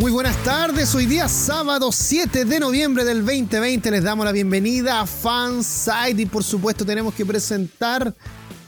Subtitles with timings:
[0.00, 5.00] Muy buenas tardes, hoy día sábado 7 de noviembre del 2020 les damos la bienvenida
[5.00, 8.14] a Fanside y por supuesto tenemos que presentar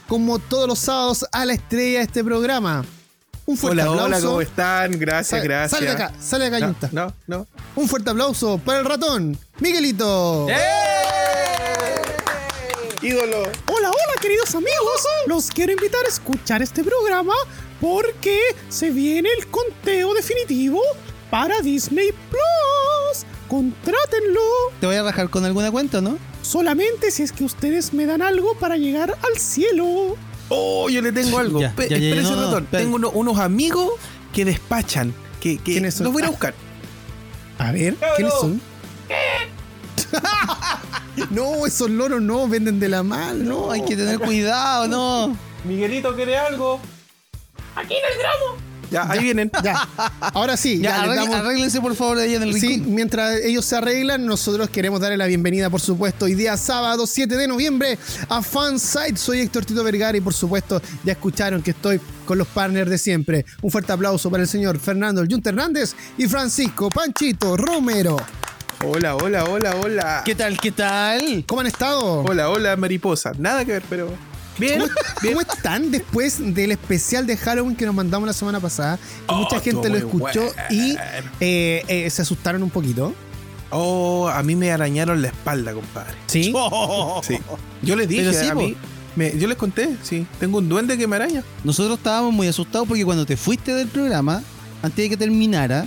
[0.07, 2.85] como todos los sábados a la estrella de este programa.
[3.47, 4.05] Un fuerte hola, aplauso.
[4.05, 4.99] hola, ¿cómo están?
[4.99, 5.71] Gracias, gracias.
[5.71, 9.35] Sale de acá, sale de acá, no, no, no, Un fuerte aplauso para el ratón,
[9.59, 10.45] Miguelito.
[10.51, 10.55] ¡Eh!
[13.01, 13.39] Ídolo.
[13.39, 15.07] Hola, hola, queridos amigos.
[15.25, 17.33] Los quiero invitar a escuchar este programa
[17.81, 20.79] porque se viene el conteo definitivo
[21.33, 23.25] para Disney Plus.
[23.47, 24.39] Contrátenlo.
[24.79, 26.19] Te voy a bajar con alguna cuenta, ¿no?
[26.43, 30.15] Solamente si es que ustedes me dan algo para llegar al cielo.
[30.49, 31.59] Oh, yo le tengo algo.
[31.59, 32.63] Ya, ya, no, no, ratón.
[32.65, 32.83] espera.
[32.83, 33.93] Tengo uno- unos amigos
[34.31, 35.11] que despachan.
[35.41, 36.03] Que, que ¿Quiénes son?
[36.03, 36.53] los voy a ir a buscar.
[37.57, 38.61] A ver, ¿quiénes son?
[41.31, 43.65] no, esos loros no venden de la mal, no.
[43.65, 45.35] No, hay que tener cuidado, no.
[45.63, 46.79] Miguelito, ¿quiere algo?
[47.75, 48.72] Aquí en el gramo.
[48.93, 49.51] Ya, ahí vienen.
[49.63, 49.87] Ya,
[50.33, 52.93] ahora sí, Ya, ya, les arregle- damos- arréglense por favor ahí en el Sí, rincón.
[52.95, 57.35] mientras ellos se arreglan, nosotros queremos darle la bienvenida, por supuesto, hoy día sábado 7
[57.35, 57.97] de noviembre
[58.29, 59.17] a Fansite.
[59.17, 62.97] Soy Héctor Tito Vergara y, por supuesto, ya escucharon que estoy con los partners de
[62.97, 63.45] siempre.
[63.61, 68.17] Un fuerte aplauso para el señor Fernando El Junta Hernández y Francisco Panchito Romero.
[68.85, 70.21] Hola, hola, hola, hola.
[70.25, 71.43] ¿Qué tal, qué tal?
[71.47, 72.21] ¿Cómo han estado?
[72.23, 73.31] Hola, hola, mariposa.
[73.39, 74.09] Nada que ver, pero.
[74.59, 74.79] Bien.
[74.79, 74.91] ¿Cómo,
[75.21, 78.97] cómo están después del especial de Halloween que nos mandamos la semana pasada?
[78.97, 80.53] Que Oh, mucha gente lo escuchó bueno.
[80.69, 80.95] y
[81.39, 83.13] eh, eh, se asustaron un poquito.
[83.71, 86.13] Oh, a mí me arañaron la espalda, compadre.
[86.27, 86.53] ¿Sí?
[87.23, 87.39] Sí.
[87.81, 88.75] Yo les dije, sí, a mí.
[89.15, 90.27] me- yo les conté, sí.
[90.39, 91.43] Tengo un duende que me araña.
[91.63, 94.43] Nosotros estábamos muy asustados porque cuando te fuiste del programa,
[94.83, 95.85] antes de que terminara,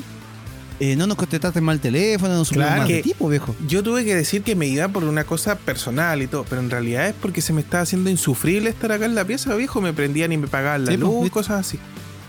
[0.81, 2.81] eh, no nos contestaste mal el teléfono, no supimos Claro.
[2.83, 3.55] más de tipo, viejo.
[3.67, 6.71] Yo tuve que decir que me iba por una cosa personal y todo, pero en
[6.71, 9.81] realidad es porque se me estaba haciendo insufrible estar acá en la pieza, viejo.
[9.81, 11.31] Me prendían y me pagaban la Sí, pues, luz, ¿viste?
[11.31, 11.79] cosas así.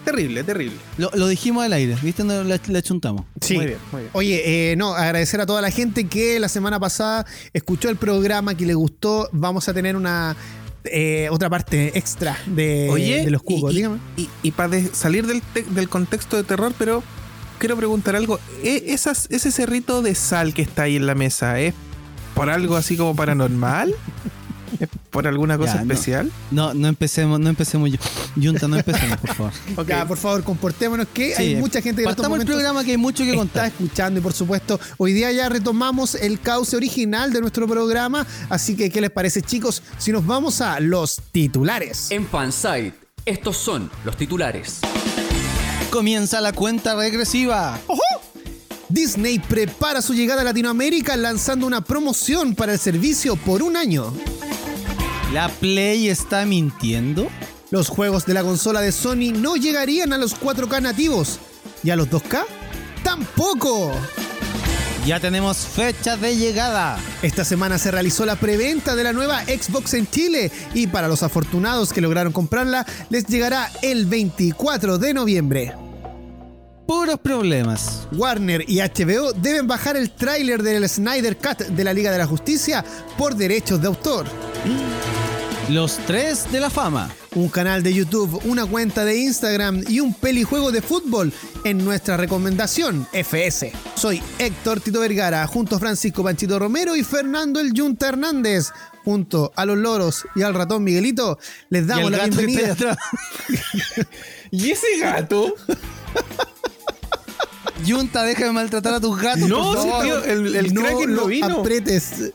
[0.05, 0.77] Terrible, terrible.
[0.97, 2.23] Lo, lo dijimos al aire, ¿viste?
[2.23, 3.25] No, la, la chuntamos.
[3.41, 3.55] Sí.
[3.55, 4.11] Muy bien, muy bien.
[4.13, 8.55] Oye, eh, no, agradecer a toda la gente que la semana pasada escuchó el programa,
[8.55, 9.27] que le gustó.
[9.33, 10.37] Vamos a tener una
[10.85, 13.73] eh, otra parte extra de, Oye, de los cubos.
[13.73, 13.97] y, Dígame.
[14.43, 15.41] Y, para salir del,
[15.71, 17.03] del contexto de terror, pero
[17.59, 18.39] quiero preguntar algo.
[18.63, 21.73] ¿E- esas- ¿Ese cerrito de sal que está ahí en la mesa es
[22.33, 23.93] por algo así como paranormal?
[24.79, 26.31] ¿Es por alguna cosa Ya, especial?
[26.51, 27.89] No, no empecemos, no empecemos.
[28.35, 29.51] Junta, no empecemos, por favor.
[29.77, 29.87] Ok.
[29.87, 32.97] Ya, por favor, comportémonos que Sí, hay mucha gente que Partamos el programa que hay
[32.97, 33.65] mucho que está contar.
[33.67, 38.75] escuchando y por supuesto hoy día ya retomamos el cauce original de nuestro programa así
[38.75, 42.11] que ¿qué les parece chicos si nos vamos a los titulares?
[42.11, 42.93] En Fansite,
[43.25, 44.81] estos son los titulares.
[45.97, 47.79] Comienza la cuenta regresiva.
[48.87, 54.13] Disney prepara su llegada a Latinoamérica lanzando una promoción para el servicio por un año.
[55.33, 57.29] ¿La Play está mintiendo?
[57.71, 61.39] Los juegos de la consola de Sony no llegarían a los 4K nativos.
[61.83, 62.45] ¿Y a los 2K?
[63.03, 63.91] ¡Tampoco!
[65.03, 66.99] Ya tenemos fecha de llegada.
[67.23, 71.23] Esta semana se realizó la preventa de la nueva Xbox en Chile y para los
[71.23, 75.86] afortunados que lograron comprarla les llegará el 24 de noviembre.
[76.87, 78.07] Puros problemas.
[78.13, 82.25] Warner y HBO deben bajar el tráiler del Snyder Cut de la Liga de la
[82.25, 82.83] Justicia
[83.17, 84.25] por derechos de autor.
[85.69, 87.13] Los tres de la fama.
[87.35, 91.33] Un canal de YouTube, una cuenta de Instagram y un pelijuego de fútbol
[91.65, 93.73] en nuestra recomendación FS.
[93.95, 98.69] Soy Héctor Tito Vergara, junto a Francisco Panchito Romero y Fernando El Yunta Hernández.
[99.03, 101.37] Junto a los loros y al ratón Miguelito,
[101.69, 102.97] les Y damos el la gato que está bienvenida.
[104.51, 105.53] ¿Y ese gato?
[107.85, 109.47] Junta, deja de maltratar a tus gatos.
[109.49, 110.03] No, por favor.
[110.03, 111.59] tío, el, el no Kraken no lo vino.
[111.59, 112.33] apretes.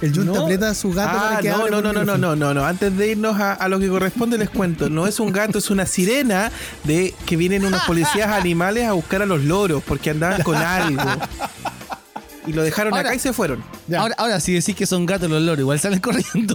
[0.00, 0.42] El Yunta No.
[0.42, 2.64] aprieta a su gato Ah, para que no, no, no, no, no, no, no, no.
[2.64, 4.88] Antes de irnos a, a lo que corresponde les cuento.
[4.88, 6.52] No es un gato, es una sirena
[6.84, 11.02] de que vienen unos policías animales a buscar a los loros porque andaban con algo.
[12.46, 13.62] Y lo dejaron Ahora- acá y se fueron.
[13.96, 16.54] Ahora, ahora, si decís que son gatos los loros, igual salen corriendo.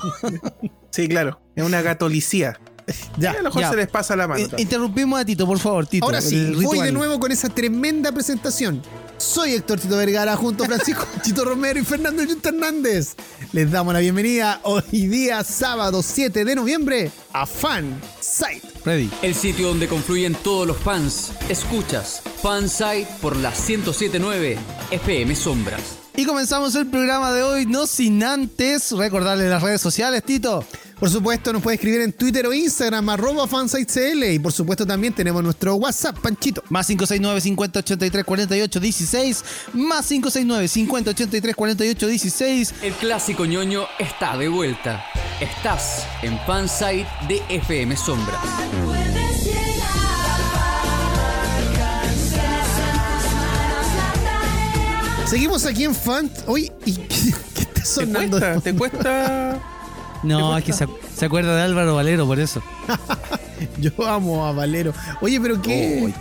[0.92, 1.42] Sí, claro.
[1.56, 2.58] Es una gatolicía.
[3.18, 3.32] Ya.
[3.32, 3.70] a lo mejor ya.
[3.70, 4.46] se les pasa la mano.
[4.58, 6.06] Interrumpimos a Tito, por favor, Tito.
[6.06, 8.82] Ahora sí, voy de nuevo con esa tremenda presentación.
[9.18, 13.16] Soy Héctor Tito Vergara junto a Francisco Chito Romero y Fernando Yunta Hernández.
[13.54, 18.68] Les damos la bienvenida hoy día sábado 7 de noviembre a Fan Site.
[18.84, 19.10] Ready.
[19.22, 21.32] El sitio donde confluyen todos los fans.
[21.48, 24.58] Escuchas Fansite por la 1079
[24.92, 26.00] FM Sombras.
[26.16, 30.64] Y comenzamos el programa de hoy, no sin antes recordarle las redes sociales, Tito.
[31.00, 34.24] Por supuesto, nos puede escribir en Twitter o Instagram, arroba fansitecl.
[34.24, 36.64] Y por supuesto, también tenemos nuestro WhatsApp, Panchito.
[36.70, 39.44] Más 569 50 83 48 16.
[39.74, 42.74] Más 569 50 83 48 16.
[42.84, 45.04] El clásico ñoño está de vuelta.
[45.42, 48.40] Estás en Fansite de FM Sombra.
[55.26, 56.30] Seguimos aquí en Fan.
[56.48, 57.08] Hoy, ¿y qué,
[57.56, 58.40] qué está ¿Te sonando?
[58.40, 58.62] cuesta?
[58.62, 59.60] ¿Te cuesta?
[60.24, 62.62] No, es que se, se acuerda de Álvaro Valero, por eso.
[63.80, 64.94] Yo amo a Valero.
[65.22, 66.14] Oye, pero qué.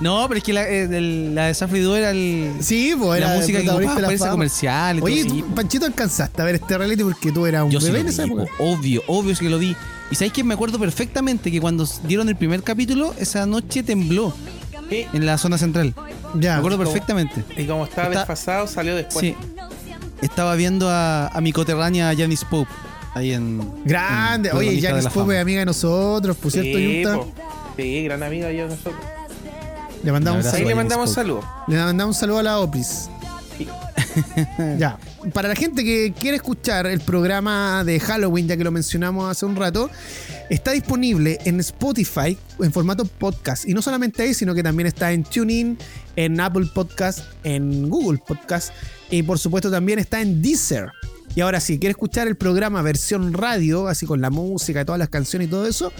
[0.00, 0.88] No, pero es que la, eh,
[1.34, 4.28] la de Safri Duo era el, Sí, pues la era música que ocupaba para ese
[4.28, 4.98] comercial.
[4.98, 7.80] y Oye, todo, sí, Panchito, alcanzaste a ver este reality porque tú eras un Yo
[7.80, 8.44] sí bebé lo en esa vi, época.
[8.56, 9.76] po, obvio, obvio que lo vi.
[10.10, 14.32] Y sabéis que me acuerdo perfectamente que cuando dieron el primer capítulo, esa noche tembló
[14.88, 15.06] Sí.
[15.12, 15.94] en la zona central.
[16.34, 16.54] Ya.
[16.54, 17.44] Me acuerdo como- perfectamente.
[17.56, 19.20] Y como estaba Está- desfasado, salió después.
[19.20, 19.36] Sí.
[20.22, 22.70] Estaba viendo a, a mi coterránea Janice Pope
[23.14, 23.84] ahí en.
[23.84, 24.50] Grande.
[24.50, 27.16] en Oye, de Janice la Pope es amiga de nosotros, por cierto, Sí, Yunta.
[27.16, 27.32] po.
[27.76, 28.94] Sí, gran amiga yo nosotros.
[30.02, 30.46] Le mandamos un.
[30.46, 30.68] Ahí saludo.
[30.68, 31.44] le mandamos saludos.
[31.68, 33.08] Le mandamos un saludo a la Opris.
[34.78, 34.98] ya.
[35.32, 39.44] Para la gente que quiere escuchar el programa de Halloween, ya que lo mencionamos hace
[39.44, 39.90] un rato,
[40.48, 43.68] está disponible en Spotify en formato podcast.
[43.68, 45.78] Y no solamente ahí, sino que también está en TuneIn,
[46.16, 48.72] en Apple Podcast, en Google Podcast
[49.10, 50.90] y por supuesto también está en Deezer.
[51.34, 55.08] Y ahora si quieres escuchar el programa versión radio, así con la música, todas las
[55.08, 55.92] canciones y todo eso,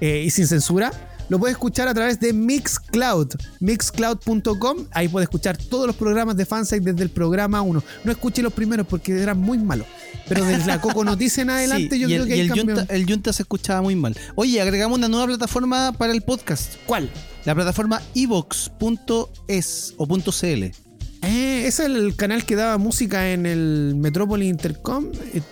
[0.00, 0.92] eh, y sin censura,
[1.28, 4.86] lo puedes escuchar a través de Mixcloud, mixcloud.com.
[4.92, 7.82] Ahí puedes escuchar todos los programas de Fansite desde el programa 1.
[8.04, 9.86] No escuché los primeros porque eran muy malos.
[10.28, 12.52] Pero desde la Coco Noticia en adelante Sí, yo y creo el, que y el.
[12.52, 14.16] Yunta, el Yunta se escuchaba muy mal.
[14.36, 16.74] Oye, agregamos una nueva plataforma para el podcast.
[16.86, 17.10] ¿Cuál?
[17.44, 20.85] La plataforma evox.es o .cl.
[21.22, 25.06] Eh, ese es el canal que daba música en el Metropolis Intercom.
[25.34, 25.42] eh,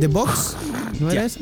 [0.00, 0.56] The Box.
[1.00, 1.40] ¿No era ese?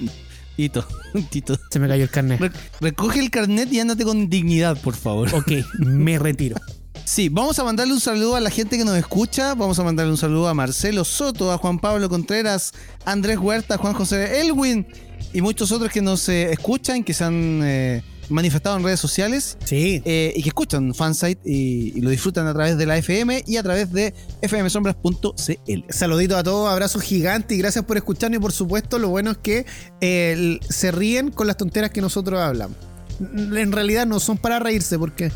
[0.56, 0.86] Tito,
[1.30, 1.58] Tito.
[1.70, 2.40] Se me cayó el carnet.
[2.40, 5.34] Re- recoge el carnet y ándate con dignidad, por favor.
[5.34, 6.56] Ok, me retiro.
[7.04, 9.54] Sí, vamos a mandarle un saludo a la gente que nos escucha.
[9.54, 12.72] Vamos a mandarle un saludo a Marcelo Soto, a Juan Pablo Contreras,
[13.04, 14.86] a Andrés Huerta, a Juan José Elwin
[15.34, 19.56] y muchos otros que nos eh, escuchan, que se han eh, manifestado en redes sociales
[19.64, 20.02] Sí.
[20.04, 23.56] eh, y que escuchan Fansite y, y lo disfrutan a través de la FM y
[23.56, 25.84] a través de fmsombras.cl.
[25.90, 28.38] Saludito a todos, abrazo gigante y gracias por escucharnos.
[28.38, 29.66] Y por supuesto, lo bueno es que
[30.00, 32.76] eh, se ríen con las tonteras que nosotros hablamos.
[33.20, 35.30] En realidad no son para reírse, ¿por qué?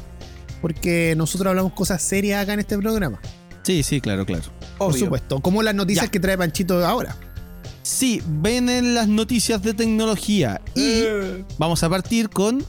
[0.61, 3.20] Porque nosotros hablamos cosas serias acá en este programa.
[3.62, 4.44] Sí, sí, claro, claro.
[4.79, 5.05] Por Obvio.
[5.05, 6.11] supuesto, como las noticias Ya.
[6.11, 7.17] que trae Panchito ahora.
[7.82, 11.05] Sí, vienen las noticias de tecnología y
[11.58, 12.62] vamos a partir con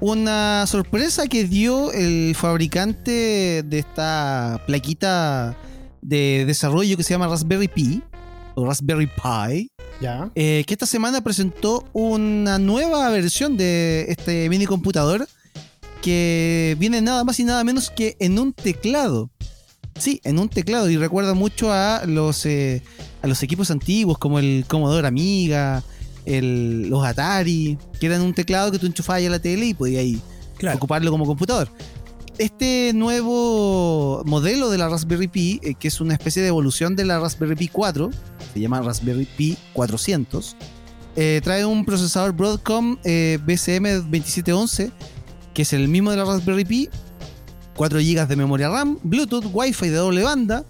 [0.00, 5.56] una sorpresa que dio el fabricante de esta plaquita
[6.02, 8.02] de desarrollo que se llama Raspberry Pi
[8.54, 9.70] o Raspberry Pi,
[10.00, 10.30] Ya.
[10.34, 15.28] eh, que esta semana presentó una nueva versión de este mini computador
[16.02, 19.30] que viene nada más y nada menos que en un teclado.
[19.98, 22.82] Sí, en un teclado y recuerda mucho a los eh,
[23.20, 25.82] a los equipos antiguos como el Commodore Amiga,
[26.26, 30.00] el, los Atari, que eran un teclado que tú enchufabas a la tele y podías
[30.00, 30.20] ahí
[30.74, 31.68] ocuparlo como computador.
[32.38, 37.04] Este nuevo modelo de la Raspberry Pi, eh, que es una especie de evolución de
[37.04, 38.10] la Raspberry Pi 4,
[38.54, 40.56] se llama Raspberry Pi 400,
[41.16, 44.90] eh, trae un procesador Broadcom eh, BCM 2711,
[45.52, 46.88] que es el mismo de la Raspberry Pi,
[47.76, 50.64] 4 GB de memoria RAM, Bluetooth, Wi-Fi de doble banda,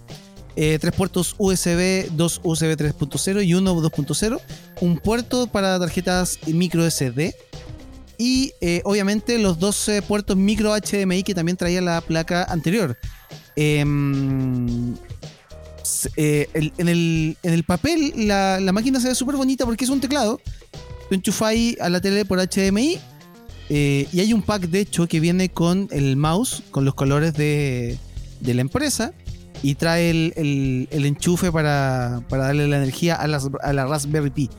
[0.55, 4.39] eh, tres puertos USB, dos USB 3.0 y uno 2.0,
[4.81, 7.33] un puerto para tarjetas micro SD
[8.17, 12.97] y eh, obviamente los 12 puertos micro HDMI que también traía la placa anterior.
[13.55, 14.95] Em,
[16.15, 19.89] eh, en, el, en el papel la, la máquina se ve súper bonita porque es
[19.89, 20.39] un teclado.
[21.09, 22.97] Tú enchufáis a la tele por HDMI
[23.69, 27.33] eh, y hay un pack de hecho que viene con el mouse, con los colores
[27.33, 27.97] de,
[28.39, 29.13] de la empresa
[29.63, 30.33] y trae el,
[30.91, 34.49] el- enchufe para, para darle la energía a, a la Raspberry Pi.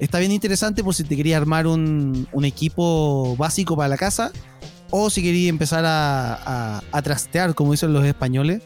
[0.00, 4.32] Está bien interesante por si te quería armar un, un equipo básico para la casa
[4.90, 6.34] o si quería empezar a,
[6.78, 8.62] a- a trastear, como dicen los españoles,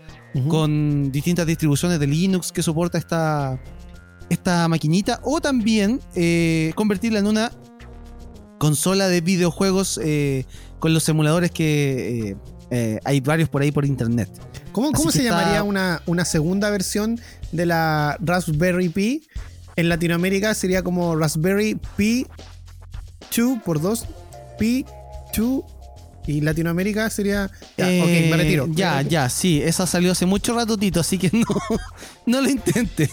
[0.49, 3.61] con distintas distribuciones de Linux que soporta esta,
[4.31, 7.53] esta maquinita o también eh, convertirla en una
[8.59, 10.45] consola de videojuegos eh,
[10.79, 12.37] con los emuladores que
[12.71, 14.29] eh, hay varios por ahí por internet.
[14.73, 17.21] ¿Cómo, cómo se está- llamaría una, una segunda versión
[17.53, 19.23] de la Raspberry Pi?
[19.77, 22.27] En Latinoamérica sería como Raspberry Pi
[23.37, 24.07] 2 por 2
[24.59, 24.85] Pi
[25.37, 25.63] 2
[26.27, 27.51] Y Latinoamérica sería.
[27.77, 28.67] Ya, Eh, ok, me retiro.
[28.71, 29.61] Ya, ya, sí.
[29.63, 31.45] Esa salió hace mucho rato, Tito, así que no,
[32.27, 33.11] no lo intente.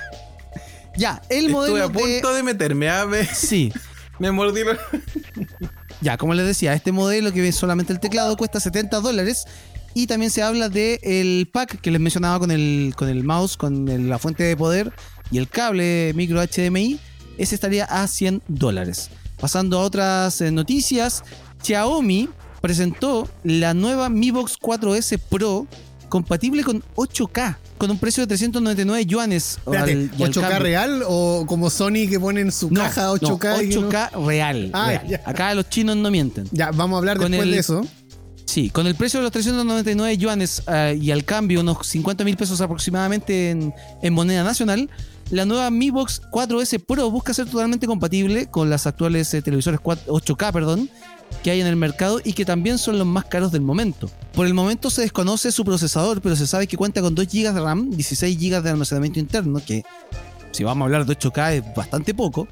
[0.96, 3.26] ya, el Estuve modelo a punto de, meterme, a ver.
[3.26, 3.72] Sí.
[4.20, 4.60] Me mordí
[6.00, 9.44] Ya, como les decía, este modelo que es solamente el teclado cuesta 70 dólares.
[9.96, 13.56] Y también se habla del el pack que les mencionaba con el, con el mouse,
[13.56, 14.92] con el- la fuente de poder
[15.30, 16.98] y el cable micro HDMI.
[17.38, 19.10] Ese estaría a 100 dólares.
[19.40, 21.24] Pasando a otras eh, noticias,
[21.62, 22.28] Xiaomi
[22.60, 25.66] presentó la nueva Mi Box 4S Pro
[26.08, 29.58] compatible con 8K, con un precio de 399 yuanes.
[29.58, 30.58] Espérate, al- y al ¿8K cambio.
[30.60, 33.64] real o como Sony que pone en su No, caja no, 8K?
[33.64, 34.70] y que no- 8K real.
[34.72, 35.08] Ah, real.
[35.08, 35.22] ya.
[35.26, 36.46] Acá los chinos no mienten.
[36.52, 37.84] Ya, vamos a hablar Con después el- de eso.
[38.46, 42.36] Sí, con el precio de los 399 yuanes eh, y al cambio unos 50 mil
[42.36, 44.88] pesos aproximadamente en, en moneda nacional,
[45.34, 49.80] la nueva Mi Box 4S Pro busca ser totalmente compatible con las actuales eh, televisores
[49.80, 50.88] 4 8K perdón,
[51.42, 54.08] que hay en el mercado y que también son los más caros del momento.
[54.32, 57.52] Por el momento se desconoce su procesador, pero se sabe que cuenta con 2 GB
[57.52, 59.82] de RAM, 16 GB de almacenamiento interno, que
[60.52, 62.46] si vamos a hablar de 8K es bastante poco.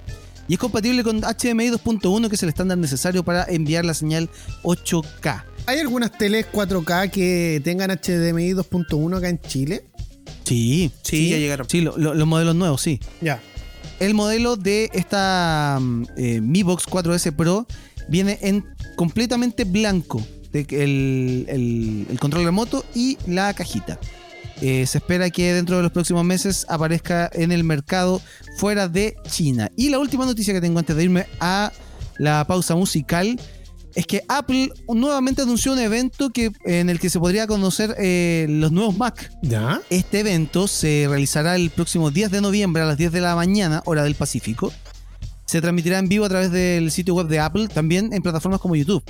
[0.49, 4.29] Y es compatible con HDMI 2.1, que es el estándar necesario para enviar la señal
[4.65, 5.45] 8K.
[5.67, 9.85] ¿Hay algunas teles 4K que tengan HDMI 2.1 acá en Chile?
[10.45, 11.69] Sí, Sí, ya llegaron.
[11.69, 13.01] Sí, lo- lo- los modelos nuevos, sí.
[13.21, 13.41] Ya.
[14.01, 17.67] El modelo de esta mm, eh, Mi Box 4S Pro
[18.09, 18.65] viene en
[18.97, 20.25] completamente blanco.
[20.53, 23.99] de el, el- el control remoto y la cajita.
[24.61, 28.21] Eh, se espera que dentro de los próximos meses aparezca en el mercado
[28.59, 29.71] fuera de China.
[29.77, 31.73] Y la última noticia que tengo antes de irme a
[32.19, 33.41] la pausa musical
[33.95, 38.47] es que Apple nuevamente anunció un evento que, en el que se podría conocer eh,
[38.49, 39.31] los nuevos Mac.
[39.43, 39.81] ¿Ya?
[39.91, 43.83] Este evento se realizará el próximo 10 de noviembre a las 10 de la mañana,
[43.85, 44.73] hora del Pacífico.
[45.45, 48.75] Se transmitirá en vivo a través del sitio web de Apple, también en plataformas como
[48.75, 49.03] YouTube.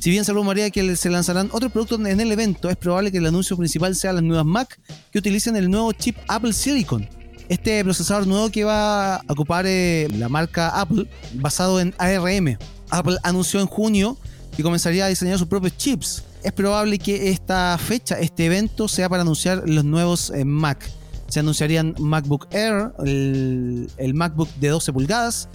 [0.00, 3.18] Si bien se rumorea que se lanzarán otros productos en el evento, es probable que
[3.18, 4.78] el anuncio principal sea las nuevas Mac
[5.10, 7.08] que utilicen el nuevo chip Apple Silicon.
[7.48, 12.56] Este procesador nuevo que va a ocupar eh, la marca Apple basado en ARM.
[12.90, 14.16] Apple anunció en junio
[14.56, 16.22] que comenzaría a diseñar sus propios chips.
[16.42, 20.88] Es probable que esta fecha, este evento, sea para anunciar los nuevos eh, Mac.
[21.28, 25.48] Se anunciarían MacBook Air, el, MacBook de 12 pulgadas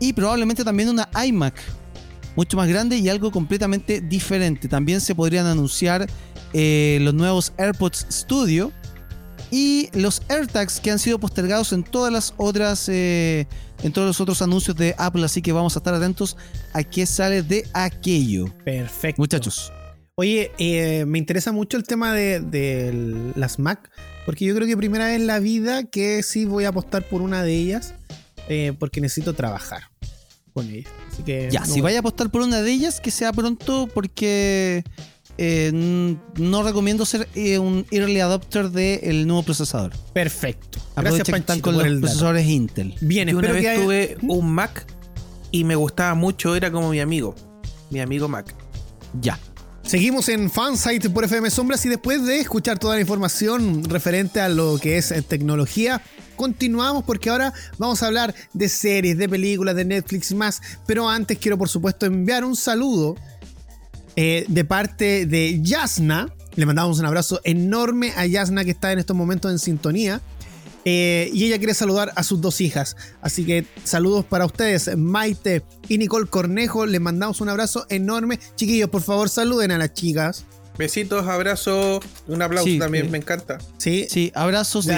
[0.00, 1.54] y probablemente también una iMac
[2.36, 4.68] mucho más grande y algo completamente diferente.
[4.68, 6.06] También se podrían anunciar
[6.52, 8.72] eh, los nuevos AirPods Studio
[9.50, 13.46] y los AirTags que han sido postergados en todas las otras, eh,
[13.82, 15.24] en todos los otros anuncios de Apple.
[15.24, 16.36] Así que vamos a estar atentos
[16.72, 19.20] a qué sale de aquello, Perfecto.
[19.22, 19.72] muchachos.
[20.14, 23.88] Oye, eh, me interesa mucho el tema de, de las Mac,
[24.26, 27.22] porque yo creo que primera vez en la vida que sí voy a apostar por
[27.22, 27.94] una de ellas,
[28.48, 29.82] eh, porque necesito trabajar
[30.52, 30.88] con ella.
[31.12, 33.32] Así que Ya, no si voy- vaya a apostar por una de ellas, que sea
[33.32, 34.82] pronto, porque
[35.38, 35.70] eh,
[36.36, 39.92] no recomiendo ser eh, un early adopter del nuevo procesador.
[40.12, 40.78] Perfecto.
[40.78, 42.06] Gracias, Aprovecha que están Panchito, con por los el dato.
[42.08, 42.94] procesadores Intel.
[43.00, 44.86] Bien, Yo una espero vez que haya- tuve un Mac
[45.50, 47.34] y me gustaba mucho, era como mi amigo.
[47.90, 48.54] Mi amigo Mac.
[49.20, 49.38] Ya.
[49.84, 54.50] Seguimos en Fansite por FM Sombras y después de escuchar toda la información referente a
[54.50, 56.02] lo que es eh, tecnología,
[56.36, 60.60] continuamos porque ahora vamos a hablar de series, de películas, de Netflix y más.
[60.86, 63.16] Pero antes quiero por supuesto enviar un saludo
[64.20, 66.34] eh, de parte de Yasna.
[66.56, 70.20] Le mandamos un abrazo enorme a Yasna que está en estos momentos en sintonía.
[70.84, 72.96] Eh, y ella quiere saludar a sus dos hijas.
[73.22, 76.84] Así que saludos para ustedes, Maite y Nicole Cornejo.
[76.84, 78.40] Les mandamos un abrazo enorme.
[78.56, 80.46] Chiquillos, por favor, saluden a las chicas.
[80.78, 83.10] Besitos, abrazos, un aplauso Sí, también, eh.
[83.10, 83.58] me encanta.
[83.78, 84.88] Sí, Sí, abrazos.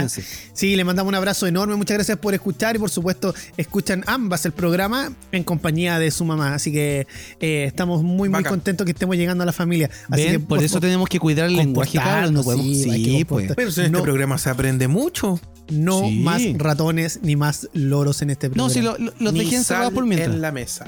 [0.53, 1.75] Sí, le mandamos un abrazo enorme.
[1.77, 6.25] Muchas gracias por escuchar y por supuesto escuchan ambas el programa en compañía de su
[6.25, 6.55] mamá.
[6.55, 7.07] Así que
[7.41, 9.91] eh, estamos muy, muy contentos que estemos llegando a la familia.
[10.11, 12.31] Así Ven, que, por eso tenemos que cuidar el lenguaje, cabros.
[12.33, 12.67] No podemos.
[12.67, 13.51] sí, pues.
[13.57, 13.99] Pero si en No.
[13.99, 15.41] este programa se aprende mucho.
[15.71, 16.19] no Sí.
[16.19, 18.67] más ratones ni más loros en este programa.
[18.69, 20.35] No, si lo- lo- los Ni dejé encerrados por mientras.
[20.35, 20.87] en la mesa.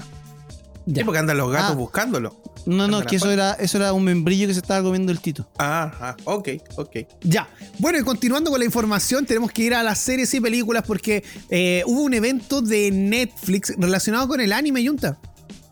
[0.86, 1.00] Ya.
[1.00, 1.74] Sí, porque andan los gatos Ah.
[1.74, 2.36] buscándolo.
[2.66, 5.20] No, no, Andan que eso era, eso era un membrillo que se estaba comiendo el
[5.20, 5.48] tito.
[5.58, 6.96] Ah, ah, ok, ok.
[7.22, 7.48] Ya.
[7.78, 11.24] Bueno, y continuando con la información, tenemos que ir a las series y películas porque
[11.50, 15.18] eh, hubo un evento de Netflix relacionado con el anime, Yunta.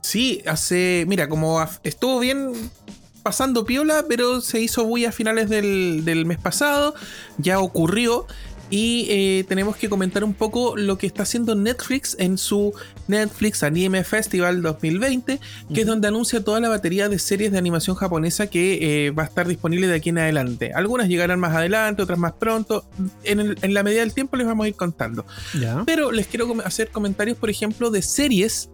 [0.02, 1.04] Sí, hace.
[1.06, 2.52] Mira, como estuvo bien
[3.22, 6.94] pasando piola, pero se hizo muy a finales del, del mes pasado.
[7.38, 8.26] Ya ocurrió.
[8.70, 12.72] Y eh, tenemos que comentar un poco lo que está haciendo Netflix en su
[13.08, 15.40] Netflix Anime Festival 2020,
[15.74, 19.24] que es donde anuncia toda la batería de series de animación japonesa que eh, va
[19.24, 20.72] a estar disponible de aquí en adelante.
[20.72, 22.84] Algunas llegarán más adelante, otras más pronto.
[23.24, 25.24] En, el- en la medida del tiempo les vamos a ir contando.
[25.84, 28.68] Pero les quiero hacer comentarios, por ejemplo, de series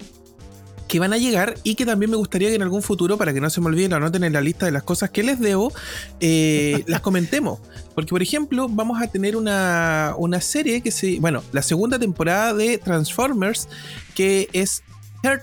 [0.88, 3.40] que van a llegar y que también me gustaría que en algún futuro, para que
[3.40, 5.73] no se me olviden, lo anoten en la lista de las cosas que les debo,
[6.21, 7.61] eh, las comentemos.
[7.95, 11.19] Porque, por ejemplo, vamos a tener una, una serie que se.
[11.21, 13.69] Bueno, la segunda temporada de Transformers,
[14.14, 14.83] que es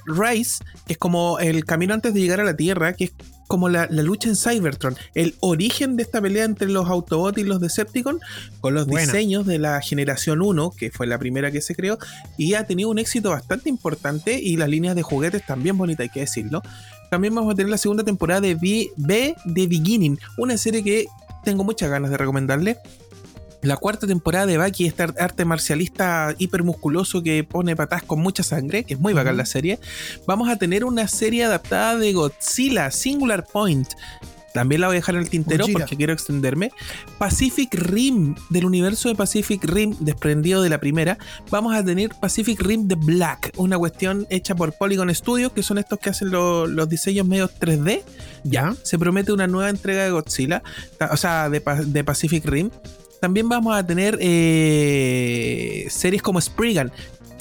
[0.05, 3.13] Rise, que es como el camino antes de llegar a la Tierra, que es
[3.47, 7.43] como la, la lucha en Cybertron, el origen de esta pelea entre los Autobots y
[7.43, 8.21] los Decepticons,
[8.61, 11.97] con los diseños de la generación 1, que fue la primera que se creó,
[12.37, 16.09] y ha tenido un éxito bastante importante, y las líneas de juguetes también bonitas, hay
[16.09, 16.61] que decirlo.
[17.09, 21.05] También vamos a tener la segunda temporada de B, B de Beginning, una serie que
[21.43, 22.77] tengo muchas ganas de recomendarle.
[23.63, 28.43] La cuarta temporada de Baki, este ar- arte marcialista hipermusculoso que pone patas con mucha
[28.43, 29.79] sangre, que es muy bacán la serie.
[30.27, 33.87] Vamos a tener una serie adaptada de Godzilla, Singular Point.
[34.53, 36.71] También la voy a dejar en el tintero porque quiero extenderme.
[37.17, 41.17] Pacific Rim, del universo de Pacific Rim, desprendido de la primera.
[41.49, 45.79] Vamos a tener Pacific Rim The Black, una cuestión hecha por Polygon Studios, que son
[45.79, 48.03] estos que hacen lo- los diseños medio 3D.
[48.43, 48.75] ¿Ya?
[48.83, 50.61] Se promete una nueva entrega de Godzilla,
[51.09, 52.69] o sea, de Pacific Rim.
[53.23, 56.91] También vamos a tener eh, series como Spriggan.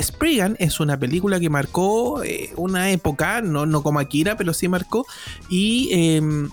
[0.01, 4.69] Spriggan es una película que marcó eh, una época, no, no como Akira, pero sí
[4.69, 5.05] marcó.
[5.51, 6.49] Y em,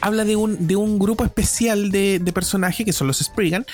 [0.00, 3.66] habla de un, de un grupo especial de, de personajes que son los Spriggan,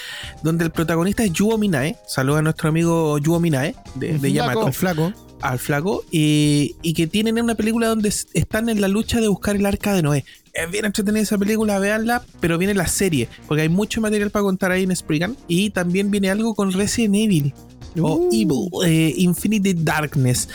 [0.42, 1.96] donde el protagonista es Yuo Minae.
[2.08, 5.12] Saluda a nuestro amigo Yuo Minae de, de Yamato El flaco.
[5.40, 9.56] Al flaco y, y que tienen una película donde están en la lucha de buscar
[9.56, 10.24] el arca de Noé.
[10.52, 14.42] Es bien entretenida esa película, véanla, pero viene la serie, porque hay mucho material para
[14.42, 15.36] contar ahí en Spriggan.
[15.46, 17.54] Y también viene algo con Resident Evil
[18.00, 18.28] o Uh.
[18.32, 20.48] Evil, eh, Infinity Darkness.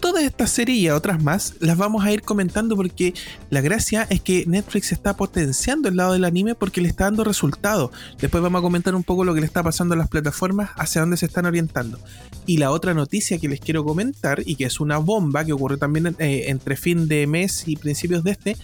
[0.00, 3.14] Todas estas series y otras más las vamos a ir comentando porque
[3.50, 7.24] la gracia es que Netflix está potenciando el lado del anime porque le está dando
[7.24, 7.90] resultados.
[8.20, 11.00] Después vamos a comentar un poco lo que le está pasando a las plataformas, hacia
[11.00, 11.98] dónde se están orientando.
[12.44, 15.78] Y la otra noticia que les quiero comentar, y que es una bomba que ocurrió
[15.78, 18.56] también eh, entre fin de mes y principios de este,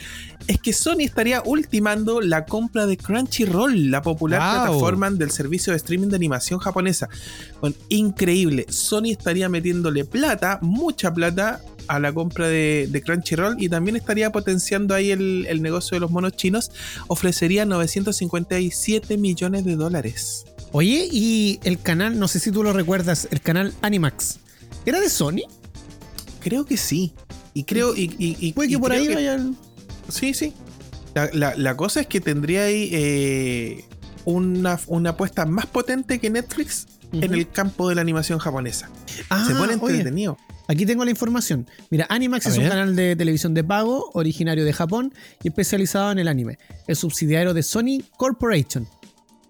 [0.47, 4.65] es que Sony estaría ultimando la compra de Crunchyroll, la popular Wow.
[4.67, 7.09] plataforma del servicio de streaming de animación japonesa.
[7.61, 8.67] Bueno, increíble.
[8.69, 11.22] Sony estaría metiéndole plata, mucha plata,
[11.89, 16.01] a la compra de, de Crunchyroll y también estaría potenciando ahí el, el negocio de
[16.01, 16.71] los monos chinos.
[17.09, 20.45] Ofrecería 957 millones de dólares.
[20.73, 24.39] Oye, y el canal, no sé si tú lo recuerdas, el canal Animax,
[24.87, 25.43] ¿era de Sony?
[26.41, 27.13] Creo que sí.
[27.55, 27.95] Y creo.
[27.95, 29.57] Y, y- y- Puede y que por ahí que- vayan.
[30.09, 30.55] Sí, sí.
[31.15, 33.85] La, la- la cosa es que tendría ahí eh,
[34.25, 38.89] una, una apuesta más potente que Netflix en el campo de la animación japonesa.
[39.29, 40.39] Ah, Se pone oye, entretenido.
[40.69, 41.67] Aquí tengo la información.
[41.91, 46.13] Mira, Animax A es un canal de televisión de pago originario de Japón y especializado
[46.13, 46.59] en el anime.
[46.87, 48.87] Es subsidiario de Sony Corporation.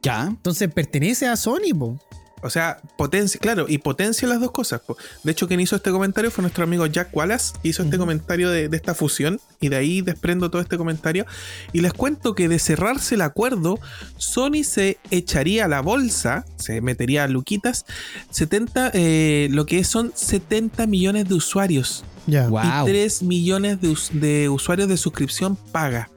[0.02, 0.26] Ya.
[0.28, 1.98] Entonces pertenece a Sony, po.
[2.42, 4.80] O sea, potencia, claro, y potencia las dos cosas.
[4.80, 4.96] po.
[5.22, 8.50] De hecho, quien hizo este comentario fue nuestro amigo Jack Wallace, que hizo este comentario
[8.50, 11.24] de, de esta fusión, y de ahí desprendo todo este comentario.
[11.72, 13.78] Y les cuento que de cerrarse el acuerdo,
[14.16, 17.84] Sony se echaría a la bolsa, se metería a Luquitas,
[18.30, 22.48] 70, eh, lo que son 70 millones de usuarios Ya.
[22.48, 22.82] Wow.
[22.88, 26.10] y 3 millones de, us- de usuarios de suscripción paga.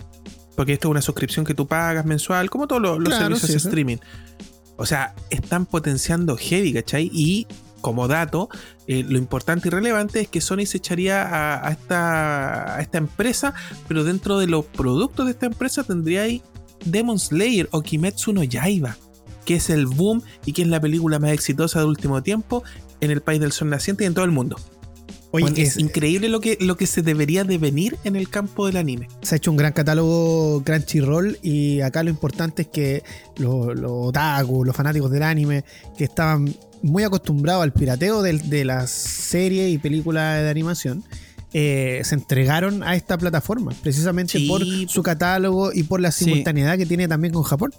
[0.56, 3.48] Porque esto es una suscripción que tú pagas mensual, como todos los, los Claro, servicios
[3.50, 4.00] sí, de sí.
[4.78, 7.10] O sea, están potenciando heavy, ¿cachai?
[7.14, 7.48] Y
[7.82, 8.50] como dato,
[8.88, 12.98] eh, lo importante y relevante es que Sony se echaría a, a esta, a esta
[12.98, 13.54] empresa,
[13.88, 16.42] pero dentro de los productos de esta empresa tendría ahí
[16.84, 18.98] Demon Slayer o Kimetsu no Yaiba,
[19.46, 22.64] que es el boom y que es la película más exitosa del último tiempo
[23.02, 24.58] en el país del sol naciente y en todo el mundo.
[25.36, 28.30] Oye, Bueno, es es- increíble lo que, lo que se debería de venir en el
[28.30, 29.08] campo del anime.
[29.22, 33.04] se ha hecho un gran catálogo Crunchyroll y acá lo importante es que
[33.38, 35.64] los, los otaku, los fanáticos del anime,
[35.98, 41.04] que estaban muy acostumbrados al pirateo de, las series y películas de animación,
[41.54, 44.68] eh, se entregaron a esta plataforma, precisamente Sí, por po.
[44.88, 46.26] su catálogo y por la Sí.
[46.26, 47.74] simultaneidad que tiene también con Japón.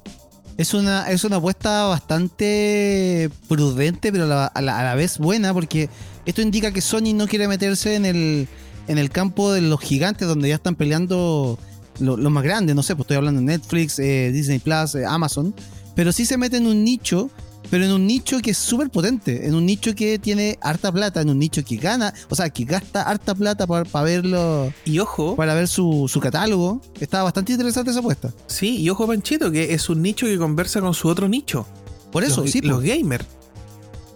[0.57, 5.19] Es una, es una apuesta bastante prudente, pero a la, a la- a la vez
[5.19, 5.89] buena, porque
[6.27, 8.49] esto indica que Sony no quiere meterse en el,
[8.89, 11.59] en el campo de los gigantes donde ya están peleando
[12.01, 12.77] lo- los más grandes.
[12.77, 15.55] No sé, pues estoy hablando de Netflix, eh, Disney Plus, eh, Amazon.
[15.95, 17.31] Pero sí se mete en un nicho,
[17.71, 21.23] pero en un nicho que es súper potente, en un nicho que tiene harta plata,
[21.23, 25.37] en un nicho que gana, o sea, que gasta harta plata para verlo, Y ojo,
[25.37, 26.83] para ver su, su catálogo.
[27.01, 28.33] Está bastante interesante esa apuesta.
[28.47, 31.67] sí, y ojo Panchito, que es un nicho que conversa con su otro nicho.
[32.13, 33.25] Por eso, los, sí, los gamers.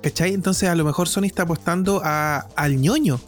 [0.02, 0.32] ¿Cachai?
[0.34, 3.20] Entonces a lo mejor Sony está apostando a, al ñoño.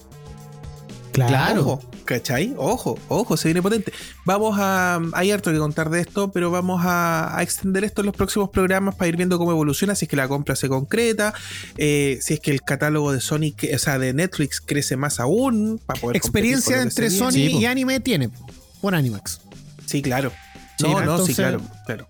[1.13, 1.61] Claro.
[1.61, 2.55] Ojo, ¿Cachai?
[2.57, 3.93] Ojo, ojo, se viene potente.
[4.25, 5.01] Vamos a.
[5.13, 8.49] Hay harto que contar de esto, pero vamos a, a extender esto en los próximos
[8.51, 11.33] programas para ir viendo cómo evoluciona, si es que la compra se concreta,
[11.77, 15.81] eh, si es que el catálogo de Sony, o sea, de Netflix crece más aún,
[15.85, 16.21] para poder.
[16.21, 17.11] competir Experiencia entre.
[17.11, 18.31] Sony Sí, y anime tiene
[18.81, 19.41] por Animax.
[19.87, 20.33] Sí, claro.
[20.79, 22.07] Sí, no, no, entonces- sí, claro, claro.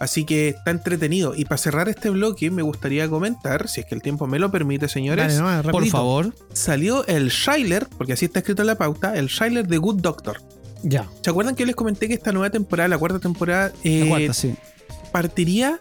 [0.00, 1.34] Así que está entretenido.
[1.36, 4.50] Y para cerrar este bloque, me gustaría comentar, si es que el tiempo me lo
[4.50, 6.34] permite, señores, Dale, Por favor.
[6.54, 10.40] salió el Shiler, porque así está escrito en la pauta, el Shiler de Good Doctor.
[10.82, 11.06] Ya.
[11.22, 14.08] ¿Se acuerdan que yo les comenté que esta nueva temporada, la cuarta temporada, eh, La
[14.08, 14.54] cuarta, sí.
[15.12, 15.78] partiría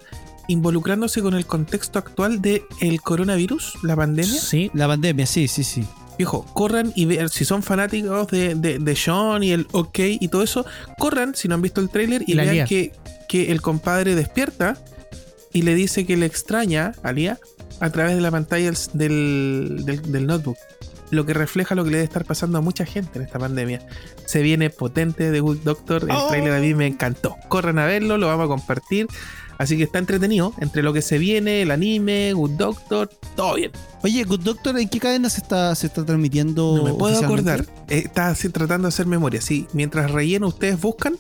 [0.49, 4.39] involucrándose con el contexto actual del el coronavirus, la pandemia?
[4.41, 4.69] Sí.
[4.73, 5.85] La pandemia, sí, sí, sí.
[6.19, 10.27] Viejo, corran y vean, si son fanáticos de, de, de Sean y el OK y
[10.27, 10.65] todo eso,
[10.97, 12.91] corran si no han visto el tráiler y vean que,
[13.29, 14.77] que el compadre despierta
[15.53, 17.39] y le dice que le extraña a Lía
[17.79, 20.57] a través de la pantalla del, del, del notebook.
[21.09, 23.79] Lo que refleja lo que le debe estar pasando a mucha gente en esta pandemia.
[24.25, 26.03] Se viene potente de Good Doctor.
[26.03, 26.27] El Oh.
[26.27, 27.37] tráiler a mí me encantó.
[27.47, 29.07] Corran a verlo, lo vamos a compartir.
[29.59, 30.53] Así que está entretenido.
[30.59, 33.71] Entre lo que se viene, el anime, Good Doctor, todo bien.
[34.01, 36.77] Oye, Good Doctor, ¿en qué cadena se está, se está transmitiendo?
[36.77, 37.65] No me puedo acordar.
[37.89, 39.41] Eh, así tratando de hacer memoria.
[39.41, 41.17] Sí, mientras relleno, ustedes buscan.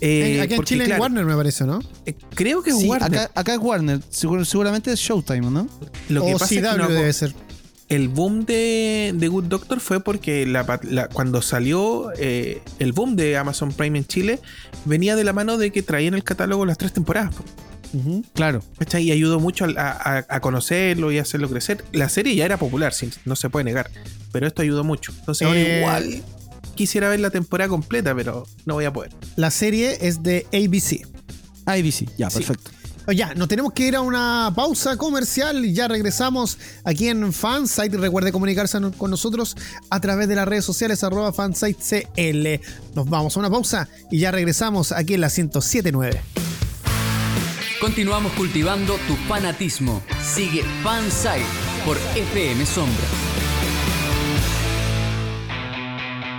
[0.00, 1.80] eh, Aquí en porque, Chile claro, Warner me parece, ¿no?
[2.06, 3.18] eh, creo que es Sí, Warner.
[3.18, 4.00] acá, acá es Warner.
[4.10, 5.66] Seguramente es Showtime, ¿no?
[6.08, 7.34] Lo que o pasa es que CW no- debe ser.
[7.88, 12.92] el boom de, de Good Doctor fue porque la pat- la- cuando salió eh, el
[12.92, 14.38] boom de Amazon Prime en Chile,
[14.84, 17.34] venía de la mano de que traían el catálogo las tres temporadas.
[18.34, 18.62] Claro.
[18.78, 19.04] ¿cachai?
[19.04, 21.84] Y ayudó mucho a, a- a conocerlo y a hacerlo crecer.
[21.92, 23.90] La serie ya era popular, sí, no se puede negar.
[24.32, 25.12] Pero esto ayudó mucho.
[25.18, 26.22] Entonces ahora Eh, igual
[26.74, 29.12] quisiera ver la temporada completa, pero no voy a poder.
[29.36, 31.06] La serie es de ABC.
[31.66, 32.38] ABC, ya, Sí.
[32.38, 32.70] perfecto.
[33.06, 37.32] Oh, Ya, nos tenemos que ir a una pausa comercial y ya regresamos aquí en
[37.32, 37.96] Fansite.
[37.98, 39.56] Recuerde comunicarse con nosotros
[39.90, 42.60] a través de las redes sociales arroba fansitecl.
[42.94, 46.20] Nos vamos a una pausa y ya regresamos aquí en la 1079.
[47.82, 50.04] Continuamos cultivando tu fanatismo.
[50.22, 51.44] Sigue Fansite
[51.84, 53.04] por FM Sombra.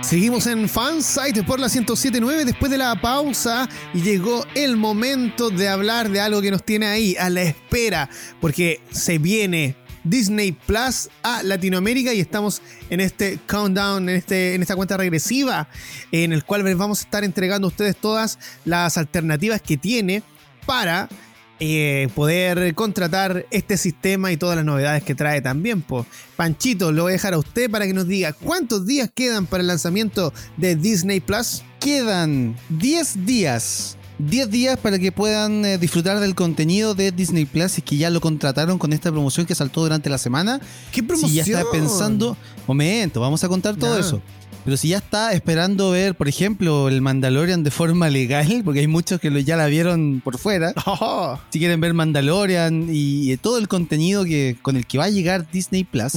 [0.00, 5.68] Seguimos en Fansite por la 1079 después de la pausa y llegó el momento de
[5.68, 8.08] hablar de algo que nos tiene ahí a la espera
[8.40, 14.62] porque se viene Disney Plus a Latinoamérica y estamos en este countdown, en, este, en
[14.62, 15.68] esta cuenta regresiva
[16.10, 20.22] en el cual vamos a estar entregando a ustedes todas las alternativas que tiene
[20.64, 21.10] para
[21.60, 25.82] eh, poder contratar este sistema y todas las novedades que trae también.
[25.82, 26.06] po.
[26.36, 29.60] Panchito, lo voy a dejar a usted para que nos diga cuántos días quedan para
[29.60, 31.62] el lanzamiento de Disney Plus.
[31.80, 33.96] Quedan 10 días.
[34.18, 38.10] 10 días para que puedan eh, disfrutar del contenido de Disney Plus y que ya
[38.10, 40.60] lo contrataron con esta promoción que saltó durante la semana.
[40.92, 41.44] ¿Qué promoción?
[41.44, 42.36] Si ya está pensando,
[42.66, 44.22] momento, vamos a contar todo eso.
[44.64, 48.86] Pero si ya está esperando ver, por ejemplo, el Mandalorian de forma legal, porque hay
[48.86, 50.72] muchos que lo- ya la vieron por fuera.
[50.86, 51.38] Oh.
[51.50, 55.50] Si quieren ver Mandalorian y, todo el contenido que, con el que va a llegar
[55.50, 56.12] Disney Plus,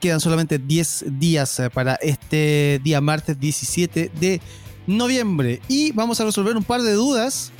[0.00, 4.40] quedan solamente 10 días eh, para este día martes 17 de
[4.86, 5.60] noviembre.
[5.68, 7.52] Y vamos a resolver un par de dudas.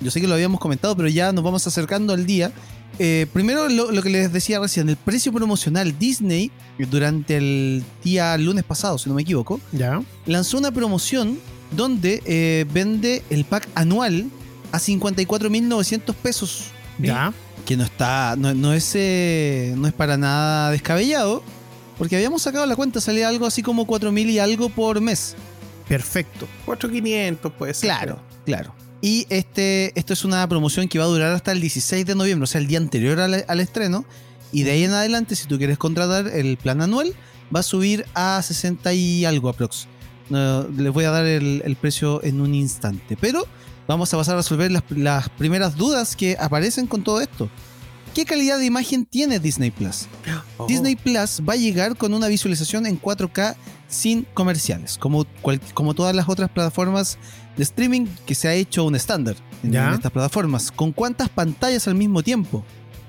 [0.00, 2.52] Yo sé que lo habíamos comentado, pero ya nos vamos acercando al día.
[2.98, 6.50] Eh, primero, lo, lo que les decía recién, el precio promocional Disney,
[6.90, 10.02] durante el día lunes pasado, si no me equivoco, Ya.
[10.26, 11.38] lanzó una promoción
[11.72, 14.26] donde eh, vende el pack anual
[14.72, 16.66] a 54.900 pesos.
[16.98, 17.32] Ya.
[17.66, 21.42] Que no está, no, no es, eh, no es para nada descabellado,
[21.98, 25.34] porque habíamos sacado la cuenta, salía algo así como 4.000 y algo por mes.
[25.88, 26.46] Perfecto.
[26.66, 27.88] 4500 puede ser.
[27.88, 28.74] Claro, claro.
[29.04, 32.44] Y este, esto es una promoción que va a durar hasta el 16 de noviembre,
[32.44, 34.06] o sea, el día anterior al, al estreno.
[34.50, 37.12] Y de ahí en adelante, si tú quieres contratar el plan anual,
[37.54, 39.88] va a subir a 60 y algo aprox.
[40.30, 43.14] No, les voy a dar el, el precio en un instante.
[43.20, 43.46] Pero
[43.86, 47.50] vamos a pasar a resolver las, las primeras dudas que aparecen con todo esto.
[48.14, 50.06] ¿Qué calidad de imagen tiene Disney Plus?
[50.56, 50.66] Oh.
[50.66, 53.54] Disney Plus va a llegar con una visualización en 4K
[53.94, 57.18] sin comerciales, como, cual- como todas las otras plataformas
[57.56, 59.88] de streaming que se ha hecho un estándar en, Ya.
[59.88, 60.70] en estas plataformas.
[60.72, 62.64] ¿Con cuántas pantallas al mismo tiempo?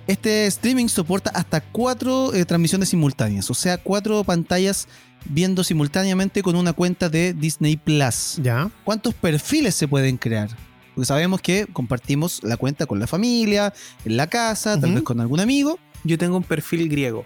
[0.07, 4.87] Este streaming soporta hasta cuatro eh, transmisiones simultáneas, o sea, cuatro pantallas
[5.27, 8.35] viendo simultáneamente con una cuenta de Disney Plus.
[8.43, 8.69] Ya.
[8.83, 10.49] ¿Cuántos perfiles se pueden crear?
[10.93, 13.73] Porque sabemos que compartimos la cuenta con la familia,
[14.05, 15.79] en la casa, tal vez con algún amigo.
[16.03, 17.25] Yo tengo un perfil griego.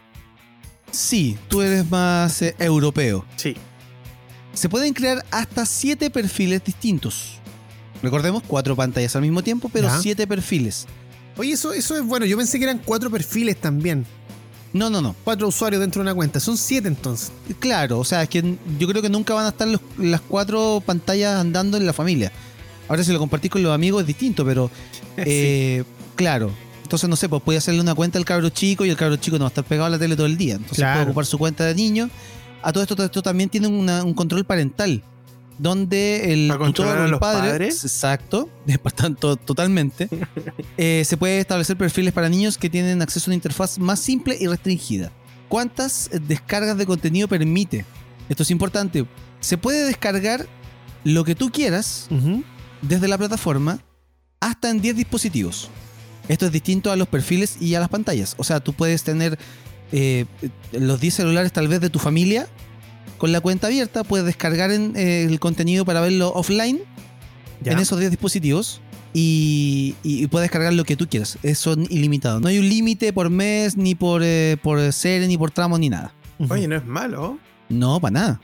[0.91, 3.25] Sí, tú eres más eh, europeo.
[3.35, 3.55] Sí.
[4.53, 7.33] Se pueden crear hasta siete perfiles distintos.
[8.01, 9.99] Recordemos, cuatro pantallas al mismo tiempo, pero Ya.
[9.99, 10.87] siete perfiles.
[11.37, 12.25] Oye, eso, eso es bueno.
[12.25, 14.05] Yo pensé que eran cuatro perfiles también.
[14.73, 15.15] No, no, no.
[15.23, 16.39] Cuatro usuarios dentro de una cuenta.
[16.39, 17.31] Son siete entonces.
[17.59, 20.81] Claro, o sea, es que yo creo que nunca van a estar los- las cuatro
[20.85, 22.31] pantallas andando en la familia.
[22.87, 24.69] Ahora si lo compartís con los amigos es distinto, pero
[25.17, 25.83] eh,
[26.15, 26.51] claro.
[26.89, 29.37] Entonces, no sé, pues puede hacerle una cuenta al cabro chico y el cabro chico
[29.37, 30.55] no va a estar pegado a la tele todo el día.
[30.55, 30.95] Entonces Claro.
[30.95, 32.09] puede ocupar su cuenta de niño.
[32.63, 35.03] A todo esto, todo esto también tiene una- un control parental.
[35.59, 37.83] Donde el ¿Para tutor controlar o a el padre, padres?
[37.83, 38.49] exacto,
[38.81, 40.09] por tanto, totalmente,
[40.77, 44.35] eh, se puede establecer perfiles para niños que tienen acceso a una interfaz más simple
[44.39, 45.11] y restringida.
[45.47, 47.85] ¿Cuántas eh, descargas de contenido permite?
[48.29, 49.05] Esto es importante.
[49.41, 50.47] Se puede descargar
[51.03, 52.07] lo que tú quieras
[52.81, 53.79] desde la plataforma
[54.39, 55.69] hasta en 10 dispositivos.
[56.29, 58.35] Esto es distinto a los perfiles y a las pantallas.
[58.37, 59.37] O sea, tú puedes tener
[59.91, 60.25] eh,
[60.71, 62.47] los 10 celulares tal vez de tu familia
[63.17, 66.79] con la cuenta abierta, puedes descargar en, eh, el contenido para verlo offline
[67.61, 67.73] Ya.
[67.73, 68.79] en esos 10 dispositivos
[69.13, 69.95] y,
[70.31, 71.37] puedes descargar lo que tú quieras.
[71.43, 72.39] Es son ilimitado.
[72.39, 75.89] No hay un límite por mes, ni por, eh, por serie, ni por tramo, ni
[75.89, 76.13] nada.
[76.49, 77.37] Oye, no es malo.
[77.67, 78.41] No, para nada.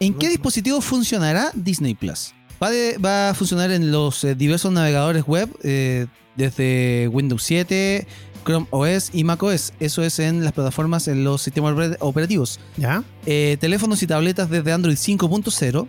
[0.00, 0.30] ¿En qué No.
[0.30, 2.32] dispositivo funcionará Disney Plus?
[2.62, 6.06] Va, de- va a funcionar en los eh, diversos navegadores web, eh,
[6.38, 8.06] desde Windows 7,
[8.46, 9.74] Chrome OS y Mac OS.
[9.78, 12.58] Eso es en las plataformas, en los sistemas oper- operativos.
[12.78, 13.04] Ya.
[13.26, 15.86] Eh, teléfonos y tabletas desde Android 5.0.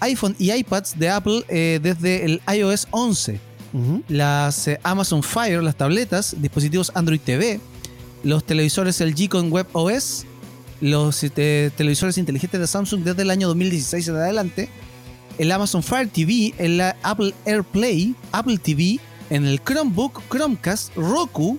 [0.00, 3.38] iPhone y iPads de Apple eh, desde el iOS 11
[3.72, 4.02] Ujú.
[4.08, 7.60] las eh, Amazon Fire, las tabletas, dispositivos Android TV,
[8.24, 10.24] los televisores LG con Web OS,
[10.80, 14.68] los eh, televisores inteligentes de Samsung desde el año 2016 en adelante,
[15.38, 18.98] el Amazon Fire TV, el Apple AirPlay, Apple TV,
[19.32, 21.58] en el Chromebook, Chromecast, Roku,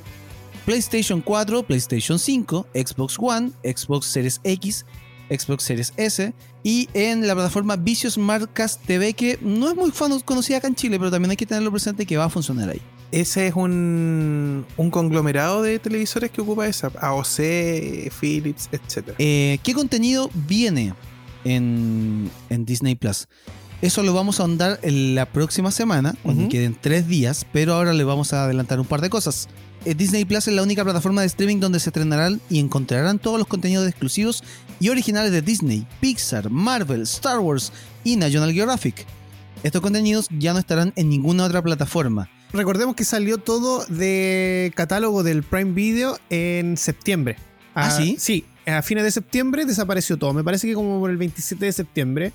[0.64, 4.86] PlayStation 4, PlayStation 5, Xbox One, Xbox Series X,
[5.28, 9.92] Xbox Series S y en la plataforma Vicio Smartcast TV que no es muy
[10.24, 12.82] conocida acá en Chile, pero también hay que tenerlo presente que va a funcionar ahí.
[13.12, 16.92] Ese es un, un conglomerado de televisores que ocupa esa.
[17.00, 19.16] AOC, Philips, etc.
[19.18, 20.94] Eh, ¿Qué contenido viene
[21.44, 23.28] en, en Disney Plus?
[23.84, 27.92] Eso lo vamos a ahondar en la próxima semana, cuando queden tres días, pero ahora
[27.92, 29.50] le vamos a adelantar un par de cosas.
[29.84, 33.38] Eh, Disney Plus es la única plataforma de streaming donde se estrenarán y encontrarán todos
[33.38, 34.42] los contenidos exclusivos
[34.80, 37.74] y originales de Disney, Pixar, Marvel, Star Wars
[38.06, 39.06] y National Geographic.
[39.64, 42.30] Estos contenidos ya no estarán en ninguna otra plataforma.
[42.54, 47.36] Recordemos que salió todo de catálogo del Prime Video en septiembre.
[47.76, 48.16] ¿Ah, sí?
[48.18, 50.32] Sí, a fines de septiembre desapareció todo.
[50.32, 52.34] Me parece que como por el 27 de septiembre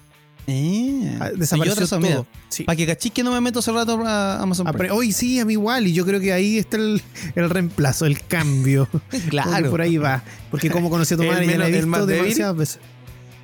[0.51, 2.27] Eh, desapareció razón, todo.
[2.49, 2.65] Sí.
[2.65, 4.91] Para que cachis que no me meto hace rato a Amazon Ah, Prime.
[4.93, 7.03] Hoy sí, a mí igual, y yo creo que ahí está el,
[7.35, 8.89] el reemplazo, el cambio.
[9.11, 10.23] Porque por ahí va.
[10.51, 12.79] Porque como conocí a tu madre, ya la he visto demasiadas veces.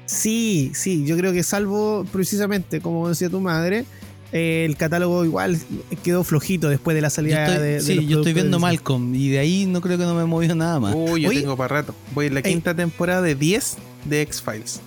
[0.07, 3.85] Sí, sí, yo creo que salvo precisamente, como decía tu madre,
[4.33, 5.59] eh, el catálogo igual
[6.03, 8.59] quedó flojito después de la salida estoy, de, de sí, los yo estoy viendo.
[8.59, 10.95] Malcolm y de ahí no creo que no me he movido nada más.
[10.95, 11.41] Uy, yo Oye.
[11.41, 11.95] tengo para rato.
[12.15, 12.53] Voy en la Ey.
[12.53, 14.81] quinta temporada de 10 de X-Files.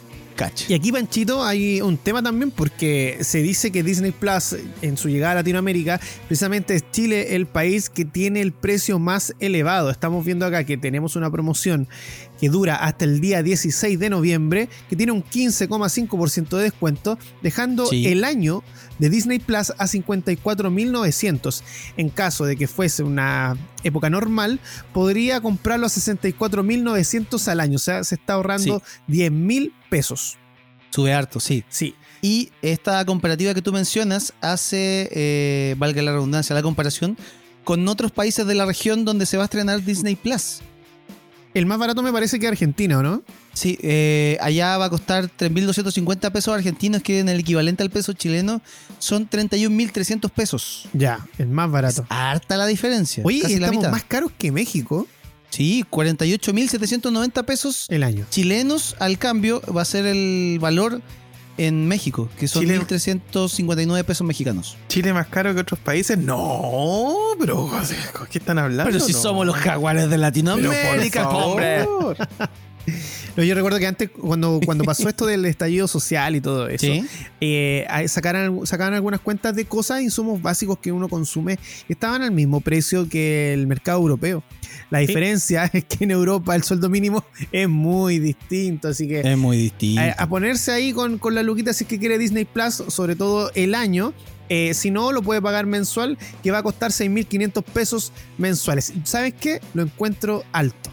[0.68, 5.10] Y aquí, Panchito, hay un tema también porque se dice que Disney Plus, en su
[5.10, 9.90] llegada a Latinoamérica, precisamente es Chile el país que tiene el precio más elevado.
[9.90, 11.88] Estamos viendo acá que tenemos una promoción
[12.40, 17.86] que dura hasta el día 16 de noviembre, que tiene un 15,5% de descuento, dejando
[17.88, 18.08] Sí.
[18.08, 18.64] el año
[19.00, 21.64] de Disney Plus a 54.900.
[21.98, 24.60] En caso de que fuese una época normal,
[24.94, 27.76] podría comprarlo a 64.900 al año.
[27.76, 30.38] O sea, se está ahorrando 10.000 pesos.
[30.90, 31.64] Sube harto, sí.
[31.70, 31.96] Sí.
[32.22, 37.18] Y esta comparativa que tú mencionas hace, eh, valga la redundancia, la comparación
[37.64, 40.62] con otros países de la región donde se va a estrenar Disney Plus.
[41.58, 43.24] El más barato me parece que Argentina, ¿o no?
[43.54, 48.14] Sí, eh, allá va a costar 3.250 pesos argentinos, que en el equivalente al peso
[48.14, 48.62] chileno
[49.00, 50.88] son 31.300 pesos.
[50.94, 52.06] Ya, el más barato.
[52.10, 53.24] Harta la diferencia.
[53.26, 53.92] Oye, casi la estamos mitad.
[53.92, 55.08] más caros que México
[55.50, 58.26] Sí, 48.790 pesos el año.
[58.30, 61.02] chilenos al cambio va a ser el valor
[61.58, 64.78] en México, que son Chile- 1.359 pesos mexicanos.
[64.88, 66.18] ¿Chile más caro que otros países?
[66.18, 67.70] No, pero
[68.32, 68.92] ¿qué están hablando?
[68.92, 69.20] Pero si No.
[69.20, 71.88] somos los jaguares de Pero Latinoamérica, por hombre.
[73.36, 76.86] No, yo recuerdo que antes, cuando, cuando pasó esto del estallido social y todo eso,
[76.86, 77.06] Sí.
[77.42, 82.62] eh, sacaron, sacaban algunas cuentas de cosas, insumos básicos que uno consume, estaban al mismo
[82.62, 84.44] precio que el mercado europeo.
[84.90, 89.38] La diferencia es que en Europa el sueldo mínimo es muy distinto, así que Es
[89.38, 90.02] muy distinto.
[90.02, 93.16] a, a ponerse ahí con, con la luquita si es que quiere Disney Plus, sobre
[93.16, 94.14] todo el año.
[94.50, 98.94] Eh, si no, lo puede pagar mensual, que va a costar 6.500 pesos mensuales.
[99.04, 99.60] ¿Sabes qué?
[99.74, 100.90] Lo encuentro alto.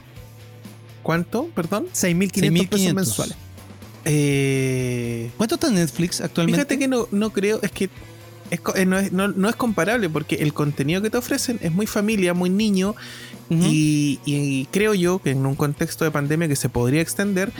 [1.05, 1.47] ¿Cuánto?
[1.55, 1.87] Perdón.
[1.95, 2.95] 6.500 pesos 6.500.
[2.95, 3.37] mensuales.
[4.07, 6.59] Eh, ¿Cuánto está Netflix actualmente?
[6.61, 7.88] fíjate que no, no creo, es que
[8.51, 11.73] Es eh, no, es, no- no es comparable porque el contenido que te ofrecen es
[11.73, 12.95] muy familia, muy niño
[13.51, 17.53] y, y creo yo que en un contexto de pandemia que se podría extender,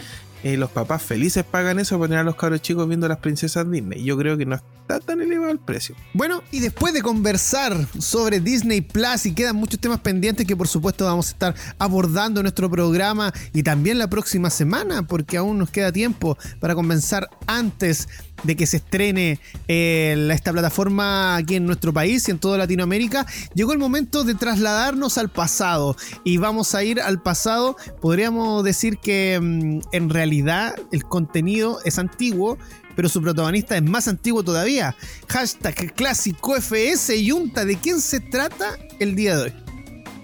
[0.45, 4.05] los papás felices pagan eso para tener a los cabros chicos viendo las princesas Disney.
[4.05, 5.97] Yo creo que no está tan elevado el precio.
[6.13, 10.69] Bueno, y después de conversar sobre Disney Plus y quedan muchos temas pendientes que por
[10.69, 15.59] supuesto vamos a estar abordando en nuestro programa y también la próxima semana, porque aún
[15.59, 18.09] nos queda tiempo para comenzar antes
[18.43, 23.27] de que se estrene eh, esta plataforma aquí en nuestro país y en toda Latinoamérica,
[23.55, 27.77] llegó el momento de trasladarnos al pasado y vamos a ir al pasado.
[28.01, 32.59] Podríamos decir que mm, en realidad el contenido es antiguo,
[32.97, 34.95] pero su protagonista es más antiguo todavía.
[35.29, 37.65] Hashtag clásico FS Yunta.
[37.65, 39.64] ¿De quién se trata el día de hoy?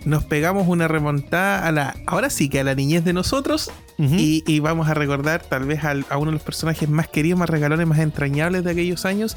[0.04, 1.94] Nos pegamos una remontada a la.
[2.06, 3.70] Ahora sí que a la niñez de nosotros.
[3.98, 7.38] y, y vamos a recordar tal vez al- a uno de los personajes más queridos,
[7.38, 9.36] más regalones, más entrañables de aquellos años.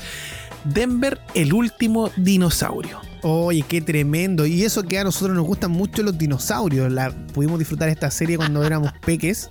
[0.64, 3.02] Denver, el último dinosaurio.
[3.24, 4.46] Oye, qué tremendo.
[4.46, 6.90] Y eso que a nosotros nos gustan mucho los dinosaurios.
[6.92, 9.50] La, pudimos disfrutar esta serie cuando éramos peques.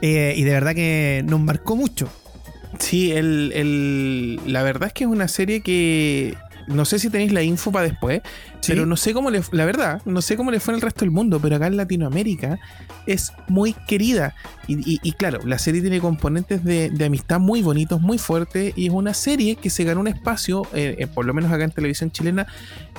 [0.00, 2.08] eh, y de verdad que nos marcó mucho.
[2.78, 6.34] Sí, el, el- la verdad es que es una serie que
[6.66, 8.22] no sé si tenéis la info para después,
[8.60, 8.72] Sí.
[8.72, 11.00] pero no sé cómo le, la verdad, no sé cómo le fue en el resto
[11.00, 12.58] del mundo, pero acá en Latinoamérica
[13.06, 14.34] es muy querida.
[14.66, 18.72] Y, y- y claro, la serie tiene componentes de, de amistad muy bonitos, muy fuertes,
[18.76, 21.62] y es una serie que se ganó un espacio, eh, eh, por lo menos acá
[21.64, 22.46] en televisión chilena,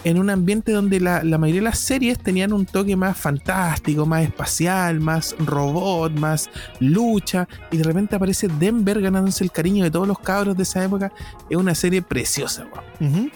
[0.05, 4.05] en un ambiente donde la, la mayoría de las series tenían un toque más fantástico,
[4.05, 9.91] más espacial, más robot, más lucha, y de repente aparece Denver ganándose el cariño de
[9.91, 11.11] todos los cabros de esa época.
[11.49, 12.65] Es una serie preciosa.
[13.01, 13.29] Ujú.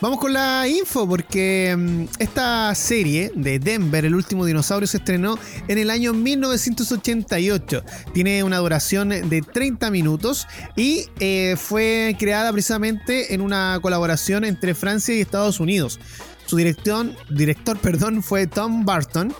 [0.00, 5.38] Vamos con la info porque mm, esta serie de Denver, el último dinosaurio, se estrenó
[5.68, 7.84] en el año 1988.
[8.14, 14.74] Tiene una duración de 30 minutos y eh, fue creada precisamente en una colaboración entre
[14.74, 16.00] Francia y Estados Unidos.
[16.46, 19.34] Su dirección, director perdón, fue Tom Barton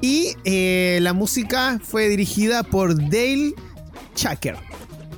[0.00, 3.54] y eh, la música fue dirigida por Dale
[4.16, 4.56] Chacker.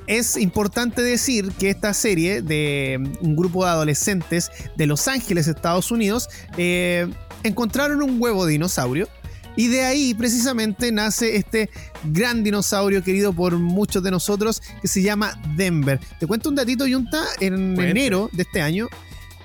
[0.07, 5.91] Es importante decir que esta serie de un grupo de adolescentes de Los Ángeles, Estados
[5.91, 7.07] Unidos, eh,
[7.43, 9.07] encontraron un huevo de dinosaurio
[9.55, 11.69] y de ahí precisamente nace este
[12.03, 15.99] gran dinosaurio querido por muchos de nosotros que se llama Denver.
[16.19, 17.91] Te cuento un datito, Yunta, en Cuente.
[17.91, 18.87] enero de este año,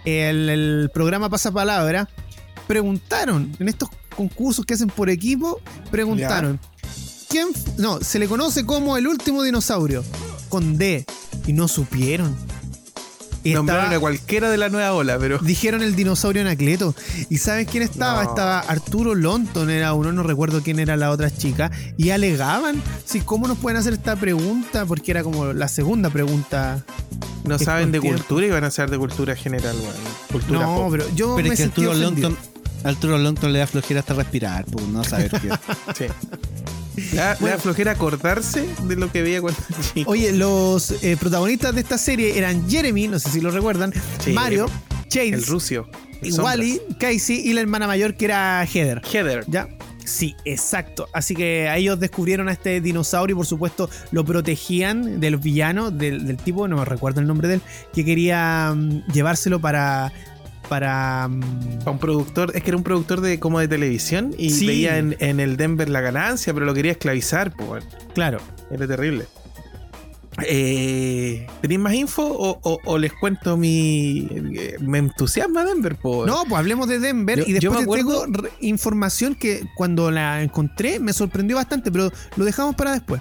[0.05, 2.09] el, el programa Pasapalabra
[2.67, 6.61] preguntaron en estos concursos que hacen por equipo, preguntaron,
[7.29, 7.49] ¿quién?
[7.79, 10.05] No, se le conoce como el último dinosaurio,
[10.51, 11.07] con D,
[11.47, 12.37] y no supieron.
[13.43, 16.95] Y Nombraron estaba- a cualquiera de la nueva ola, pero Dijeron el dinosaurio Anacleto.
[17.31, 18.23] ¿Y sabes quién estaba?
[18.25, 18.29] No.
[18.29, 21.71] Estaba Arturo Lonton, era uno, no recuerdo quién era la otra chica.
[21.97, 24.85] Y alegaban, sí, ¿cómo nos pueden hacer esta pregunta?
[24.85, 26.85] Porque era como la segunda pregunta.
[27.45, 29.95] no saben de cultura y van a ser de cultura general, weón.
[30.31, 30.89] Cultura No, pop.
[30.91, 31.95] pero yo Pero me es que Arturo.
[31.95, 32.37] Longton,
[32.85, 35.49] Arturo Longton le da flojera hasta respirar, pues no saber qué.
[35.97, 36.05] Sí.
[37.13, 39.61] Da flojera acordarse de lo que veía cuando
[39.95, 40.11] chico.
[40.11, 43.93] Oye, los eh, protagonistas de esta serie eran Jeremy, no sé si lo recuerdan,
[44.25, 44.33] Sí.
[44.33, 45.89] Mario, El Chase, rucio.
[46.21, 46.57] el y sombras.
[46.57, 49.03] Wally, Casey y la hermana mayor que era Heather.
[49.13, 49.45] Heather.
[49.49, 49.69] ¿Ya?
[50.05, 51.09] Sí, exacto.
[51.13, 56.37] Así que a ellos descubrieron a este dinosaurio y por supuesto lo protegían del, del
[56.37, 57.61] tipo, no me recuerdo el nombre de él,
[57.93, 60.13] que quería mm, llevárselo para...
[60.71, 64.51] para mm, A un productor, es que era un productor de como de televisión y
[64.51, 64.67] Sí.
[64.67, 68.39] veía en, en el Denver la ganancia, pero lo quería esclavizar, pues claro.
[68.71, 69.27] era terrible.
[70.47, 74.29] Eh, ¿Tenéis más info o, o- o les cuento mi.
[74.57, 76.27] eh, Me entusiasma Denver, pues.
[76.27, 80.43] No, pues hablemos de Denver Yo- y después te acuerdo- tengo información que cuando la
[80.43, 83.21] encontré me sorprendió bastante, pero lo dejamos para después.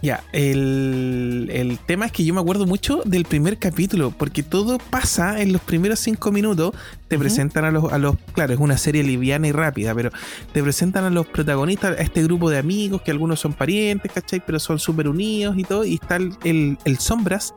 [0.00, 4.78] Ya, el, el tema es que yo me acuerdo mucho del primer capítulo, porque todo
[4.78, 6.72] pasa en los primeros cinco minutos.
[7.08, 8.14] Te presentan a los, a los.
[8.32, 10.10] Claro, es una serie liviana y rápida, pero
[10.52, 14.40] te presentan a los protagonistas, a este grupo de amigos, que algunos son parientes, ¿cachai?
[14.44, 15.84] Pero son súper unidos y todo.
[15.84, 17.52] Y está el, el- el Sombras,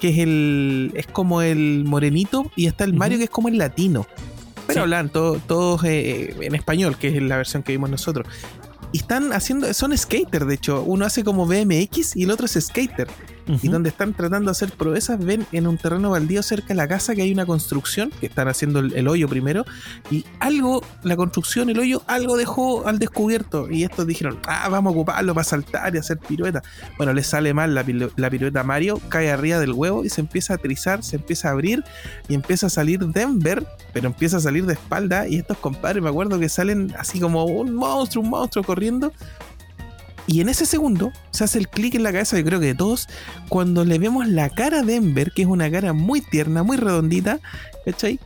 [0.00, 0.90] que es el.
[0.94, 4.04] Es como el morenito, y está el Mario, que es como el latino.
[4.66, 4.80] Pero Sí.
[4.80, 8.26] hablan todo- todos eh, en español, que es la versión que vimos nosotros.
[8.94, 10.82] Están haciendo, son skater, de hecho.
[10.82, 13.08] Uno hace como BMX y el otro es skater.
[13.46, 16.88] Y donde están tratando de hacer proezas, ven en un terreno baldío cerca de la
[16.88, 19.64] casa que hay una construcción, que están haciendo el, el hoyo primero,
[20.10, 23.70] y algo, la construcción, el hoyo, algo dejó al descubierto.
[23.70, 26.62] Y estos dijeron, ah, vamos a ocuparlo para saltar y hacer pirueta.
[26.96, 27.84] Bueno, le sale mal la,
[28.16, 31.48] la pirueta a Mario, cae arriba del huevo y se empieza a trizar, se empieza
[31.48, 31.84] a abrir
[32.28, 35.28] y empieza a salir Denver, pero empieza a salir de espalda.
[35.28, 39.12] Y estos compadres, me acuerdo que salen así como un monstruo, un monstruo corriendo.
[40.26, 42.74] Y en ese segundo se hace el clic en la cabeza, yo creo que de
[42.74, 43.08] todos,
[43.48, 47.40] cuando le vemos la cara a Denver, que es una cara muy tierna, muy redondita,
[47.84, 48.18] ¿cachai?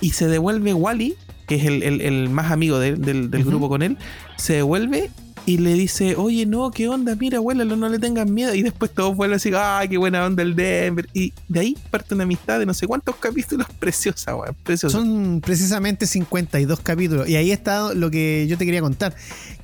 [0.00, 1.14] Y se devuelve Wally,
[1.46, 3.96] que es el, el- el más amigo de- del, grupo con él,
[4.36, 5.10] se devuelve
[5.46, 7.14] y le dice, oye, no, ¿qué onda?
[7.14, 8.54] Mira, abuelo, no le tengan miedo.
[8.54, 11.08] Y después todos vuelven así, ay, qué buena onda el Denver.
[11.14, 14.98] Y de ahí parte una amistad de no sé cuántos capítulos preciosa, weón, preciosa.
[14.98, 17.26] Son precisamente 52 capítulos.
[17.26, 19.14] Y ahí está lo que yo te quería contar.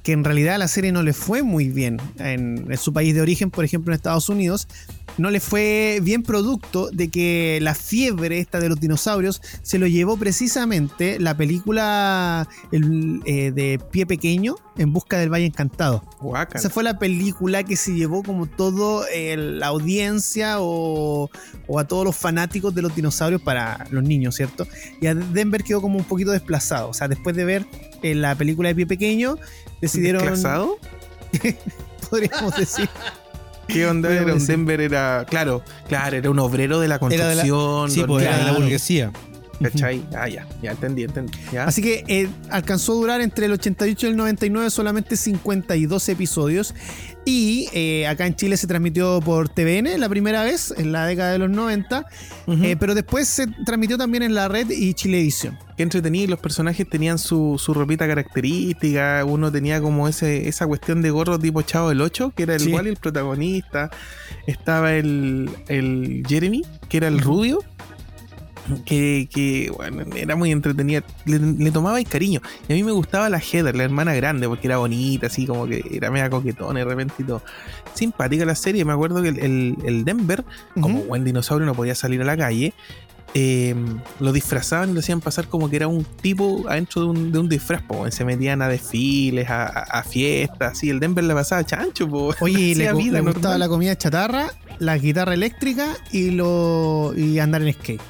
[0.05, 3.23] Que en realidad la serie no le fue muy bien en, en su país de
[3.23, 4.69] origen, por ejemplo en Estados Unidos.
[5.17, 9.87] No le fue bien producto de que la fiebre esta de los dinosaurios se lo
[9.87, 16.03] llevó precisamente la película el, eh, de Pie Pequeño en busca del Valle Encantado.
[16.21, 16.59] Guácala.
[16.59, 21.31] Esa fue la película que se llevó como todo eh, la audiencia o,
[21.69, 24.67] o a todos los fanáticos de los dinosaurios para los niños, ¿cierto?
[25.01, 26.89] Y a Denver quedó como un poquito desplazado.
[26.89, 27.67] O sea, después de ver
[28.05, 29.37] eh, la película de Pie Pequeño,
[29.81, 30.79] decidieron, ¿Desclasado?
[32.11, 32.89] podríamos decir,
[33.67, 34.13] ¿Qué onda?
[34.13, 34.35] Era.
[34.35, 37.91] Denver era, claro, claro, era un obrero de la Era de la- construcción.
[37.91, 39.11] Sí, pues era de la burguesía.
[39.63, 40.03] ¿Cachai?
[40.17, 41.33] Ah, ya, ya entendí, entendí.
[41.53, 41.65] ¿Ya?
[41.65, 46.75] Así que eh, alcanzó a durar entre el 88 y el 99 solamente 52 episodios.
[47.27, 51.33] Y eh, acá en Chile se transmitió por TVN la primera vez, en la década
[51.33, 52.05] de los 90.
[52.47, 52.63] Ujú.
[52.65, 55.59] eh, pero después se transmitió también en la red y Chilevisión.
[55.77, 61.03] Qué entretenido, los personajes tenían su, su ropita característica, uno tenía como ese, esa cuestión
[61.03, 62.73] de gorro tipo Chavo del 8, que era el Sí.
[62.73, 63.91] Wally, el protagonista,
[64.47, 67.61] estaba el, el Jeremy, que era el rubio,
[68.87, 72.93] que, que, bueno, era muy entretenido, le, le tomaba el cariño, y a mí me
[72.93, 76.79] gustaba la Heather, la hermana grande, porque era bonita, así como que era media coquetona
[76.81, 77.43] de repente y todo.
[77.95, 80.45] Simpática la serie, me acuerdo que el, el- el Denver,
[80.81, 82.73] como buen dinosaurio no podía salir a la calle,
[83.37, 83.75] eh,
[84.21, 87.39] lo disfrazaban y lo hacían pasar como que era un tipo adentro de un, de
[87.41, 91.35] un disfraz, po, se metían a desfiles, a, a- a fiestas, así, el Denver le
[91.35, 92.33] pasaba chancho, po.
[92.41, 97.63] Oye, le, vida le gustaba la comida chatarra, la guitarra eléctrica y lo y andar
[97.63, 98.01] en skate.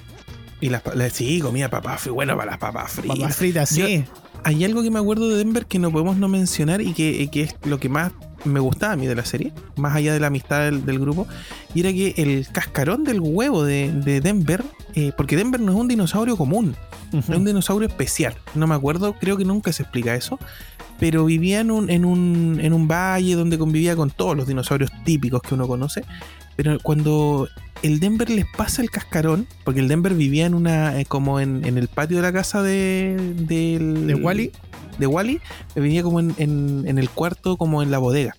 [0.64, 3.18] Y las, sí, comía papas fritas, bueno para las papas fritas.
[3.18, 4.04] Papas fritas, Yo- sí.
[4.44, 7.42] Hay algo que me acuerdo de Denver que no podemos no mencionar y que, que
[7.42, 8.12] es lo que más
[8.44, 11.26] me gustaba a mí de la serie, más allá de la amistad del, del grupo,
[11.74, 14.62] y era que el cascarón del huevo de, de Denver,
[14.94, 16.76] eh, porque Denver no es un dinosaurio común,
[17.12, 18.34] es un dinosaurio especial.
[18.54, 20.38] No me acuerdo, creo que nunca se explica eso.
[20.98, 24.90] Pero vivía en un, en un, en un valle donde convivía con todos los dinosaurios
[25.04, 26.04] típicos que uno conoce.
[26.56, 27.48] Pero cuando
[27.82, 31.64] el Denver les pasa el cascarón, porque el Denver vivía en una, eh, como en,
[31.64, 34.52] en el patio de la casa de, del- ¿De Wally?
[34.98, 35.40] de Wally,
[35.74, 38.36] venía como en, en- en el cuarto, como en la bodega.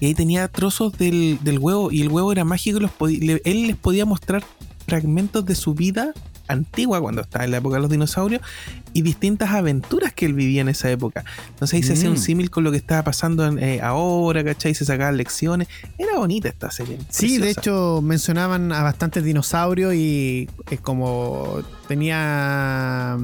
[0.00, 2.78] Y ahí tenía trozos del, del huevo, y el huevo era mágico,
[3.08, 4.42] y los él les podía mostrar
[4.86, 6.12] fragmentos de su vida
[6.48, 8.42] antigua, cuando estaba en la época de los dinosaurios,
[8.92, 11.24] y distintas aventuras que él vivía en esa época.
[11.50, 12.20] Entonces ahí se hacía un Mm.
[12.20, 14.74] símil con lo que estaba pasando en- eh, ahora, ¿cachai?
[14.74, 15.68] Se sacaban lecciones.
[15.98, 16.98] Era bonita esta serie.
[17.08, 23.16] Sí, de hecho mencionaban a bastantes dinosaurios y es como tenía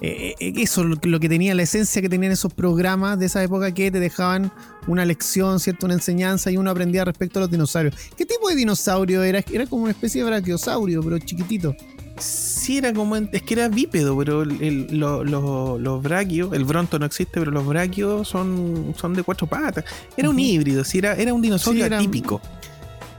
[0.00, 3.42] eh, eh, eso, lo, lo que tenía, la esencia que tenían esos programas de esa
[3.42, 4.52] época que te dejaban
[4.86, 5.86] una lección, ¿cierto?
[5.86, 7.94] Una enseñanza y uno aprendía respecto a los dinosaurios.
[8.16, 9.42] ¿Qué tipo de dinosaurio era?
[9.50, 11.74] Era como una especie de brachiosaurio, pero chiquitito.
[12.18, 13.16] Sí, era como.
[13.16, 16.52] en- es que era bípedo, pero el- el- lo- lo- los braquios.
[16.52, 19.84] El bronto no existe, pero los braquios son, son de cuatro patas.
[20.16, 22.40] Era un híbrido, sí, era, era un dinosaurio Sí, era- atípico.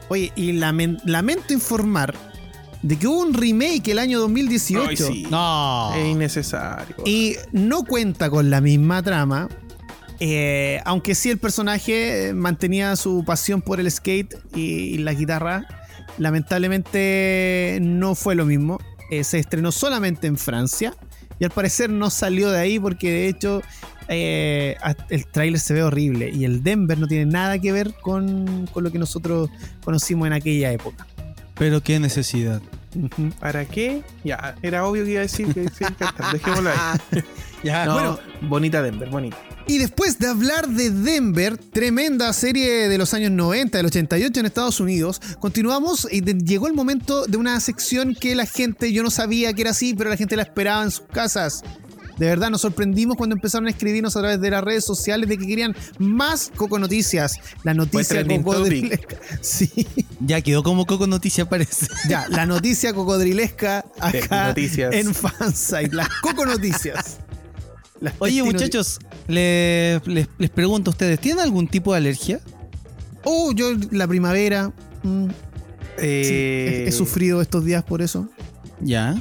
[0.08, 2.14] Oye, y lamen- lamento informar
[2.82, 5.28] de que hubo un remake el año 2018 Ay, sí.
[5.32, 5.92] No.
[5.96, 6.96] Es innecesario.
[7.06, 9.50] y no cuenta con la misma trama.
[10.22, 15.68] eh, aunque sí el personaje mantenía su pasión por el skate y, y la guitarra,
[16.18, 18.80] lamentablemente no fue lo mismo.
[19.12, 20.96] Eh, se estrenó solamente en Francia
[21.40, 23.62] y al parecer no salió de ahí porque de hecho
[24.08, 24.78] eh,
[25.10, 28.84] el tráiler se ve horrible y el Denver no tiene nada que ver con, con
[28.84, 29.50] lo que nosotros
[29.84, 31.06] conocimos en aquella época.
[31.56, 32.62] Pero qué necesidad.
[33.40, 34.04] ¿Para qué?
[34.24, 35.86] Ya, era obvio que iba a decir que sí,
[36.32, 37.22] dejémoslo ahí.
[37.64, 38.20] Ya, No, bueno.
[38.42, 39.38] bonita Denver, bonita.
[39.66, 44.46] Y después de hablar de Denver, tremenda serie de los años 90, del 88 en
[44.46, 49.02] Estados Unidos, continuamos y de- llegó el momento de una sección que la gente, yo
[49.02, 51.64] no sabía que era así, pero la gente la esperaba en sus casas.
[52.18, 55.38] De verdad, nos sorprendimos cuando empezaron a escribirnos a través de las redes sociales de
[55.38, 57.40] que querían más Coco Noticias.
[57.64, 59.18] La noticia cocodrilesca.
[59.42, 59.70] Sí,
[60.22, 61.88] ya quedó como Coco Noticia, parece.
[62.10, 64.94] ya, la noticia cocodrilesca acá Noticias.
[64.96, 65.96] en Fansite.
[65.96, 67.18] Las Coco Noticias.
[68.02, 72.40] Las Oye, muchachos, le- les, les pregunto a ustedes, ¿tienen algún tipo de alergia?
[73.24, 74.72] Oh, yo la primavera.
[75.04, 75.28] mm,
[75.98, 78.28] Eh, he, he sufrido estos días por eso.
[78.82, 79.16] Ya.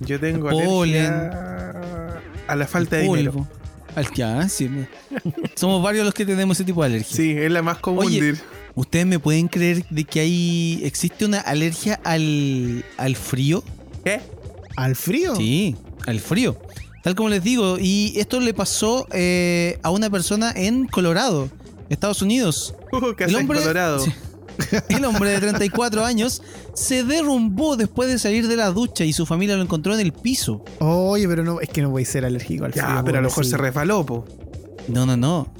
[0.00, 1.06] Yo tengo Polen.
[1.06, 2.09] alergia
[2.50, 3.46] a la falta de dinero.
[3.96, 4.68] Al ya, sí.
[4.68, 4.88] me-
[5.56, 7.16] Somos varios los que tenemos ese tipo de alergia.
[7.16, 8.04] Sí, es la más común.
[8.06, 8.38] Oye, de-
[8.76, 13.64] ¿Ustedes me pueden creer de que hay existe una alergia al, al frío?
[14.04, 14.20] ¿Qué?
[14.76, 15.34] ¿Al frío?
[15.36, 15.74] Sí,
[16.06, 16.56] al frío.
[17.02, 21.48] Tal como les digo, y esto le pasó eh, a una persona en Colorado,
[21.88, 22.74] Estados Unidos.
[22.92, 23.98] Uh, ¿Qué haces en Colorado?
[24.04, 24.12] sí.
[24.90, 26.42] El hombre de 34 años
[26.74, 30.12] se derrumbó después de salir de la ducha y su familia lo encontró en el
[30.12, 30.64] piso.
[30.78, 32.84] Oye, pero no, es que no voy a ser alérgico al frío.
[32.84, 34.24] Ya, pero a lo mejor se resbaló, po.
[34.88, 35.52] No, no, no.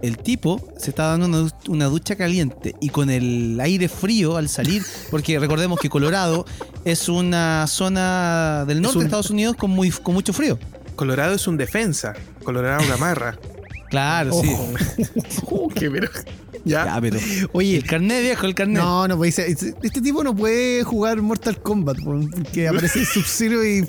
[0.00, 4.36] El tipo se estaba dando una, du- una ducha caliente y con el aire frío
[4.36, 6.44] al salir, porque recordemos que Colorado
[6.84, 10.56] es una zona del norte un- de Estados Unidos con, muy, con mucho frío.
[10.94, 12.14] Colorado es un defensa.
[12.44, 13.36] Colorado Gamarra.
[13.90, 14.54] Claro, sí.
[15.50, 16.08] Uh, qué pero.
[16.64, 16.84] Ya.
[16.86, 17.18] Ya, pero.
[17.52, 18.82] Oye, El carnet viejo, el carnet.
[18.82, 19.48] no, no puede ser.
[19.48, 23.86] Este este tipo no puede jugar Mortal Kombat po, porque aparece Sub-Zero y.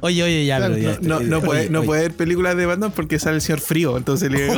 [0.00, 0.98] Oye, oye, ya, Claro, pero ya.
[1.00, 1.86] No, no, Oye, puede, no oye.
[1.86, 3.96] puede ver películas de Batman porque sale el señor frío.
[3.96, 4.50] Entonces le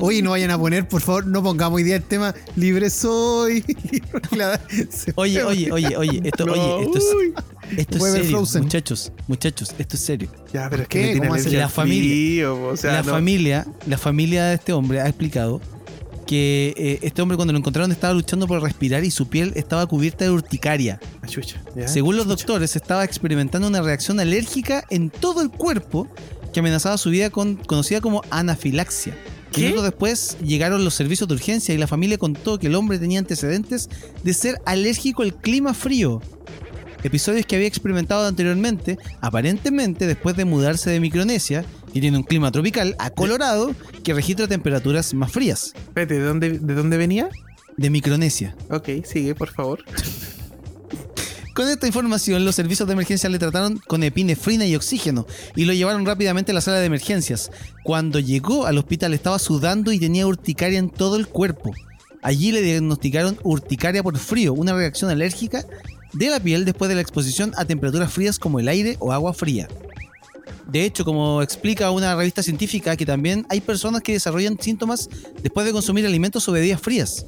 [0.00, 3.64] Oye, no vayan a poner, por favor, no pongamos hoy día el tema libre soy.
[5.14, 8.62] Oye, oye, oye, oye, esto, No, oye, esto es, esto es serio, Frozen.
[8.62, 10.30] muchachos, muchachos, esto es serio.
[10.52, 14.54] Ya, pero es que La familia- frío, o sea, la no- familia, la familia de
[14.56, 15.60] este hombre ha explicado
[16.30, 19.84] que eh, este hombre cuando lo encontraron estaba luchando por respirar y su piel estaba
[19.86, 21.00] cubierta de urticaria.
[21.22, 21.88] Ah, ya.
[21.88, 26.06] Según los doctores, estaba experimentando una reacción alérgica en todo el cuerpo
[26.52, 29.18] que amenazaba su vida con, conocida como anafilaxia.
[29.50, 29.62] ¿Qué?
[29.62, 33.18] Minutos después llegaron los servicios de urgencia y la familia contó que el hombre tenía
[33.18, 33.88] antecedentes
[34.22, 36.22] de ser alérgico al clima frío.
[37.02, 42.50] Episodios que había experimentado anteriormente, aparentemente después de mudarse de Micronesia, que tiene un clima
[42.50, 43.74] tropical, a Colorado,
[44.04, 45.72] que registra temperaturas más frías.
[45.74, 47.28] Espérate, ¿de dónde, ¿de dónde venía?
[47.76, 48.56] De Micronesia.
[48.70, 49.84] Ok, sigue, por favor.
[51.54, 55.26] Con esta información, los servicios de emergencia le trataron con epinefrina y oxígeno
[55.56, 57.50] y lo llevaron rápidamente a la sala de emergencias.
[57.82, 61.74] Cuando llegó al hospital estaba sudando y tenía urticaria en todo el cuerpo.
[62.22, 65.66] Allí le diagnosticaron urticaria por frío, una reacción alérgica
[66.12, 69.34] de la piel después de la exposición a temperaturas frías como el aire o agua
[69.34, 69.68] fría.
[70.70, 75.08] De hecho, como explica una revista científica, que también hay personas que desarrollan síntomas
[75.42, 77.26] después de consumir alimentos o bebidas frías.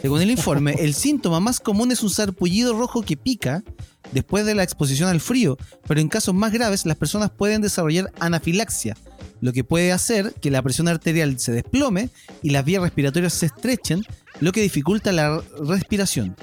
[0.00, 3.64] Según el informe, el síntoma más común es un sarpullido rojo que pica
[4.12, 8.12] después de la exposición al frío, pero en casos más graves las personas pueden desarrollar
[8.20, 8.96] anafilaxia,
[9.40, 12.10] lo que puede hacer que la presión arterial se desplome
[12.42, 14.04] y las vías respiratorias se estrechen,
[14.38, 16.36] lo que dificulta la respiración.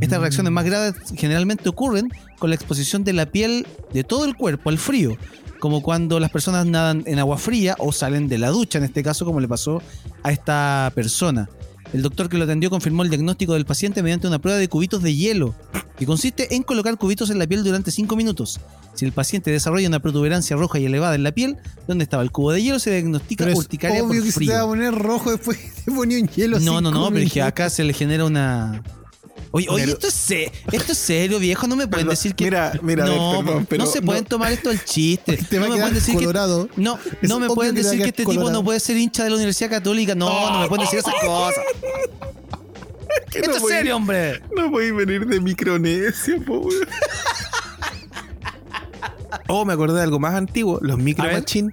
[0.00, 4.36] Estas reacciones más graves generalmente ocurren con la exposición de la piel de todo el
[4.36, 5.16] cuerpo al frío,
[5.66, 9.02] como cuando las personas nadan en agua fría o salen de la ducha, en este
[9.02, 9.82] caso como le pasó
[10.22, 11.50] a esta persona.
[11.92, 15.02] El doctor que lo atendió confirmó el diagnóstico del paciente mediante una prueba de cubitos
[15.02, 15.56] de hielo,
[15.98, 18.60] que consiste en colocar cubitos en la piel durante 5 minutos.
[18.94, 21.56] Si el paciente desarrolla una protuberancia roja y elevada en la piel,
[21.88, 24.38] donde estaba el cubo de hielo, se diagnostica Pero es urticaria obvio por que se
[24.38, 24.68] te va a frío.
[24.68, 27.82] poner rojo después te ponía un hielo No, no, no, pero es que acá se
[27.82, 28.84] le genera una.
[29.56, 31.66] Oye, oye, esto es, se- esto es serio, viejo.
[31.66, 32.44] No me pueden decir que.
[32.44, 35.36] mira, mira, a ver, no, perdón, pero no se no- pueden tomar esto al chiste.
[35.50, 36.20] Te va no a me pueden decir que.
[36.20, 36.68] colorado.
[36.76, 39.30] No, Es no me pueden que decir que este tipo no puede ser hincha de
[39.30, 40.14] la Universidad Católica.
[40.14, 41.64] No, no me pueden decir esas cosas.
[43.30, 44.42] Que Esto no es voy- serio, hombre.
[44.54, 46.58] No voy a venir de Micronesia, po.
[46.58, 46.86] weón.
[49.48, 50.78] Oh, me acordé de algo más antiguo.
[50.82, 51.24] Los Micro.
[51.30, 51.70] Machine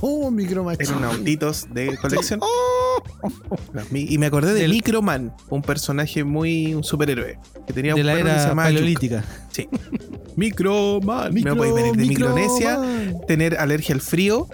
[0.00, 0.80] Oh, micromacho.
[0.82, 2.38] eran autitos de colección.
[2.40, 2.46] Mi-
[3.92, 6.74] y me acordé de Del- Microman, un personaje muy.
[6.74, 7.38] un superhéroe.
[7.66, 9.24] Que tenía De un la que era paleolítica.
[9.52, 9.68] Sí.
[10.36, 11.32] Microman.
[11.34, 13.16] Micro- voy a venir de micro- Micronesia, man.
[13.26, 14.48] tener alergia al frío,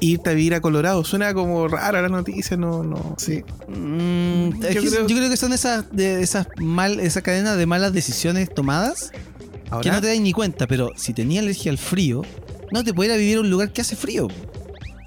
[0.00, 1.04] irte a vivir a Colorado.
[1.04, 3.14] Suena como rara la noticia, no, no.
[3.18, 3.42] Sí.
[3.68, 7.66] Mm, Yo que- creo- yo creo que son esas, de, esas mal, esa cadena de
[7.66, 10.66] malas decisiones tomadas que Ahora, no te das ni cuenta.
[10.66, 12.22] Pero si tenía alergia al frío,
[12.72, 14.28] no te pudiera vivir en un lugar que hace frío.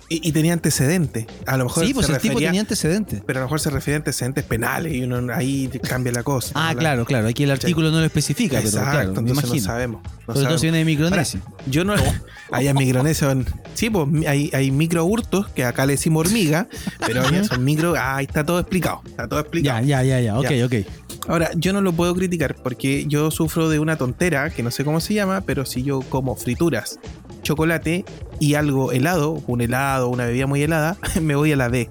[0.09, 1.27] Y, y tenía antecedentes.
[1.45, 3.21] A lo mejor Sí, pues se el tipo refería- tenía antecedentes.
[3.25, 6.51] Pero a lo mejor se refiere a antecedentes penales y uno ahí cambia la cosa.
[6.55, 6.79] Ah, ¿no?
[6.79, 7.27] claro, claro.
[7.27, 9.55] Aquí el artículo no lo especifica, pero Exacto, claro, me entonces imagino.
[9.55, 10.01] no sabemos.
[10.27, 11.41] no Sobre todo si viene de Micronesia.
[11.67, 11.93] Yo no.
[12.51, 13.27] Allá en Micronesia.
[13.27, 13.45] van-
[13.75, 16.67] Sí, pues hay, hay micro hurtos, que acá le decimos hormiga,
[17.05, 17.93] pero allá son micro.
[17.95, 19.01] Ah, ahí está todo explicado.
[19.05, 19.79] Está todo explicado.
[19.85, 20.39] Ya, ya, ya, ya.
[20.39, 20.65] Ok, Ya.
[20.65, 20.73] ok.
[21.27, 24.83] Ahora, yo no lo puedo criticar porque yo sufro de una tontera que no sé
[24.83, 26.97] cómo se llama, pero si yo como frituras,
[27.43, 28.03] chocolate
[28.39, 31.89] y algo helado, un helado, una bebida muy helada, me voy a la D.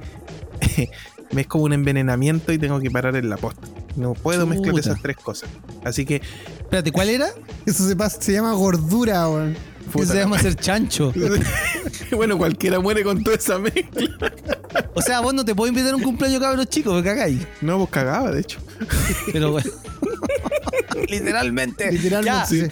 [1.33, 3.67] me es como un envenenamiento y tengo que parar en la posta.
[3.97, 5.51] No puedo mezclar esas tres cosas.
[5.85, 6.23] Así que,
[6.69, 7.29] Espérate, ¿cuál era?
[7.65, 9.57] Eso se, pasa, se llama gordura, weón.
[9.91, 11.15] Puta, se llama ser chancho.
[12.15, 14.35] bueno, cualquiera muere con toda esa mezcla.
[14.93, 17.39] O sea, vos no te puedo invitar a un cumpleaños cabros chicos, me cagáis.
[17.63, 18.59] No, vos cagaba, de hecho.
[19.33, 19.71] Pero bueno.
[21.09, 21.91] Literalmente.
[21.91, 22.69] Literalmente.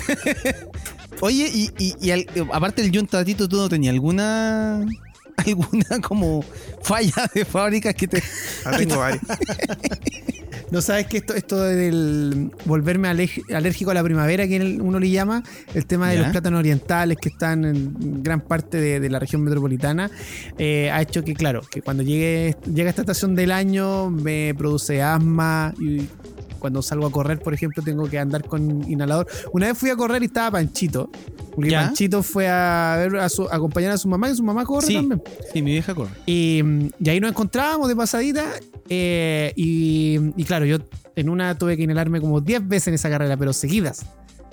[1.20, 4.84] Oye, y, y, y al- aparte del yuntatito, ¿tú no tenías alguna
[5.36, 6.42] alguna como
[6.82, 8.22] falla de fábricas que te...
[8.64, 9.22] Ah, tengo varios.
[10.68, 15.44] No sabes que esto, esto del volverme alérgico a la primavera, que uno le llama,
[15.74, 16.22] el tema de Ya.
[16.22, 20.10] los plátanos orientales que están en gran parte de, de la región metropolitana,
[20.58, 25.00] eh, ha hecho que, claro, que cuando llegue, llega esta estación del año me produce
[25.02, 26.08] asma y
[26.59, 29.26] cuando salgo a correr, por ejemplo, tengo que andar con inhalador.
[29.52, 31.11] Una vez fui a correr y estaba Panchito.
[31.54, 31.86] Porque Ya.
[31.86, 34.86] Panchito fue a, ver a, su- a acompañar a su mamá y su mamá corre
[34.86, 35.22] Sí, también.
[35.52, 36.11] sí, mi vieja corre.
[36.26, 36.62] Y,
[37.00, 38.44] y ahí nos encontrábamos de pasadita.
[38.88, 40.78] eh, y, y claro, yo
[41.16, 44.04] en una tuve que inhalarme como 10 veces en esa carrera, pero seguidas.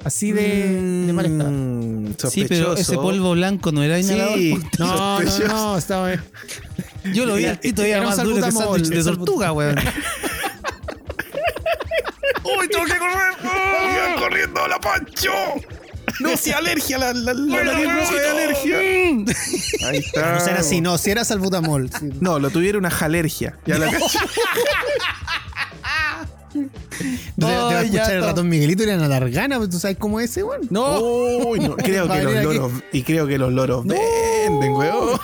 [0.05, 1.49] Así de, de mal estado.
[1.51, 4.37] Mm, Sí, pero ese polvo blanco no era inhalador.
[4.37, 6.11] Sí, No, no, no, estaba.
[7.13, 9.75] Yo lo vi al Tito y era más duro que de tortuga, weón.
[12.43, 13.33] ¡Uy, tengo que correr!
[13.43, 15.31] ¡Iba corriendo a la Pancho!
[16.19, 18.77] No, si alergia, la, la, la, nariz roja de alergia.
[19.87, 20.33] Ahí está.
[20.33, 21.89] No ser así, no, si era salbutamol.
[21.89, 22.11] sí.
[22.19, 23.57] No, lo tuviera una jalergia.
[23.65, 23.89] Ya la.
[27.35, 29.97] No te, te va a escuchar el ratón Miguelito y la Nadargana, pues tú sabes
[29.97, 30.61] cómo es ese, weón.
[30.69, 32.43] No, Uy, no, creo que los aquí.
[32.43, 32.71] loros.
[32.91, 35.19] Y creo que los loros venden, weón.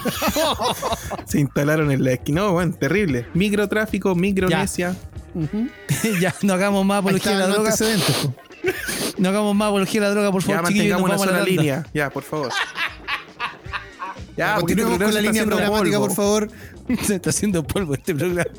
[1.27, 2.41] Se instalaron en la esquina.
[2.41, 3.27] No, weón, terrible.
[3.35, 4.95] Microtráfico, micronesia.
[6.21, 7.73] ya, no hagamos más apología de la droga.
[9.17, 10.89] No hagamos más apología de la droga, por Ya favor, chiquillos.
[11.01, 11.85] mantengamos una sola la línea.
[11.93, 12.51] Ya, por favor.
[14.37, 16.07] Ya, Continuemos con la línea programática, polvo.
[16.07, 16.51] por favor.
[17.05, 18.49] Se está haciendo polvo este programa.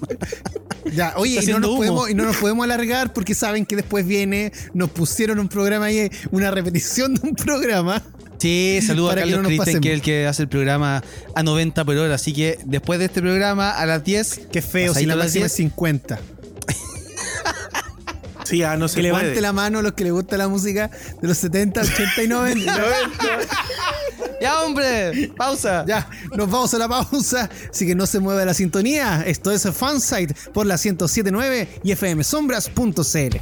[0.93, 1.79] Ya, oye, y no, nos humo.
[1.79, 5.87] podemos, y no nos podemos alargar porque saben que después viene, nos pusieron un programa
[5.87, 8.03] ahí, una repetición de un programa.
[8.37, 9.81] Sí, saludos a que Carlos no pasemos.
[9.81, 11.03] que es el que hace el programa
[11.35, 12.15] a 90 por hora.
[12.15, 14.49] Así que después de este programa, a las 10.
[14.53, 16.19] Qué feo, si la a las máxima es 10, 50.
[18.45, 19.41] Sí, ah, no se Que levante puede.
[19.43, 22.85] la mano los que les gusta la música de los 70, 80 y 90.
[24.41, 25.31] ¡Ya, hombre!
[25.37, 25.85] ¡Pausa!
[25.87, 29.23] Ya, nos vamos a la pausa, así que no se mueva la sintonía.
[29.27, 33.37] Esto es Fansite por la 1079 y fmsombras.cl.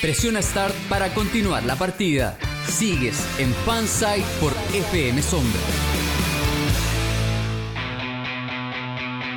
[0.00, 2.36] Presiona Start para continuar la partida.
[2.68, 5.60] Sigues en Fansite por FM Sombra.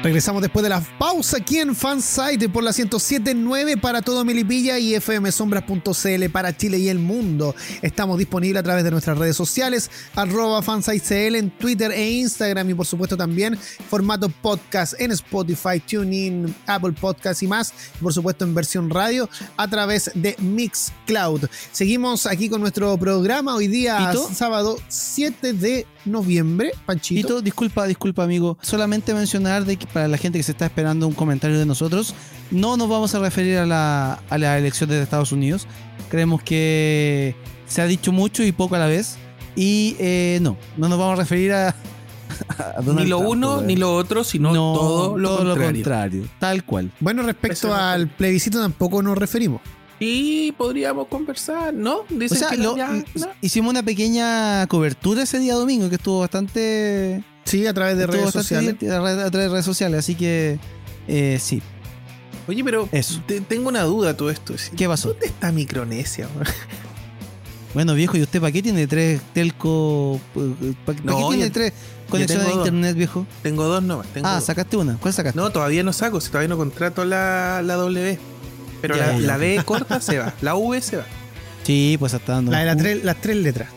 [0.05, 4.93] Regresamos después de la pausa aquí en Fansite por la 1079 para todo Melipilla y
[5.01, 7.55] fmsombras.cl para Chile y el mundo.
[7.81, 12.75] Estamos disponibles a través de nuestras redes sociales, arroba fansitecl en Twitter e Instagram y
[12.75, 13.57] por supuesto también
[13.89, 17.73] formato podcast en Spotify, TuneIn, Apple Podcast y más.
[17.99, 19.27] Y por supuesto en versión radio
[19.57, 21.45] a través de Mixcloud.
[21.71, 26.71] Seguimos aquí con nuestro programa hoy día sábado 7 de noviembre.
[26.85, 27.41] Panchito.
[27.41, 28.57] Disculpa, disculpa, amigo.
[28.61, 32.13] Solamente mencionar de que para la gente que se está esperando un comentario de nosotros,
[32.51, 35.67] no nos vamos a referir a la, a la elección de Estados Unidos.
[36.09, 37.35] Creemos que
[37.67, 39.17] se ha dicho mucho y poco a la vez.
[39.55, 41.75] Y eh, no, no nos vamos a referir a.
[42.85, 45.71] Ni lo Trump, uno ni lo otro, sino No, todo, lo, contrario.
[45.73, 46.23] contrario.
[46.39, 46.91] Tal cual.
[46.99, 49.61] Bueno, respecto al plebiscito tampoco nos referimos.
[49.99, 51.99] Y podríamos conversar, ¿no?
[51.99, 53.27] O Dicen sea, que lo- ya, ¿no?
[53.41, 57.23] hicimos una pequeña cobertura ese día domingo que estuvo bastante.
[57.45, 58.75] Sí, a través de redes sociales.
[58.75, 59.99] a través de redes sociales.
[59.99, 60.59] Así que
[61.07, 61.61] eh, sí.
[62.47, 63.21] Oye, pero Eso.
[63.25, 64.53] te- tengo una duda todo esto.
[64.75, 65.09] ¿Qué pasó?
[65.09, 66.27] ¿Dónde está Micronesia?
[67.73, 70.19] Bueno, viejo, ¿y usted para qué tiene tres telco?
[70.85, 71.73] ¿Para No, qué tiene tres
[72.09, 72.57] conexiones dos.
[72.57, 73.27] internet, viejo?
[73.43, 74.07] Tengo dos nomás.
[74.07, 74.45] Tengo Ah, dos.
[74.45, 74.95] sacaste una.
[74.97, 75.37] ¿Cuál sacaste?
[75.37, 78.17] No, todavía no saco, si todavía no contrato la, la W.
[78.81, 79.19] Pero Ya, la, ya.
[79.27, 81.05] la B corta se va, la V se va.
[81.63, 82.51] Sí, pues está dando.
[82.51, 83.69] La de las Uh, tres, las tres letras.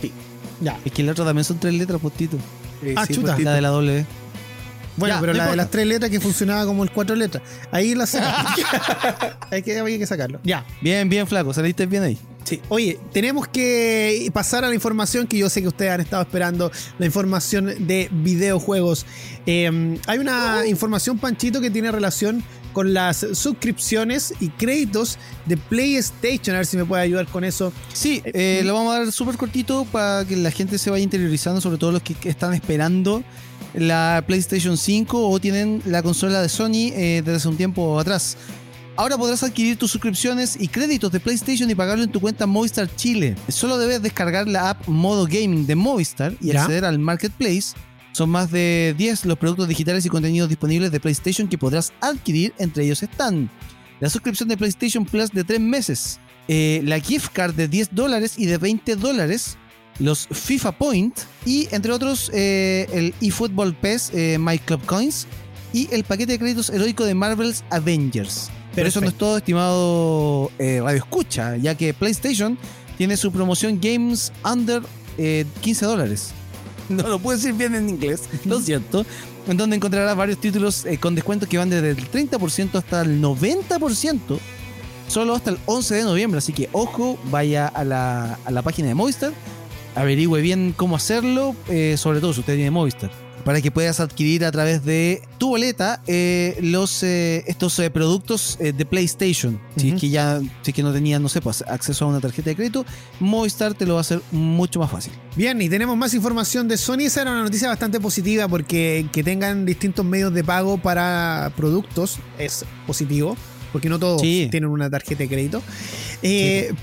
[0.00, 0.12] Sí.
[0.60, 0.78] Ya.
[0.84, 2.36] Es que el otro también son tres letras, postito.
[2.82, 3.34] Eh, Ah, sí, chuta.
[3.34, 4.04] pues, La de la W.
[4.98, 7.42] Bueno, Ya, pero no la de las tres letras que funcionaba como el cuatro letras.
[7.70, 8.52] Ahí la sacamos.
[9.50, 10.38] hay, que, hay que sacarlo.
[10.44, 10.66] Ya.
[10.82, 11.54] Bien, bien, flaco.
[11.54, 12.18] Saliste bien ahí.
[12.44, 12.60] Sí.
[12.68, 16.70] Oye, tenemos que pasar a la información que yo sé que ustedes han estado esperando,
[16.98, 19.06] la información de videojuegos.
[19.46, 26.54] Eh, hay una información, Panchito, que tiene relación con las suscripciones y créditos de PlayStation.
[26.56, 27.72] A ver si me puede ayudar con eso.
[27.92, 31.60] Sí, eh, lo vamos a dar súper cortito para que la gente se vaya interiorizando,
[31.60, 33.22] sobre todo los que están esperando
[33.74, 38.36] la PlayStation 5 o tienen la consola de Sony eh, desde hace un tiempo atrás.
[38.94, 42.94] Ahora podrás adquirir tus suscripciones y créditos de PlayStation y pagarlo en tu cuenta Movistar
[42.94, 43.34] Chile.
[43.48, 46.60] Solo debes descargar la app Modo Gaming de Movistar y Ya.
[46.62, 47.72] acceder al Marketplace.
[48.12, 52.52] Son más de 10 los productos digitales y contenidos disponibles de PlayStation que podrás adquirir.
[52.58, 53.50] Entre ellos están
[54.00, 58.34] la suscripción de PlayStation Plus de 3 meses, eh, la gift card de 10 dólares
[58.36, 59.56] y de 20 dólares,
[59.98, 65.26] los FIFA Point y entre otros eh, el eFootball PES eh, My Club Coins
[65.72, 68.50] y el paquete de créditos heroico de Marvel's Avengers.
[68.74, 72.58] Pero eso no es todo, estimado eh, Radio Escucha, ya que PlayStation
[72.96, 74.82] tiene su promoción Games Under
[75.18, 76.32] eh, 15 dólares.
[76.88, 79.04] no lo puedo decir bien en inglés, lo siento.
[79.46, 83.20] En donde encontrarás varios títulos eh, con descuentos que van desde el 30% hasta el
[83.20, 84.38] 90%,
[85.08, 86.38] solo hasta el 11 de noviembre.
[86.38, 89.32] Así que ojo, vaya a la, a la página de Movistar,
[89.94, 93.21] averigüe bien cómo hacerlo, eh, sobre todo si usted tiene Movistar.
[93.44, 98.56] Para que puedas adquirir a través de tu boleta eh, los eh, estos eh, productos
[98.60, 99.60] de PlayStation.
[99.76, 102.20] Si es que ya, si es que no tenías, no sé, pues, acceso a una
[102.20, 102.86] tarjeta de crédito,
[103.18, 105.12] Movistar te lo va a hacer mucho más fácil.
[105.34, 107.00] Bien, y tenemos más información de Sony.
[107.00, 112.18] Esa era una noticia bastante positiva porque que tengan distintos medios de pago para productos
[112.38, 113.36] es positivo,
[113.72, 114.46] porque no todos Sí.
[114.52, 115.62] tienen una tarjeta de crédito.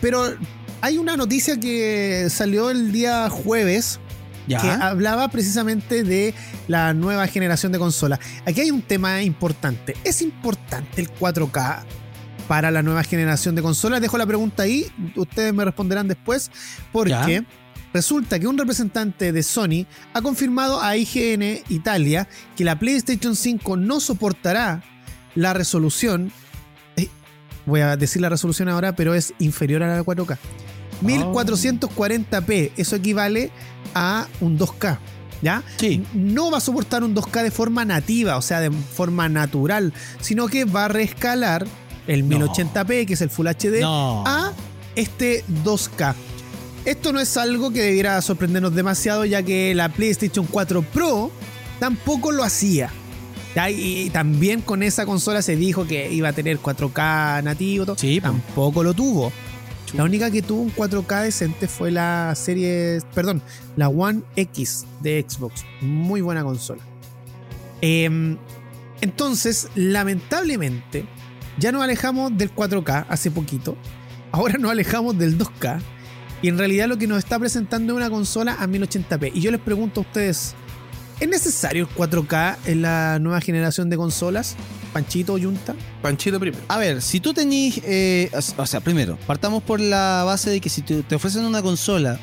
[0.01, 0.25] Pero
[0.81, 3.99] hay una noticia que salió el día jueves
[4.57, 6.33] que hablaba precisamente de
[6.67, 8.19] la nueva generación de consolas.
[8.45, 9.95] Aquí hay un tema importante.
[10.03, 11.83] ¿Es importante el 4K
[12.47, 14.01] para la nueva generación de consolas?
[14.01, 16.49] Dejo la pregunta ahí, ustedes me responderán después,
[16.91, 17.45] porque Ya.
[17.93, 22.27] resulta que un representante de Sony ha confirmado a IGN Italia
[22.57, 24.83] que la PlayStation 5 no soportará
[25.35, 26.31] la resolución.
[26.97, 27.07] eh,
[27.67, 30.37] Voy a decir la resolución ahora, pero es inferior a la de 4K.
[31.03, 33.51] 1440p, eso equivale
[33.93, 34.97] a un 2K,
[35.41, 35.63] ¿ya?
[35.77, 36.03] Sí.
[36.13, 40.47] No va a soportar un 2K de forma nativa, o sea, de forma natural, sino
[40.47, 41.65] que va a reescalar
[42.07, 44.23] el 1080p, que es el Full HD, No.
[44.25, 44.51] a
[44.95, 46.15] este 2K.
[46.85, 51.31] Esto no es algo que debiera sorprendernos demasiado, ya que la PlayStation 4 Pro
[51.79, 52.89] tampoco lo hacía.
[53.55, 53.69] ¿ya?
[53.69, 57.95] Y, también con esa consola se dijo que iba a tener 4K nativo.
[57.97, 58.27] Sí, po.
[58.27, 59.31] tampoco lo tuvo.
[59.93, 63.41] La única que tuvo un 4K decente fue la serie, perdón,
[63.75, 65.65] la One X de Xbox.
[65.81, 66.81] Muy buena consola.
[67.81, 68.37] Em,
[69.01, 71.05] entonces, lamentablemente,
[71.57, 73.77] ya nos alejamos del 4K hace poquito.
[74.31, 75.79] Ahora nos alejamos del 2K.
[76.41, 79.31] Y en realidad lo que nos está presentando es una consola a 1080p.
[79.33, 80.55] Y yo les pregunto a ustedes,
[81.19, 84.55] ¿es necesario el 4K en la nueva generación de consolas?
[84.93, 85.75] Panchito o Yunta.
[86.01, 86.63] Panchito primero.
[86.67, 87.81] A ver, si tú tenís.
[87.83, 91.61] eh, o sea, primero, partamos por la base de que si te, te ofrecen una
[91.61, 92.19] consola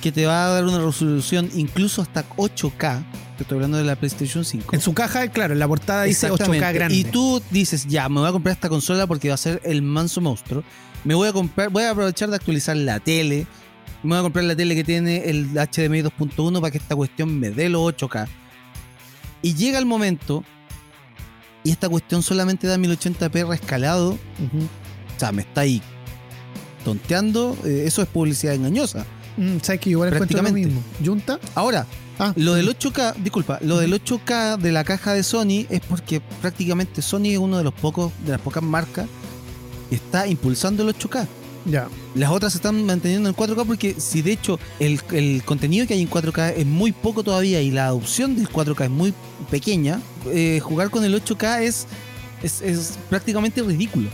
[0.00, 3.02] que te va a dar una resolución incluso hasta 8K,
[3.36, 4.74] te estoy hablando de la PlayStation 5.
[4.74, 6.72] En su caja, claro, en la portada dice 8K Exactamente.
[6.72, 6.94] grande.
[6.94, 9.82] Y tú dices, ya, me voy a comprar esta consola porque va a ser el
[9.82, 10.62] manso monstruo.
[11.04, 13.46] Me voy a comprar, voy a aprovechar de actualizar la tele.
[14.02, 17.38] Me voy a comprar la tele que tiene el HDMI 2.1 para que esta cuestión
[17.40, 18.28] me dé los 8K.
[19.42, 20.44] Y llega el momento
[21.64, 24.10] y esta cuestión solamente da 1080p rescalado.
[24.10, 24.64] Ujú.
[25.16, 25.82] O sea, me está ahí
[26.84, 27.56] tonteando.
[27.64, 29.04] eh, eso es publicidad engañosa.
[29.36, 30.82] Mm, ¿Sabes que igual encuentro lo mismo?
[31.00, 31.38] ¿Yunta?
[31.54, 31.86] Ahora,
[32.16, 36.20] Ah, lo del 8K, disculpa, lo del 8K de la caja de Sony es porque
[36.40, 39.08] prácticamente Sony es uno de los pocos, de las pocas marcas
[39.90, 41.26] que está impulsando el 8K.
[41.64, 41.88] Ya.
[42.14, 45.94] Las otras se están manteniendo en 4K porque si de hecho el, el contenido que
[45.94, 49.14] hay en 4K es muy poco todavía y la adopción del 4K es muy
[49.50, 51.86] pequeña, eh, jugar con el 8K es,
[52.42, 54.08] es, es prácticamente ridículo.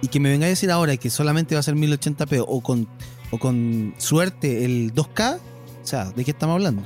[0.00, 2.88] Y que me venga a decir ahora que solamente va a ser 1080p o con,
[3.30, 6.82] o con suerte el 2K, o sea, ¿de qué estamos hablando?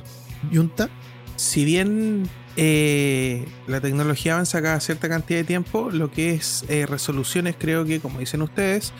[0.51, 0.89] ¿Yunta?
[1.35, 6.87] Si bien eh, la tecnología avanza cada cierta cantidad de tiempo, lo que es eh,
[6.87, 8.93] resoluciones, creo que, como dicen ustedes,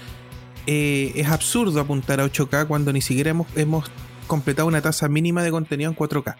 [0.67, 3.89] eh, es absurdo apuntar a 8K cuando ni siquiera hemos, hemos
[4.27, 6.35] completado una tasa mínima de contenido en 4K.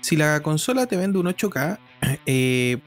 [0.00, 1.78] Si la consola te vende un 8K,
[2.26, 2.78] eh,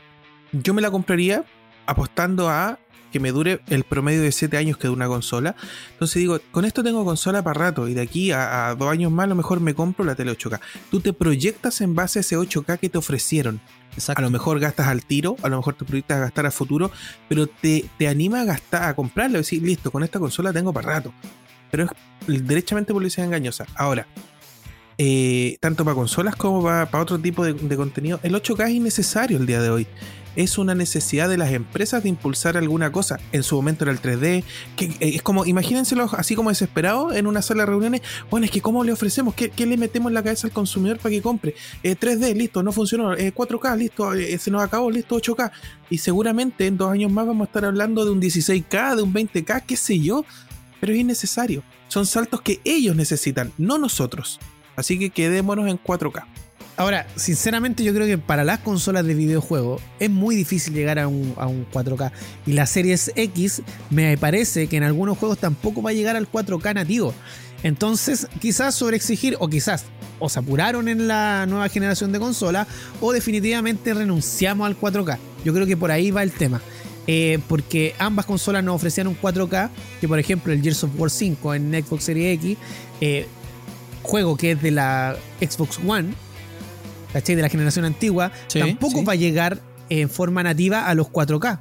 [0.52, 1.44] yo me la compraría
[1.88, 2.80] apostando a
[3.16, 5.55] que me dure el promedio de 7 años que dura una consola.
[5.93, 9.09] Entonces digo, con esto tengo consola para rato y de aquí a, a dos años
[9.09, 10.59] más a lo mejor me compro la tele 8K.
[10.91, 13.61] Tú te proyectas en base a ese 8K que te ofrecieron.
[13.93, 14.20] Exacto.
[14.20, 16.91] A lo mejor gastas al tiro, a lo mejor te proyectas a gastar a futuro,
[17.30, 20.95] pero te, te anima a gastar, a comprarlo, decir, listo, con esta consola tengo para
[20.95, 21.13] rato.
[21.72, 21.86] Pero
[22.28, 23.66] es derechamente publicidad engañosa.
[23.76, 24.07] Ahora,
[24.97, 28.72] eh, tanto para consolas como para, para otro tipo de, de contenido, el 8K es
[28.72, 29.88] innecesario el día de hoy.
[30.36, 33.20] Es una necesidad de las empresas de impulsar alguna cosa.
[33.32, 34.44] En su momento era el 3D,
[34.76, 38.02] que eh, es como, imagínenselo así como desesperado en una sala de reuniones.
[38.30, 39.34] Bueno, es que ¿cómo le ofrecemos?
[39.34, 41.56] ¿Qué, qué le metemos en la cabeza al consumidor para que compre?
[41.84, 43.14] Eh, 3D, listo, no funcionó.
[43.14, 45.52] Eh, 4K, listo, eh, se nos acabó, listo, 8K.
[45.90, 49.14] Y seguramente en dos años más vamos a estar hablando de un 16K, de un
[49.14, 50.26] 20K, qué sé yo.
[50.80, 51.64] Pero es innecesario.
[51.88, 54.40] Son saltos que ellos necesitan, no nosotros.
[54.76, 56.26] Así que quedémonos en 4K.
[56.78, 61.08] Ahora, sinceramente yo creo que para las consolas de videojuego es muy difícil llegar a
[61.08, 62.12] un, a un 4K.
[62.46, 66.30] Y la Series X me parece que en algunos juegos tampoco va a llegar al
[66.30, 67.14] 4K nativo.
[67.64, 69.86] Entonces, quizás sobreexigir o quizás
[70.20, 72.68] o se apuraron en la nueva generación de consola
[73.02, 75.18] o definitivamente renunciamos al 4K.
[75.44, 76.62] Yo creo que por ahí va el tema.
[77.08, 79.70] Eh, porque ambas consolas nos ofrecían un 4K,
[80.02, 82.58] que por ejemplo el Gears of War 5 en Xbox Series X
[83.00, 83.28] eh,
[84.02, 86.14] juego que es de la Xbox One,
[87.16, 87.36] ¿cachai?
[87.36, 89.05] De la generación antigua, Sí, tampoco sí.
[89.05, 91.59] va a llegar en forma nativa a los 4K.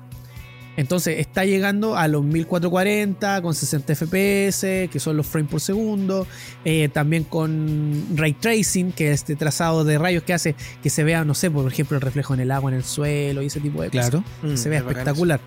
[0.77, 6.27] Entonces está llegando a los 1440 con 60 FPS, que son los frames por segundo,
[6.65, 11.05] eh, también con ray tracing, que es este trazado de rayos que hace que se
[11.05, 13.61] vea, no sé, por ejemplo, el reflejo en el agua, en el suelo y ese
[13.61, 14.25] tipo de cosas Claro.
[14.57, 15.41] se Mm, vea bacán espectacular.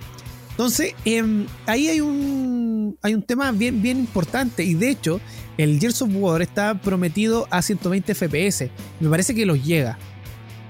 [0.58, 4.64] Entonces, em, ahí hay un, hay un tema bien, bien importante.
[4.64, 5.22] Y de hecho,
[5.60, 8.72] el Gears of War está prometido a 120 FPS.
[9.00, 10.00] Me parece que los llega.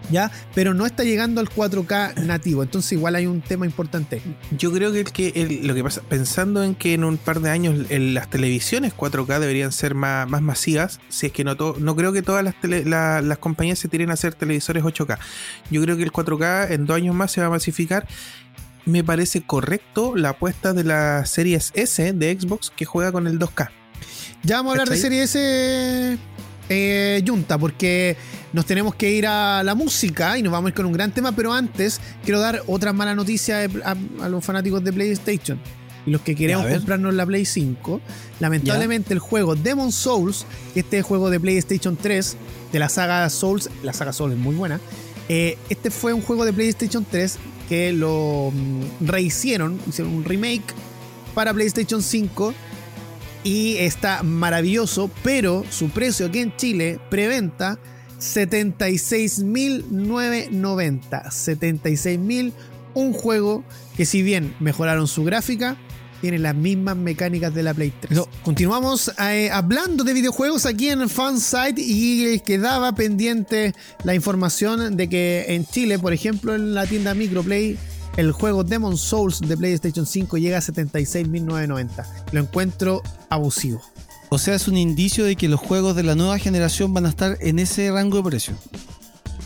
[0.09, 0.31] ¿Ya?
[0.55, 2.63] Pero no está llegando al 4K nativo.
[2.63, 4.21] Entonces, igual hay un tema importante.
[4.57, 7.49] Yo creo que, el que lo que pasa, pensando en que en un par de
[7.49, 11.93] años las televisiones 4K deberían ser más, más masivas, si es que no to- no
[11.97, 15.17] creo que todas las, tele- la- las compañías se tiren a hacer televisores 8K.
[15.71, 18.07] Yo creo que el 4K en dos años más se va a masificar.
[18.87, 23.37] Me parece correcto la apuesta de la Series S de Xbox que juega con el
[23.37, 23.69] 2K.
[24.43, 25.01] Ya vamos a hablar de ¿Cachai?
[25.01, 26.17] serie S
[26.69, 28.15] eh, Junta, porque
[28.53, 31.11] nos tenemos que ir a la música y nos vamos a ir con un gran
[31.11, 35.59] tema, pero antes quiero dar otra mala noticia a, a los fanáticos de PlayStation.
[36.05, 37.99] Y los que queremos comprarnos la Play 5,
[38.39, 42.37] lamentablemente el juego Demon Souls, este juego de PlayStation 3,
[42.71, 44.79] de la saga Souls, la saga Souls es muy buena,
[45.27, 47.37] eh, este fue un juego de PlayStation 3
[47.67, 50.65] que lo mm, rehicieron, hicieron un remake
[51.33, 52.53] para PlayStation 5
[53.43, 57.77] y está maravilloso, pero su precio aquí en Chile, preventa,
[58.19, 61.09] 76.990.
[61.09, 62.53] 76.000,
[62.93, 63.63] un juego
[63.95, 65.77] que si bien mejoraron su gráfica,
[66.21, 68.19] tiene las mismas mecánicas de la Play 3.
[68.43, 75.45] Continuamos eh, hablando de videojuegos aquí en Fansite y quedaba pendiente la información de que
[75.49, 77.77] en Chile, por ejemplo, en la tienda Microplay,
[78.17, 82.05] el juego Demon Souls de PlayStation 5 llega a 76.990.
[82.31, 83.81] Lo encuentro abusivo.
[84.29, 87.09] O sea, es un indicio de que los juegos de la nueva generación van a
[87.09, 88.55] estar en ese rango de precio.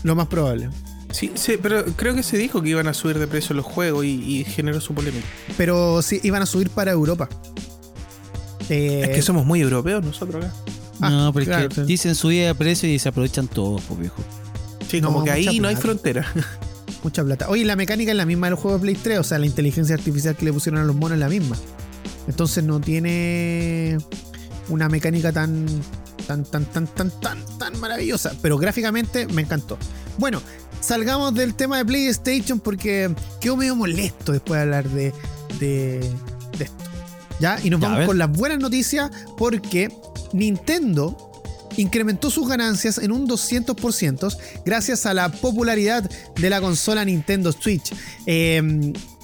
[0.02, 0.70] Lo más probable.
[1.12, 4.04] Sí, sí, pero creo que se dijo que iban a subir de precio los juegos
[4.04, 5.26] y, y generó su polémica.
[5.56, 7.28] Pero sí, iban a subir para Europa.
[8.68, 10.54] Eh, Es que somos muy europeos nosotros acá.
[11.00, 11.86] Ah, no, pero claro, es que claro.
[11.86, 14.22] dicen subida de precio y se aprovechan todos, pues viejo.
[14.88, 16.26] Sí, No, como que ahí no hay frontera.
[17.02, 17.48] mucha plata.
[17.48, 19.94] Oye, la mecánica es la misma del juego de Play 3, o sea, la inteligencia
[19.94, 21.56] artificial que le pusieron a los monos es la misma.
[22.28, 23.98] Entonces no tiene
[24.68, 25.66] una mecánica tan
[26.28, 29.76] tan tan tan tan tan tan maravillosa, pero gráficamente me encantó.
[30.18, 30.40] Bueno,
[30.82, 33.10] salgamos del tema de PlayStation porque
[33.40, 35.12] quedo medio molesto después de hablar de,
[35.58, 36.00] de,
[36.58, 36.84] de esto.
[37.40, 37.58] ¿Ya?
[37.64, 39.90] Y nos Ya, vamos con las buenas noticias porque
[40.32, 41.16] Nintendo
[41.76, 47.92] incrementó sus ganancias en un 200% gracias a la popularidad de la consola Nintendo Switch.
[48.26, 48.60] Eh,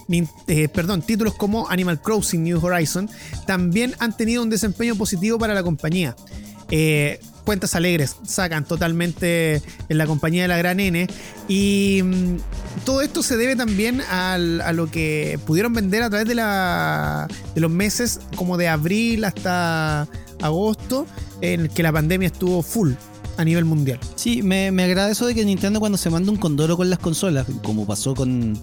[0.09, 3.09] nin- eh, perdón, títulos como Animal Crossing New Horizon
[3.47, 6.17] también han tenido un desempeño positivo para la compañía.
[6.71, 11.09] Eh, cuentas alegres sacan totalmente en la compañía de la gran N
[11.49, 12.37] y mm,
[12.85, 17.61] todo esto se debe también a lo que pudieron vender a través de, la, de
[17.63, 20.07] los meses como de abril hasta
[20.43, 21.07] agosto
[21.41, 22.93] en que la pandemia estuvo full
[23.39, 23.99] a nivel mundial.
[24.15, 26.99] Sí, me, me agrada eso de que Nintendo cuando se manda un condoro con las
[26.99, 28.61] consolas, como pasó con,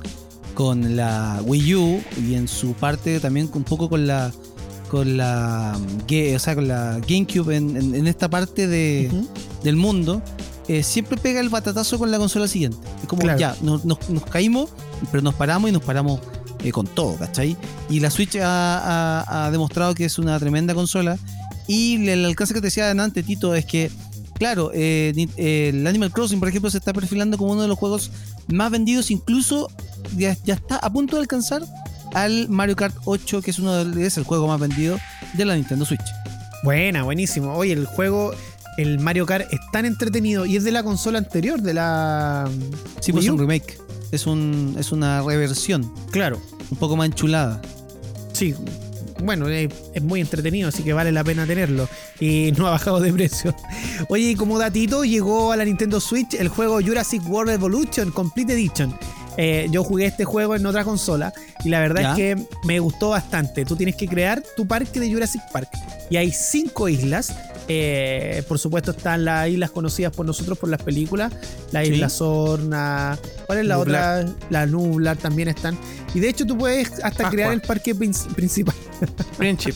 [0.53, 4.31] con la Wii U y en su parte también un poco con la
[4.95, 9.11] con la o sea, con la GameCube en, en- en esta parte de,
[9.63, 10.21] del mundo,
[10.69, 12.77] eh, siempre pega el batatazo con la consola siguiente.
[13.01, 13.37] Es como Claro.
[13.39, 14.69] ya, nos, nos- nos caímos,
[15.11, 16.21] pero nos paramos y nos paramos
[16.63, 17.57] eh, con todo, ¿cachai?
[17.89, 18.45] Y la Switch ha,
[19.25, 21.17] ha- ha demostrado que es una tremenda consola.
[21.67, 23.91] Y el alcance que te decía antes, Tito, es que,
[24.35, 27.77] claro, eh, eh, el Animal Crossing, por ejemplo, se está perfilando como uno de los
[27.77, 28.11] juegos
[28.47, 29.67] más vendidos, incluso
[30.15, 31.63] ya, ya está a punto de alcanzar
[32.15, 34.97] al Mario Kart 8, que es uno de, es el juego más vendido
[35.33, 36.01] de la Nintendo Switch.
[36.63, 37.53] Buena, buenísimo.
[37.53, 38.33] Oye, el juego,
[38.77, 42.49] el Mario Kart es tan entretenido y es de la consola anterior, de la...
[43.01, 43.77] Sí, pues es un remake.
[44.11, 46.41] Es, un, es una reversión, Claro,
[46.71, 47.61] un poco más enchulada.
[48.33, 48.55] sí.
[49.23, 51.87] Bueno, es, es muy entretenido, así que vale la pena tenerlo.
[52.19, 53.55] Y no ha bajado de precio.
[54.09, 58.51] Oye, y como datito, llegó a la Nintendo Switch el juego Jurassic World Evolution Complete
[58.53, 58.93] Edition.
[59.37, 61.33] Eh, yo jugué este juego en otra consola
[61.63, 62.11] y la verdad Ya.
[62.11, 63.65] es que me gustó bastante.
[63.65, 65.69] Tú tienes que crear tu parque de Jurassic Park
[66.09, 67.33] y hay cinco islas.
[67.67, 71.33] Eh, por supuesto están las islas conocidas por nosotros por las películas,
[71.71, 71.93] la Sí.
[71.93, 73.17] isla Sorna,
[73.47, 74.25] ¿cuál es la Nublar.
[74.25, 74.35] otra?
[74.51, 75.77] La Nublar también están.
[76.13, 77.29] Y de hecho tú puedes hasta Pascua.
[77.31, 78.75] crear el parque prin- principal.
[79.37, 79.73] Friendship.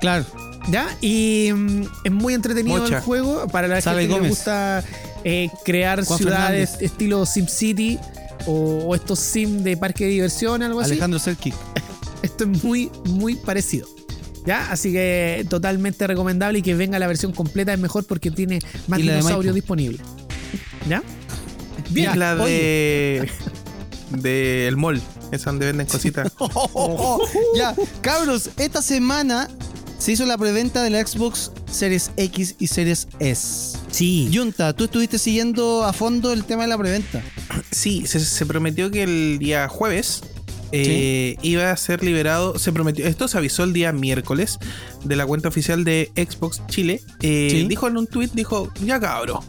[0.00, 0.24] Claro.
[0.70, 0.88] ¿Ya?
[1.02, 2.96] Y mm, es muy entretenido Mocha.
[2.96, 4.82] el juego para la gente que le gusta
[5.24, 6.90] eh, crear Juan ciudades Fernández.
[6.92, 7.98] estilo SimCity
[8.46, 10.92] o, o estos sim de parque de diversión, algo así.
[10.92, 11.52] Alejandro Serki.
[12.22, 13.86] Esto es muy, muy parecido.
[14.46, 14.70] ¿Ya?
[14.70, 18.98] Así que totalmente recomendable y que venga la versión completa es mejor porque tiene más
[18.98, 20.00] de dinosaurios disponibles.
[20.88, 21.02] ¿Ya?
[21.90, 23.30] Bien, la oye.
[24.10, 24.22] de.
[24.22, 25.00] del mall.
[25.32, 26.30] Es donde venden cositas.
[27.56, 29.48] ya, cabros, esta semana
[29.98, 33.78] se hizo la preventa de la Xbox Series X y Series S.
[33.94, 34.28] Sí.
[34.34, 37.22] Junta, tú estuviste siguiendo a fondo el tema de la preventa.
[37.70, 40.22] Sí, se, se prometió que el día jueves
[40.72, 42.58] eh, iba a ser liberado.
[42.58, 43.06] Se prometió.
[43.06, 44.58] Esto se avisó el día miércoles
[45.04, 47.00] de la cuenta oficial de Xbox Chile.
[47.22, 47.66] Eh, Sí.
[47.68, 49.42] Dijo en un tweet, dijo, ya cabro.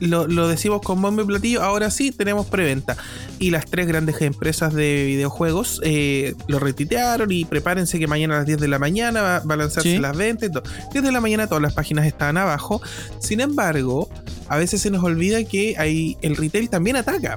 [0.00, 2.96] Lo, lo decimos con bombo y platillo, ahora sí tenemos preventa.
[3.38, 8.38] Y las tres grandes empresas de videojuegos eh, lo retitearon y prepárense que mañana a
[8.38, 9.98] las 10 de la mañana va, va a lanzarse Sí.
[9.98, 10.48] las ventas.
[10.48, 10.62] y todo.
[10.92, 12.80] 10 de la mañana todas las páginas estaban abajo.
[13.20, 14.08] Sin embargo,
[14.48, 17.36] a veces se nos olvida que hay, el retail también ataca.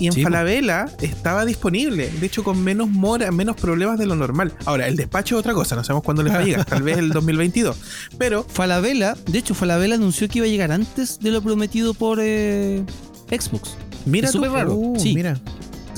[0.00, 0.22] Y en Sí.
[0.22, 4.52] Falabella estaba disponible, de hecho con menos mora, menos problemas de lo normal.
[4.64, 6.98] Ahora, el despacho es otra cosa, no sabemos cuándo les va a llegar, tal vez
[6.98, 7.76] el 2022.
[8.18, 12.18] Pero Falabella, de hecho, Falabella anunció que iba a llegar antes de lo prometido por
[12.20, 12.82] eh,
[13.30, 13.76] Xbox.
[14.06, 14.74] mira Es tú, raro.
[14.74, 15.14] Uh, sí.
[15.14, 15.38] Mira.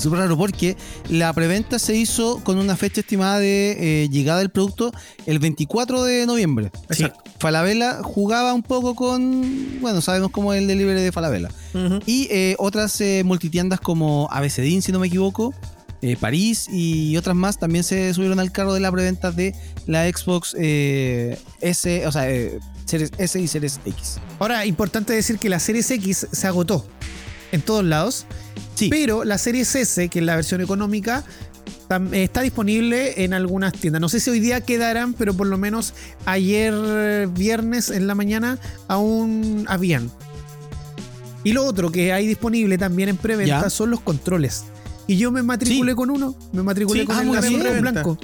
[0.03, 0.77] Súper raro porque
[1.09, 4.91] la preventa se hizo con una fecha estimada de eh, llegada del producto
[5.25, 6.71] el 24 de noviembre.
[6.89, 7.23] Exacto.
[7.39, 11.49] Falabella jugaba un poco con, bueno, sabemos cómo es el delivery de Falabella.
[12.05, 15.53] Y eh, otras eh, multitiendas como ABCDIN, si no me equivoco,
[16.03, 19.55] eh, París y otras más también se subieron al carro de la preventa de
[19.87, 24.19] la Xbox eh, S, o sea, eh, Series S y Series X.
[24.37, 26.85] Ahora, importante decir que la Series X se agotó
[27.53, 28.25] en todos lados,
[28.75, 31.23] Sí, pero la Series S, que es la versión económica,
[32.11, 34.01] está disponible en algunas tiendas.
[34.01, 35.93] No sé si hoy día quedarán, pero por lo menos
[36.25, 38.57] ayer viernes en la mañana
[38.87, 40.09] aún habían.
[41.43, 43.69] Y lo otro que hay disponible también en preventa Ya.
[43.69, 44.63] son los controles.
[45.07, 45.95] Y yo me matriculé Sí.
[45.95, 48.17] con uno, me matriculé Sí, con ah, el azul blanco.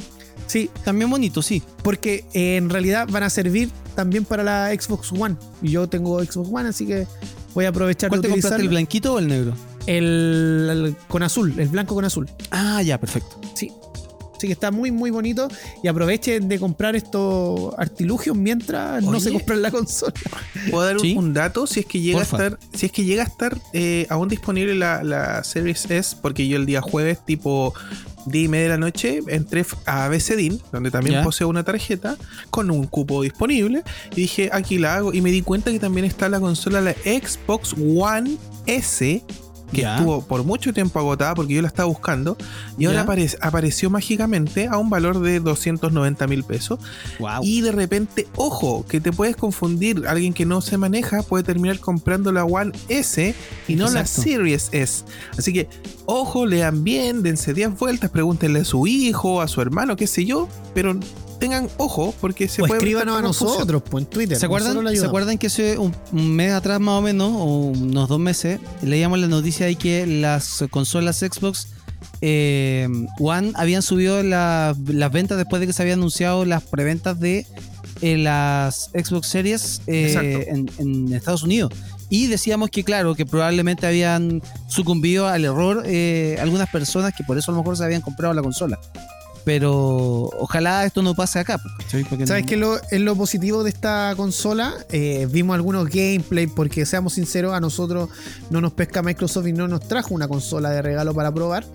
[0.48, 1.62] Sí, también bonito, sí.
[1.84, 5.36] porque eh, en realidad van a servir también para la Xbox One.
[5.62, 7.06] Y yo tengo Xbox One, así que
[7.54, 8.70] voy a aprovechar ¿Cuál de te compraste, el utilizarlo.
[8.72, 9.54] blanquito o el negro?
[9.86, 12.30] El, el con azul, el blanco con azul.
[12.52, 13.40] Ah, ya, perfecto.
[13.56, 13.72] Sí.
[14.38, 15.50] Así que está muy, muy bonito.
[15.84, 20.14] Y aprovechen de comprar estos artilugios mientras no se compran la consola.
[20.72, 21.16] ¿Puedo dar un- Sí.
[21.18, 21.68] un dato?
[21.68, 22.38] Si es que llega Porfa.
[22.38, 26.16] a estar, si es que llega a estar eh, aún disponible la, la Series S,
[26.22, 27.74] porque yo el día jueves, tipo
[28.28, 32.16] 10 y media de la noche, entré a BCDIN, donde también poseo una tarjeta,
[32.50, 36.06] con un cupo disponible, y dije, aquí la hago, y me di cuenta que también
[36.06, 39.22] está la consola, la Xbox One S,
[39.72, 39.96] que Ya.
[39.98, 42.38] estuvo por mucho tiempo agotada porque yo la estaba buscando,
[42.78, 46.80] y ahora apare- apareció mágicamente a un valor de 290 mil pesos.
[47.20, 47.42] Wow.
[47.44, 50.06] Y de repente, ojo, que te puedes confundir.
[50.08, 53.36] Alguien que no se maneja puede terminar comprando la One S
[53.68, 54.06] y no la.
[54.06, 55.04] Series S.
[55.38, 55.70] Así que,
[56.06, 60.26] ojo, lean bien, dense 10 vueltas, pregúntenle a su hijo, a su hermano, qué sé
[60.26, 61.00] yo, pero
[61.40, 62.78] tengan ojo porque se o puede.
[62.80, 64.38] escríbanos a nosotros, pues en Twitter.
[64.38, 68.20] ¿Se acuerdan, ¿Se acuerdan que hace un, mes atrás más o menos, o unos dos
[68.20, 71.68] meses, leíamos la noticia de que las consolas Xbox
[72.22, 72.88] eh,
[73.20, 77.46] One habían subido la- las ventas después de que se habían anunciado las preventas de
[78.02, 81.74] eh, las Xbox Series eh, en, en Estados Unidos.
[82.12, 87.38] Y decíamos que, claro, que probablemente habían sucumbido al error eh, algunas personas que por
[87.38, 88.80] eso a lo mejor se habían comprado la consola.
[89.46, 91.60] Pero ojalá esto no pase acá.
[91.90, 94.74] ¿Sabes no- qué es lo, es lo positivo de esta consola?
[94.92, 98.10] Eh, vimos algunos gameplay, porque seamos sinceros, a nosotros
[98.50, 101.66] no nos pesca Microsoft y no nos trajo una consola de regalo para probar.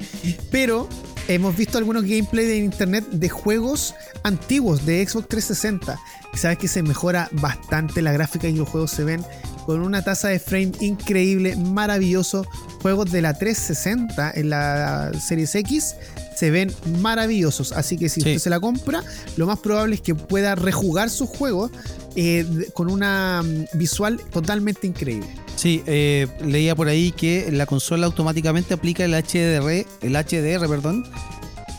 [0.51, 0.89] Pero
[1.29, 5.99] hemos visto algunos gameplay de internet de juegos antiguos de Xbox 360.
[6.33, 9.25] Y sabes que se mejora bastante la gráfica y los juegos se ven
[9.67, 12.47] con una tasa de frame increíble, maravilloso.
[12.83, 15.95] Juegos de la 360 en la Series X
[16.37, 17.73] se ven maravillosos.
[17.73, 18.29] Así que si Sí.
[18.31, 19.03] usted se la compra,
[19.37, 21.71] lo más probable es que pueda rejugar sus juegos
[22.17, 25.29] eh, con una mm, visual totalmente increíble.
[25.57, 31.05] Sí, eh, leía por ahí que la consola automáticamente aplica el HDR, el HDR, perdón,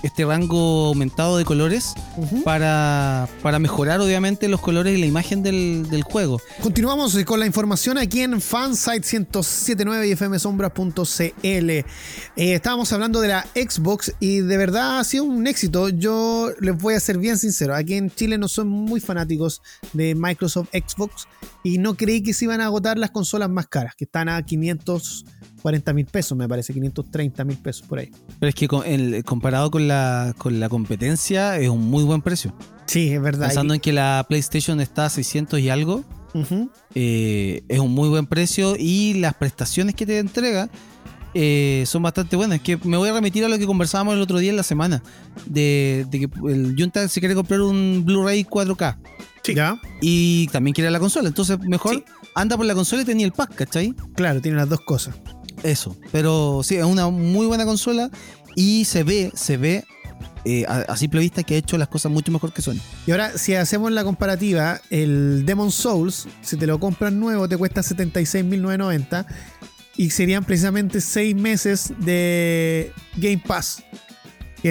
[0.05, 1.93] este rango aumentado de colores
[2.43, 6.39] para, para mejorar obviamente los colores y la imagen del, del juego.
[6.61, 11.43] Continuamos con la información aquí en Fansite 1079 y fmsombras.cl.
[11.43, 11.83] Eh,
[12.35, 15.89] estábamos hablando de la Xbox y de verdad ha sido un éxito.
[15.89, 17.75] Yo les voy a ser bien sincero.
[17.75, 19.61] Aquí en Chile no son muy fanáticos
[19.93, 21.27] de Microsoft Xbox
[21.63, 24.43] y no creí que se iban a agotar las consolas más caras, que están a
[25.65, 28.11] 540 mil pesos, me parece, 530 mil pesos por ahí.
[28.39, 32.21] Pero es que con- el- comparado con la, con la competencia es un muy buen
[32.21, 32.53] precio.
[32.85, 33.47] Sí, es verdad.
[33.47, 36.03] Pensando Y- en que la PlayStation está a 600 y algo,
[36.93, 40.69] eh, es un muy buen precio y las prestaciones que te entrega
[41.37, 42.61] eh, son bastante buenas.
[42.61, 45.01] Que me voy a remitir a lo que conversábamos el otro día en la semana.
[45.45, 48.97] De, de que el Junta se quiere comprar un Blu-ray 4K.
[49.53, 49.79] ¿Ya?
[50.01, 51.27] Y también quiere la consola.
[51.27, 52.03] Entonces, mejor Sí.
[52.35, 53.93] anda por la consola y tenía el pack, ¿cachai?
[54.15, 55.15] Claro, tiene las dos cosas.
[55.63, 55.95] Eso.
[56.11, 58.09] Pero sí, es una muy buena consola.
[58.55, 59.83] Y se ve, se ve
[60.45, 62.79] eh, a, a simple vista que ha hecho las cosas mucho mejor que Sony.
[63.05, 67.57] Y ahora, si hacemos la comparativa, el Demon Souls, si te lo compras nuevo, te
[67.57, 69.25] cuesta 76.990
[69.97, 73.83] y serían precisamente 6 meses de Game Pass.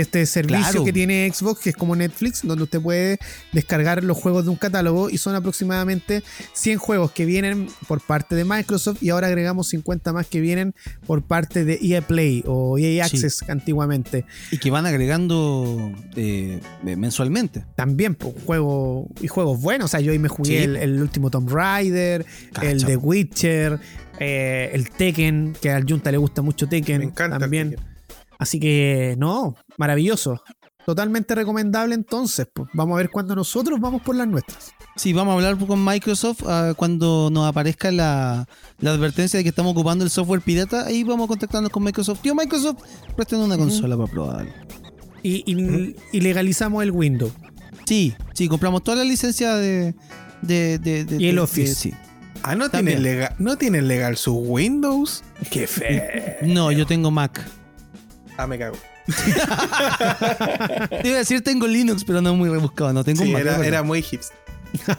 [0.01, 0.85] Este servicio Claro.
[0.85, 3.19] que tiene Xbox, que es como Netflix, donde usted puede
[3.53, 6.23] descargar los juegos de un catálogo y son aproximadamente
[6.53, 10.75] 100 juegos que vienen por parte de Microsoft y ahora agregamos 50 más que vienen
[11.07, 13.17] por parte de EA Play o EA Sí.
[13.17, 14.25] Access antiguamente.
[14.51, 17.65] Y que van agregando eh, mensualmente.
[17.77, 19.87] también pues, juego y juegos buenos.
[19.87, 20.57] O sea, yo hoy me jugué Sí.
[20.65, 22.71] el, el último Tomb Raider, Cacha.
[22.71, 23.79] el de Witcher,
[24.19, 27.71] eh, el Tekken, que al Junta le gusta mucho Tekken Me encanta el también.
[27.71, 27.94] Tekken.
[28.39, 30.43] Así que, no, maravilloso.
[30.87, 32.47] Totalmente recomendable entonces.
[32.53, 34.73] Pues vamos a ver cuándo nosotros vamos por las nuestras.
[34.97, 36.43] Sí, vamos a hablar con Microsoft
[36.77, 38.47] cuando nos aparezca la,
[38.81, 40.85] la advertencia de que estamos ocupando el software pirata.
[40.87, 42.21] Ahí vamos a contactarnos con Microsoft.
[42.21, 42.83] Tío, Microsoft,
[43.17, 44.47] presten una consola para probar.
[45.23, 47.33] Y, y- y legalizamos el Windows.
[47.87, 49.95] Sí, sí, compramos toda la licencia de.
[50.43, 51.75] de, de- de- Y el de- Office.
[51.75, 51.95] sí.
[52.43, 55.23] Ah, ¿no tienen, legal, ¿no tienen legal su Windows?
[55.51, 56.37] Qué fe.
[56.43, 57.41] No, yo tengo Mac.
[58.37, 58.77] Ah, me cago.
[61.03, 62.93] Te iba a decir tengo Linux, pero no es muy rebuscado.
[62.93, 64.37] No tengo un Sí, era, muy hipster.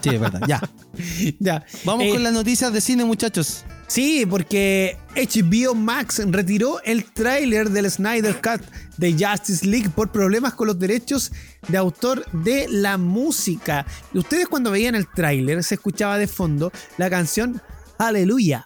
[0.00, 0.40] Sí, es verdad.
[0.46, 0.60] Ya.
[1.38, 1.64] ya.
[1.84, 3.64] Vamos Eh, con las noticias de cine, muchachos.
[3.88, 8.62] Sí, porque HBO Max retiró el tráiler del Snyder Cut
[8.96, 11.30] de Justice League por problemas con los derechos
[11.68, 13.86] de autor de la música.
[14.12, 17.60] Y ustedes cuando veían el tráiler se escuchaba de fondo la canción
[17.98, 18.64] Aleluya.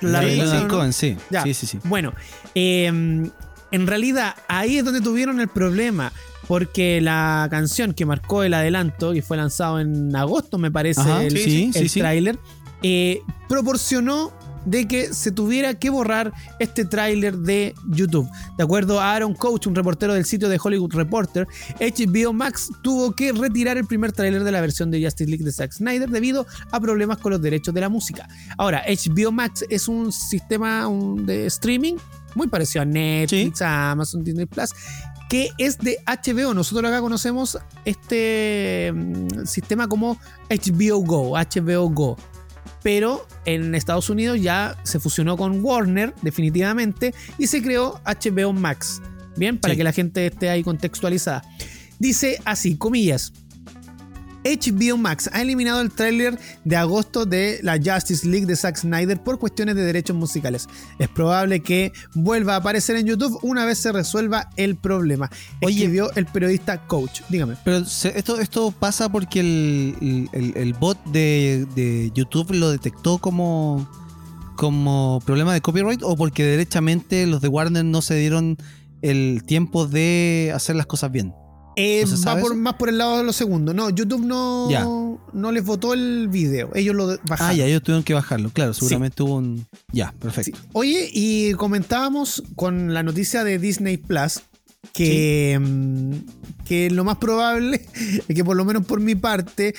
[0.00, 1.16] La De sí.
[1.30, 1.42] Ya.
[1.42, 1.78] Sí, sí, sí.
[1.84, 2.12] Bueno,
[2.54, 3.30] eh,
[3.70, 6.12] en realidad ahí es donde tuvieron el problema.
[6.48, 11.24] Porque la canción que marcó el adelanto, que fue lanzado en agosto, me parece, Ajá,
[11.24, 11.98] el, sí, el sí.
[11.98, 12.38] tráiler,
[12.82, 14.32] eh, proporcionó
[14.66, 18.28] de que se tuviera que borrar este tráiler de YouTube.
[18.58, 21.46] De acuerdo a Aaron Coach, un reportero del sitio de Hollywood Reporter,
[21.80, 25.52] HBO Max tuvo que retirar el primer tráiler de la versión de Justice League de
[25.52, 28.28] Zack Snyder debido a problemas con los derechos de la música.
[28.58, 30.88] Ahora, HBO Max es un sistema
[31.18, 31.94] de streaming
[32.36, 34.70] muy parecido a Netflix, a Amazon Disney Plus,
[35.28, 36.54] que es de HBO.
[36.54, 40.18] Nosotros acá conocemos este mm, sistema como
[40.48, 42.16] HBO Go, HBO Go.
[42.82, 49.02] Pero en Estados Unidos ya se fusionó con Warner definitivamente y se creó HBO Max.
[49.36, 49.78] Bien, para Sí.
[49.78, 51.42] que la gente esté ahí contextualizada.
[51.98, 53.32] Dice así, comillas.
[54.46, 59.20] HBO Max ha eliminado el tráiler de agosto de la Justice League de Zack Snyder
[59.22, 60.68] por cuestiones de derechos musicales.
[60.98, 65.30] Es probable que vuelva a aparecer en YouTube una vez se resuelva el problema.
[65.62, 65.76] Oye.
[65.76, 67.22] Escribió el periodista Coach.
[67.28, 67.56] Dígame.
[67.64, 73.88] Pero esto, esto pasa porque el, el- el bot de, de YouTube lo detectó como,
[74.56, 78.56] como problema de copyright o porque derechamente los de Warner no se dieron
[79.02, 81.34] el tiempo de hacer las cosas bien.
[81.76, 83.74] Eh, ¿No se va por, más por el lado de los segundos.
[83.74, 84.84] No, YouTube no, Ya.
[84.84, 86.70] no les votó el video.
[86.74, 87.52] Ellos lo bajaron.
[87.52, 88.50] Ah, ya, ellos tuvieron que bajarlo.
[88.50, 89.66] Claro, seguramente hubo un...
[89.92, 90.58] Ya, perfecto.
[90.58, 90.68] Sí.
[90.72, 94.40] Oye, y comentábamos con la noticia de Disney Plus
[94.94, 96.12] que, mm,
[96.64, 97.86] que lo más probable
[98.28, 99.74] es que por lo menos por mi parte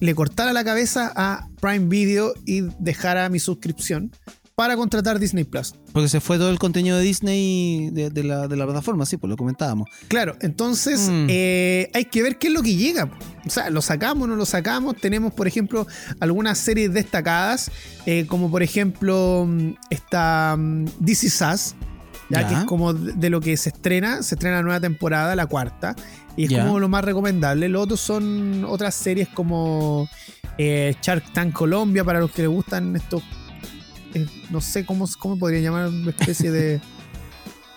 [0.00, 4.10] le cortara la cabeza a Prime Video y dejara mi suscripción
[4.56, 5.74] para contratar Disney Plus.
[5.92, 9.18] Porque se fue todo el contenido de Disney de, de la, de la plataforma, sí,
[9.18, 9.88] pues lo comentábamos.
[10.08, 11.26] Claro, entonces Mm.
[11.28, 13.10] eh, hay que ver qué es lo que llega.
[13.46, 14.96] O sea, lo sacamos, no lo sacamos.
[14.96, 15.86] Tenemos, por ejemplo,
[16.20, 17.70] algunas series destacadas,
[18.06, 21.74] eh, como por ejemplo mm, esta mm, This Is Us,
[22.30, 22.48] ya, Ya.
[22.48, 25.94] que es como de lo que se estrena, se estrena la nueva temporada, la cuarta,
[26.34, 26.64] y es Ya.
[26.64, 27.68] como lo más recomendable.
[27.68, 30.08] Los otros son otras series como
[30.58, 33.22] eh, Shark Tank Colombia, para los que les gustan estos,
[34.50, 36.80] no sé cómo, cómo podría llamar, una especie de...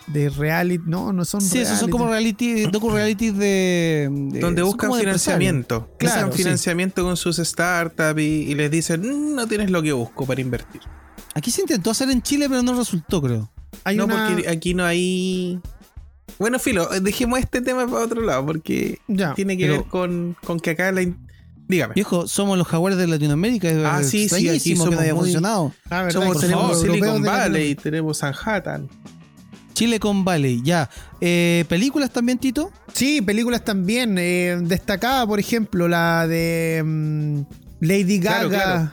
[0.07, 4.91] De reality, no, no son Sí, esos son como reality, docu-realities de, de- Donde buscan
[4.91, 5.87] financiamiento.
[5.99, 6.43] Claro, buscan sí.
[6.43, 10.41] financiamiento con sus startups y, y les dicen, "Mm, no tienes lo que busco para
[10.41, 10.81] invertir.
[11.35, 13.51] Aquí se intentó hacer en Chile, pero no resultó, creo.
[13.83, 15.59] Hay no, una- porque aquí no hay...
[16.39, 19.35] Bueno, Filo, dejemos este tema para otro lado porque Ya.
[19.35, 21.03] tiene que pero- ver con, con que acá la...
[21.03, 21.19] in-
[21.69, 21.93] Dígame.
[21.93, 23.69] Viejo, somos los jaguares de Latinoamérica.
[23.85, 25.71] Ah, sí, sí, aquí que no haya muy- funcionado.
[25.89, 26.19] Ah, ¿verdad?
[26.19, 28.89] Somos tenemos europeos Silicon Valley, tenemos Manhattan.
[29.73, 30.89] Chile con Valley, ya.
[31.21, 32.71] Eh, ¿Películas también, Tito?
[32.93, 34.17] Sí, películas también.
[34.17, 37.41] eh, destacada, por ejemplo, la de mm,
[37.81, 38.49] Lady Gaga.
[38.49, 38.91] Claro, claro.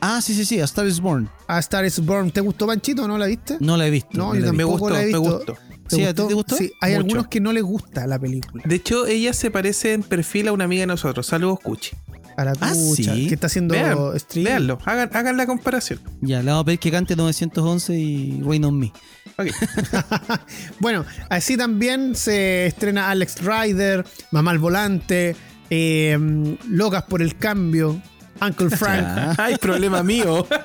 [0.00, 1.28] Ah, sí, sí, sí, A Star is Born.
[1.48, 2.30] A Star is Born.
[2.30, 3.56] ¿Te gustó Panchito o no la viste?
[3.60, 4.10] No la he visto.
[4.16, 4.68] No, yo he Me visto.
[4.68, 5.56] tampoco gustó, la he me visto.
[5.96, 5.96] Gustó.
[5.96, 6.56] Sí, ¿a ti te gustó?
[6.56, 7.00] Sí, hay Mucho.
[7.04, 8.62] algunos que no les gusta la película.
[8.66, 11.26] De hecho, ella se parece en perfil a una amiga de nosotros.
[11.26, 11.90] Saludos, Cuchi.
[12.36, 13.26] A la Ah, cucha, sí.
[13.28, 14.44] que está haciendo Vean, stream.
[14.44, 16.00] Véanlo, hagan, hagan la comparación.
[16.22, 18.92] Ya, le vamos a pedir que cante 911 y Rain on Me.
[19.38, 19.48] Ok.
[20.80, 25.36] Bueno, así también se estrena Alex Rider, Mamá al Volante,
[25.68, 28.00] eh, Locas por el Cambio,
[28.40, 29.34] Uncle Frank.
[29.38, 30.46] Ay, problema mío.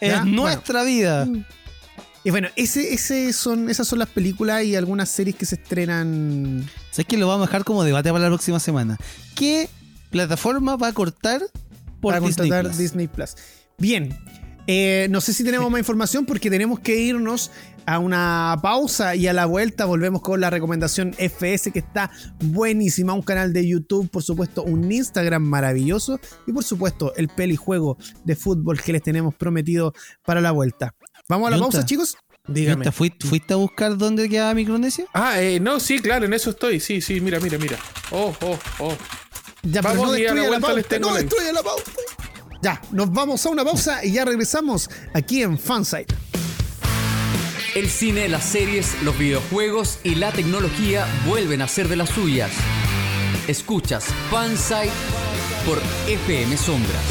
[0.00, 1.26] Es Ya, nuestra vida.
[2.26, 6.68] Y bueno, ese, ese son, esas son las películas y algunas series que se estrenan.
[6.90, 8.98] ¿Sabes que lo vamos a dejar como debate para la próxima semana?
[9.36, 9.68] ¿Qué
[10.10, 11.40] plataforma va a cortar
[12.00, 12.78] por para Disney contratar Plus?
[12.78, 13.36] Disney Plus.
[13.78, 14.18] Bien.
[14.66, 17.52] eh, no sé si tenemos más información porque tenemos que irnos
[17.86, 23.12] a una pausa y a la vuelta volvemos con la recomendación FS que está buenísima.
[23.12, 28.34] Un canal de YouTube, por supuesto, un Instagram maravilloso y por supuesto el pelijuego de
[28.34, 29.94] fútbol que les tenemos prometido
[30.24, 30.96] para la vuelta.
[31.28, 31.72] Vamos a la Junta.
[31.72, 32.16] pausa, chicos.
[32.48, 32.84] Dígame.
[32.84, 35.06] ¿Fuiste, fuiste- fuiste a buscar dónde quedaba Micronesia?
[35.12, 36.78] Ah, eh, no, sí, claro, en eso estoy.
[36.78, 37.76] Sí, sí, mira, mira, mira.
[38.12, 38.96] Oh, oh, oh.
[39.64, 41.84] Ya, Vamos, pero no la destruya la, tengo No la- destruya la pausa.
[42.62, 46.14] Ya, nos vamos a una pausa y ya regresamos aquí en Fansite.
[47.74, 52.50] El cine, las series, los videojuegos y la tecnología vuelven a ser de las suyas.
[53.48, 54.90] Escuchas Fansite
[55.66, 55.78] por
[56.08, 57.02] FM Sombras.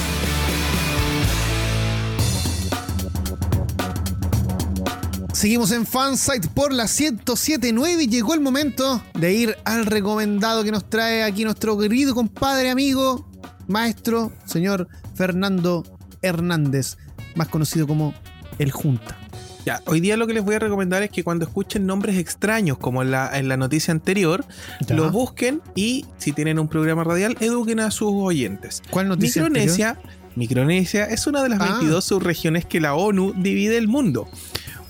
[5.36, 10.72] Seguimos en Fansite por la 1079 y llegó el momento de ir al recomendado que
[10.72, 13.30] nos trae aquí nuestro querido compadre, amigo,
[13.68, 15.84] maestro, señor Fernando
[16.22, 16.95] Hernández,
[17.36, 18.14] más conocido como
[18.60, 19.18] El Junta.
[19.66, 22.78] Ya, hoy día lo que les voy a recomendar es que cuando escuchen nombres extraños,
[22.78, 24.45] como en la, en la noticia anterior,
[24.88, 24.95] Ya.
[24.95, 28.82] lo busquen y, si tienen un programa radial, eduquen a sus oyentes.
[28.90, 29.98] ¿Cuál noticia Micronesia,
[30.36, 31.66] Micronesia es una de las Ah.
[31.80, 34.30] 22 subregiones que la ONU divide el mundo.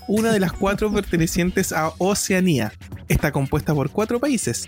[0.08, 2.72] Una de las cuatro pertenecientes a Oceanía.
[3.08, 4.66] Está compuesta por cuatro países: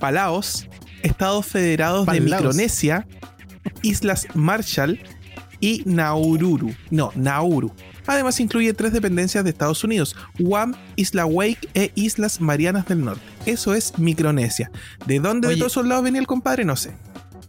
[0.00, 0.68] Palaos,
[1.02, 2.20] Estados Federados de.
[2.20, 3.06] Micronesia,
[3.82, 5.00] Islas Marshall
[5.60, 6.74] y Naururu.
[6.90, 7.72] No, Nauru.
[8.06, 13.22] Además incluye tres dependencias de Estados Unidos, Guam, Isla Wake e Islas Marianas del Norte.
[13.46, 14.70] Eso es Micronesia.
[15.06, 16.64] ¿De dónde de todos esos lados venía el compadre?
[16.64, 16.92] No sé.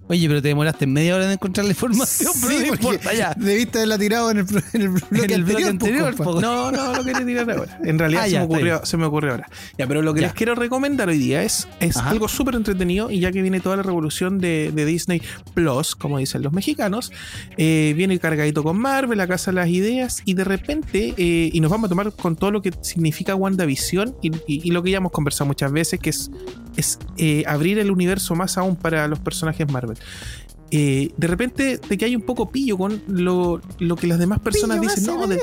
[0.07, 3.33] Oye, pero te demoraste media hora en encontrar la información, pero no importa ya.
[3.35, 6.15] debiste haberla tirado en el, en el bloque En el bloque anterior.
[6.41, 7.79] No, no, lo quería tirar ahora.
[7.83, 9.49] En realidad Ah, se, ya, me ocurrió, se me ocurrió ahora.
[9.79, 10.27] Ya, pero lo que Ya.
[10.27, 12.11] les quiero recomendar hoy día es, es Ajá.
[12.11, 15.23] algo súper entretenido y ya que viene toda la revolución de, de Disney
[15.55, 17.11] Plus, como dicen los mexicanos,
[17.57, 21.59] eh, viene cargadito con Marvel, la Casa de las Ideas y de repente, eh, y
[21.61, 24.91] nos vamos a tomar con todo lo que significa WandaVision y, y- y lo que
[24.91, 26.29] ya hemos conversado muchas veces, que es,
[26.77, 29.94] es eh, abrir el universo más aún para los personajes Marvel.
[30.71, 34.79] Eh, de repente te cae un poco pillo con lo, lo que las demás personas
[34.79, 35.39] Pillo, dicen, no, de-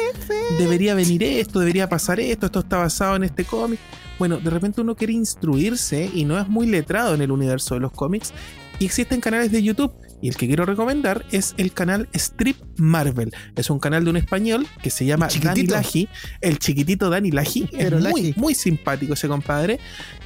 [0.58, 3.78] debería venir esto, debería pasar esto, esto está basado en este cómic.
[4.18, 7.80] Bueno, de repente uno quiere instruirse y no es muy letrado en el universo de
[7.80, 8.32] los cómics.
[8.78, 9.92] Y existen canales de YouTube.
[10.20, 13.32] Y el que quiero recomendar es el canal Strip Marvel.
[13.56, 15.66] Es un canal de un español que se llama Dani.
[15.66, 16.08] Laji,
[16.40, 17.68] el chiquitito Dani Laji.
[17.72, 18.34] Es muy, Laji.
[18.36, 19.80] muy simpático ese compadre.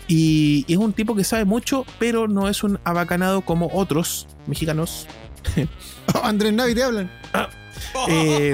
[0.09, 5.09] Y es un tipo que sabe mucho, pero no es un abacanado como otros mexicanos
[6.15, 7.11] Oh, Andrés Navi te hablan.
[8.09, 8.53] eh,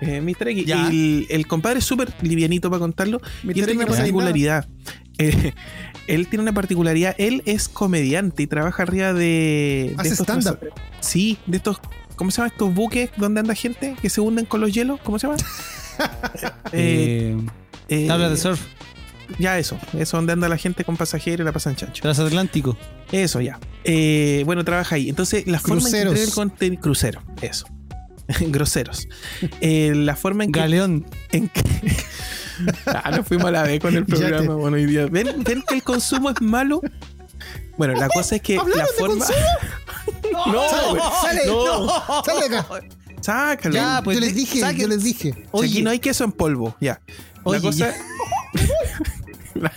[0.00, 0.48] eh, Mr.
[0.48, 0.66] X.
[0.66, 0.88] Ya.
[0.88, 3.20] El, el compadre es súper livianito para contarlo.
[3.42, 3.56] Mr.
[3.56, 4.68] Y él tiene una particularidad.
[5.18, 5.52] Eh,
[6.06, 7.14] él tiene una particularidad.
[7.18, 9.20] Él es comediante y trabaja arriba de.
[9.20, 10.58] de Hace estos stand-up.
[11.00, 11.78] Sí, de estos.
[12.16, 15.00] ¿Cómo se llama estos buques donde anda gente que se hunden con los hielos?
[15.02, 15.38] ¿Cómo se llama?
[16.72, 18.58] Eh, tabla de surf,
[19.38, 19.78] Ya eso.
[19.98, 22.02] Eso donde anda la gente con pasajeros y la pasan chancho.
[22.02, 22.76] transatlántico.
[23.12, 23.58] Eso ya.
[23.84, 25.08] Eh, bueno, trabaja ahí.
[25.08, 26.12] Entonces, la forma en que Cruceros.
[26.12, 26.82] entrega el contenido.
[26.82, 27.66] Crucero, eso.
[28.40, 29.08] Groseros.
[29.60, 31.06] Eh, la forma en que Galeón.
[31.32, 31.62] en que.
[32.86, 34.54] ah, nos fuimos a la vez con el Ya te- programa.
[34.54, 35.06] Bueno, hoy día.
[35.06, 36.80] ¿Ven, ven que el consumo es malo?
[37.78, 39.26] Bueno, la cosa es que la ¿Hablaron de forma.
[40.46, 42.66] no, güey, Sale, no, no, sale acá.
[43.22, 43.74] sácalo.
[43.74, 45.34] Ya, pues, yo les dije, saque- yo les dije.
[45.50, 47.00] Oye, aquí no hay queso en polvo, ya.
[47.42, 47.94] Oye, la cosa.
[49.60, 49.72] la,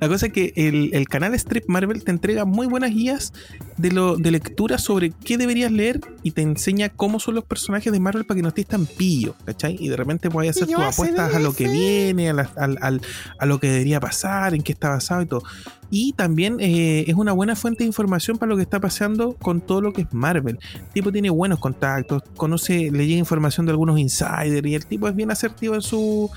[0.00, 3.32] la cosa es que el, el canal Strip Marvel te entrega muy buenas guías
[3.76, 7.92] de, lo, de lectura sobre qué deberías leer y te enseña cómo son los personajes
[7.92, 9.76] de Marvel para que no estés tan pillo, ¿cachai?
[9.78, 13.00] Y de repente puedes hacer tus apuestas a lo que viene, a, la- al- al-
[13.38, 15.42] a lo que debería pasar, en qué está basado y todo.
[15.90, 19.60] Y también eh, es una buena fuente de información para lo que está pasando con
[19.60, 20.58] todo lo que es Marvel.
[20.74, 25.06] El tipo tiene buenos contactos, conoce, le llega información de algunos insiders y el tipo
[25.08, 26.30] es bien asertivo en su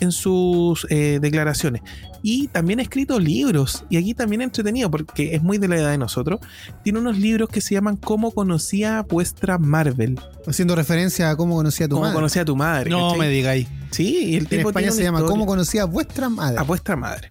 [0.00, 1.82] en sus eh, declaraciones.
[2.22, 3.84] Y también ha escrito libros.
[3.88, 6.40] Y aquí también entretenido, porque es muy de la edad de nosotros.
[6.84, 10.20] Tiene unos libros que se llaman Cómo conocía vuestra Marvel.
[10.46, 12.14] Haciendo referencia a cómo conocía a tu Cómo madre.
[12.14, 12.90] conocía a tu madre.
[12.90, 13.18] No ¿cachai?
[13.20, 13.68] me digáis.
[13.90, 16.58] Sí, y el En tipo España tiene se llama historia- cómo conocía a vuestra madre.
[16.58, 17.30] a vuestra madre.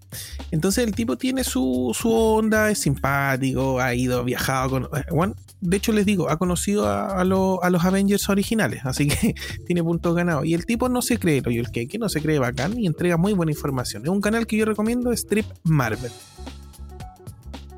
[0.51, 4.83] Entonces el tipo tiene su, su onda, es simpático, ha ido, viajado con...
[4.85, 8.81] eh, bueno, de hecho les digo, ha conocido a, a lo- a los Avengers originales,
[8.85, 10.45] así que tiene puntos ganados.
[10.45, 13.17] Y el tipo no se cree lo el que no se cree bacán y entrega
[13.17, 14.03] muy buena información.
[14.03, 16.11] Es un canal que yo recomiendo, Strip Marvel.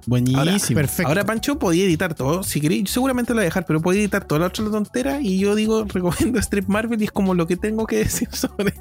[0.09, 0.79] Ahora, Buenísimo.
[0.79, 1.07] Perfecto.
[1.07, 4.25] Ahora Pancho podía editar todo, si queréis, seguramente lo voy a dejar, pero podía editar
[4.25, 7.55] toda la otra tontera y yo digo, recomiendo Strip Marvel y es como lo que
[7.57, 8.73] tengo que decir sobre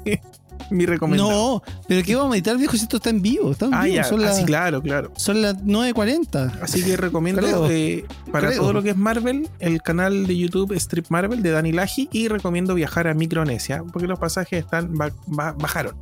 [0.69, 1.29] mi recomendado.
[1.29, 2.77] no, pero ¿qué vamos a editar, viejo?
[2.77, 3.51] Si esto está en vivo.
[3.51, 3.95] Está en Ah, vivo.
[3.97, 5.11] ya, Son, ah, las- sí, claro, claro.
[5.17, 6.59] son las 9.40.
[6.61, 8.61] Así que recomiendo eh, para Creo.
[8.61, 12.27] todo lo que es Marvel, el canal de YouTube Strip Marvel de Dani Laji y
[12.29, 15.95] recomiendo viajar a Micronesia porque los pasajes están ba- ba- bajaron.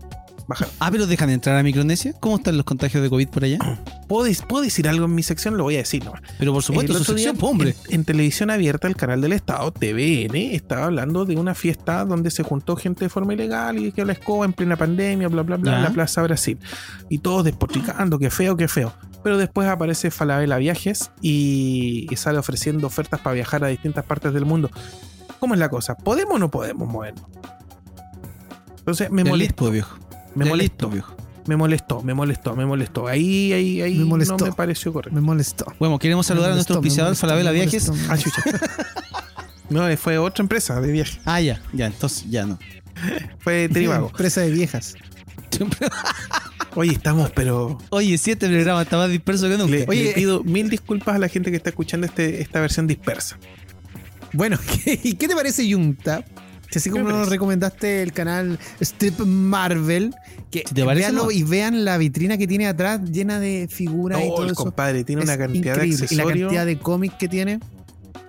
[0.50, 0.74] Bajaron.
[0.80, 2.12] Ah, pero dejan entrar a Micronesia.
[2.20, 3.60] ¿Cómo están los contagios de COVID por allá?
[4.08, 5.56] ¿Puedo, dec- puedo decir algo en mi sección?
[5.58, 6.22] Lo voy a decir nomás.
[6.40, 7.76] Pero por supuesto, su día, hombre.
[7.90, 12.32] En, en televisión abierta, el canal del Estado, TVN, estaba hablando de una fiesta donde
[12.32, 15.58] se juntó gente de forma ilegal y que la escoba en plena pandemia, bla, bla,
[15.58, 16.58] bla, en la Plaza Brasil.
[17.10, 18.92] Y todos despotricando, qué feo, qué feo.
[19.24, 24.34] Pero después aparece Falabella Viajes y, y sale ofreciendo ofertas para viajar a distintas partes
[24.34, 24.72] del mundo.
[25.40, 25.96] ¿Cómo es la cosa?
[25.96, 27.24] ¿Podemos o no podemos movernos?
[28.80, 29.96] Entonces me listo, viejo.
[30.36, 31.16] Me Ya molestó, listo, viejo.
[31.48, 33.08] me molestó, me molestó, me molestó.
[33.08, 34.38] Ahí, ahí, ahí Me molestó.
[34.38, 35.16] no me pareció correcto.
[35.16, 35.66] Me molestó.
[35.80, 37.92] Bueno, queremos saludar a nuestro auspiciador Falabella Viajes.
[38.10, 38.42] Ah, chucha.
[39.70, 41.20] No, fue otra empresa de viaje.
[41.26, 42.58] Ah, ya, ya, entonces ya no.
[43.38, 44.08] Fue Trivago.
[44.10, 44.96] Empresa de viejas.
[46.76, 49.72] Oye, estamos, pero Oye, si este programa está más disperso que nunca.
[49.76, 52.88] le, Oye, le pido mil disculpas a la gente que está escuchando este, esta versión
[52.88, 53.38] dispersa.
[54.34, 56.24] Bueno, ¿qué, ¿y qué te parece Junta?
[56.76, 60.14] Así como ¿Qué me nos recomendaste el canal Strip Marvel,
[60.52, 60.82] que te
[61.32, 64.64] y vean la vitrina que tiene atrás llena de figuras y todo el eso.
[64.64, 66.08] compadre tiene Es una cantidad increíble.
[66.08, 67.60] de Y la cantidad de cómics que tiene.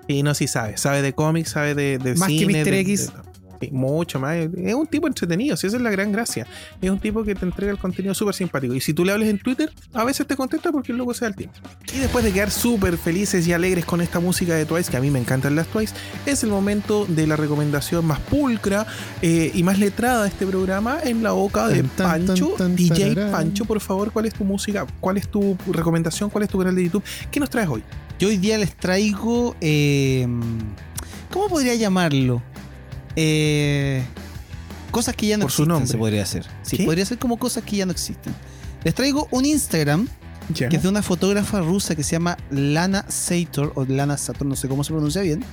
[0.09, 0.77] Y no, sí sabe.
[0.77, 2.65] Sabe de cómics, sabe de, de Más que cine.
[2.65, 2.71] Mr.
[2.71, 3.07] de- X.
[3.13, 3.30] de-
[3.73, 4.37] mucho más.
[4.37, 6.47] Es un tipo entretenido, sí, esa es la gran gracia.
[6.81, 8.75] Es un tipo que te entrega el contenido súper simpático.
[8.75, 11.21] Y si tú le hables en Twitter, a veces te contesta porque el loco se
[11.25, 11.57] da el tiempo.
[11.95, 15.01] Y después de quedar súper felices y alegres con esta música de Twice, que a
[15.01, 15.95] mí me encantan las Twice,
[16.27, 18.87] es el momento de la recomendación más pulcra
[19.23, 22.49] eh, y más letrada de este programa en la boca de Tan, Pancho.
[22.57, 23.15] tan, tan, DJ.
[23.31, 24.87] Pancho, por favor, ¿cuál es tu música?
[25.01, 26.31] ¿Cuál es tu recomendación?
[26.31, 27.03] ¿Cuál es tu canal de YouTube?
[27.31, 27.83] ¿Qué nos traes hoy?
[28.19, 29.57] Yo hoy día les traigo.
[29.61, 30.27] eh,
[31.31, 32.43] ¿Cómo podría llamarlo?
[33.23, 34.03] Eh,
[34.91, 35.89] cosas que ya no Por su existen, nombre.
[35.93, 36.47] se podría hacer.
[36.63, 36.85] Sí, ¿Qué?
[36.85, 38.35] podría ser como cosas que ya no existen.
[38.83, 40.09] Les traigo un Instagram
[40.55, 40.69] Ya.
[40.69, 44.57] que es de una fotógrafa rusa que se llama Lana Sator, o Lana Sator, no
[44.57, 45.45] sé cómo se pronuncia bien.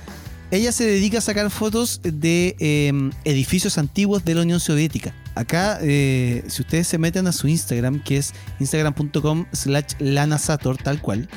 [0.50, 5.12] Ella se dedica a sacar fotos de eh, edificios antiguos de la Unión Soviética.
[5.34, 11.02] Acá, eh, si ustedes se meten a su Instagram, que es instagram.com slash lanasator, tal
[11.02, 11.28] cual,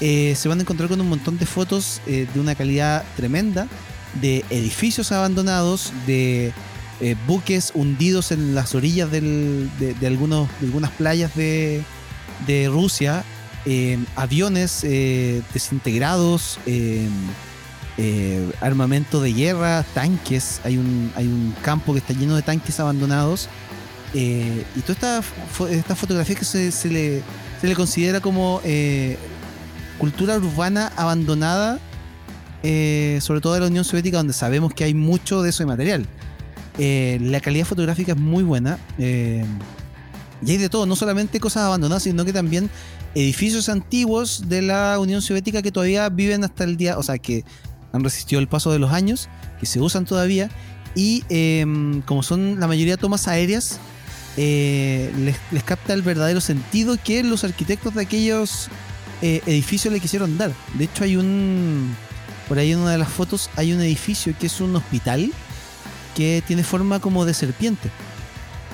[0.00, 3.68] eh, se van a encontrar con un montón de fotos eh, de una calidad tremenda,
[4.14, 6.52] de edificios abandonados, de
[7.00, 11.82] eh, buques hundidos en las orillas del- de, de algunos, de algunas playas de,
[12.46, 13.24] de Rusia,
[13.66, 17.06] eh, aviones eh, desintegrados, eh,
[17.98, 22.78] eh, armamento de guerra, tanques, hay un, hay un campo que está lleno de tanques
[22.80, 23.48] abandonados.
[24.14, 25.20] eh, y toda esta,
[25.56, 27.22] fo- esta fotografía que se, se le,
[27.60, 28.60] se le considera como
[29.98, 31.78] cultura urbana abandonada,
[32.62, 35.66] eh, sobre todo de la Unión Soviética, donde sabemos que hay mucho de eso de
[35.66, 36.06] material.
[36.78, 38.78] Eh, la calidad fotográfica es muy buena.
[38.98, 39.44] eh,
[40.44, 42.70] y hay de todo, no solamente cosas abandonadas, sino que también
[43.16, 47.44] edificios antiguos de la Unión Soviética que todavía viven hasta el día, o sea, que
[47.92, 49.28] han resistido el paso de los años,
[49.58, 50.48] que se usan todavía.
[50.94, 51.66] Y eh,
[52.06, 53.80] como son la mayoría tomas aéreas,
[54.36, 58.68] les, capta el verdadero sentido que los arquitectos de aquellos
[59.20, 60.52] edificios le quisieron dar.
[60.74, 61.96] De hecho, hay un.
[62.48, 65.30] Por ahí en una de las fotos hay un edificio que es un hospital
[66.16, 67.90] que tiene forma como de serpiente.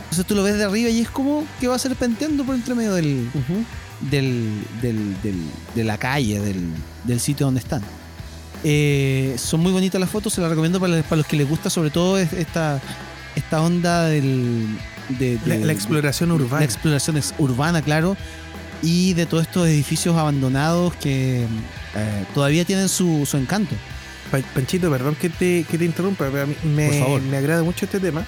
[0.05, 2.95] Entonces tú lo ves de arriba y es como que va serpenteando por entre medio
[2.95, 3.29] del,
[4.01, 5.43] del, del- del-
[5.75, 6.69] de la calle, del,
[7.05, 7.83] del sitio donde están.
[8.63, 11.69] Eh, son muy bonitas las fotos, se las recomiendo para, para los que les gusta
[11.69, 12.81] sobre todo es- esta,
[13.35, 14.67] esta onda del,
[15.19, 16.61] de, La, exploración urbana.
[16.61, 18.17] la exploración es urbana, claro,
[18.83, 21.45] y de todos estos edificios abandonados que
[21.97, 23.75] eh, todavía tienen su, su encanto.
[24.31, 27.23] Pa- Panchito, perdón que te, que te interrumpa, pero a mí me, Por favor.
[27.23, 28.25] me agrada mucho este tema.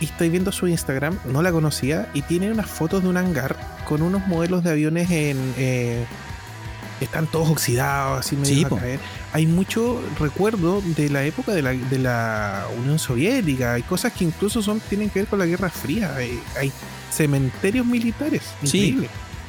[0.00, 3.56] Y estoy viendo su Instagram, no la conocía, y tiene unas fotos de un hangar
[3.84, 5.54] con unos modelos de aviones en.
[5.56, 6.04] eh,
[7.00, 9.00] están todos oxidados, así medio Sí, a caer.
[9.32, 13.74] Hay mucho recuerdo de la época de la, de la Unión Soviética.
[13.74, 16.14] Hay cosas que incluso son tienen que ver con la Guerra Fría.
[16.16, 16.72] Hay, hay
[17.12, 18.42] cementerios militares.
[18.64, 18.98] Sí.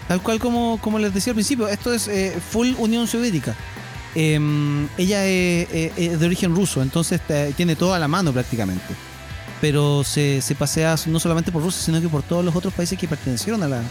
[0.10, 3.56] Tal cual como, como les decía al principio, esto es eh, full Unión Soviética.
[4.16, 8.34] Em, ella es, es- es de origen ruso, entonces eh, tiene todo a la mano
[8.34, 8.94] prácticamente.
[9.62, 12.98] Pero se, se pasea no solamente por Rusia, sino que por todos los otros países
[12.98, 13.82] que pertenecieron a la,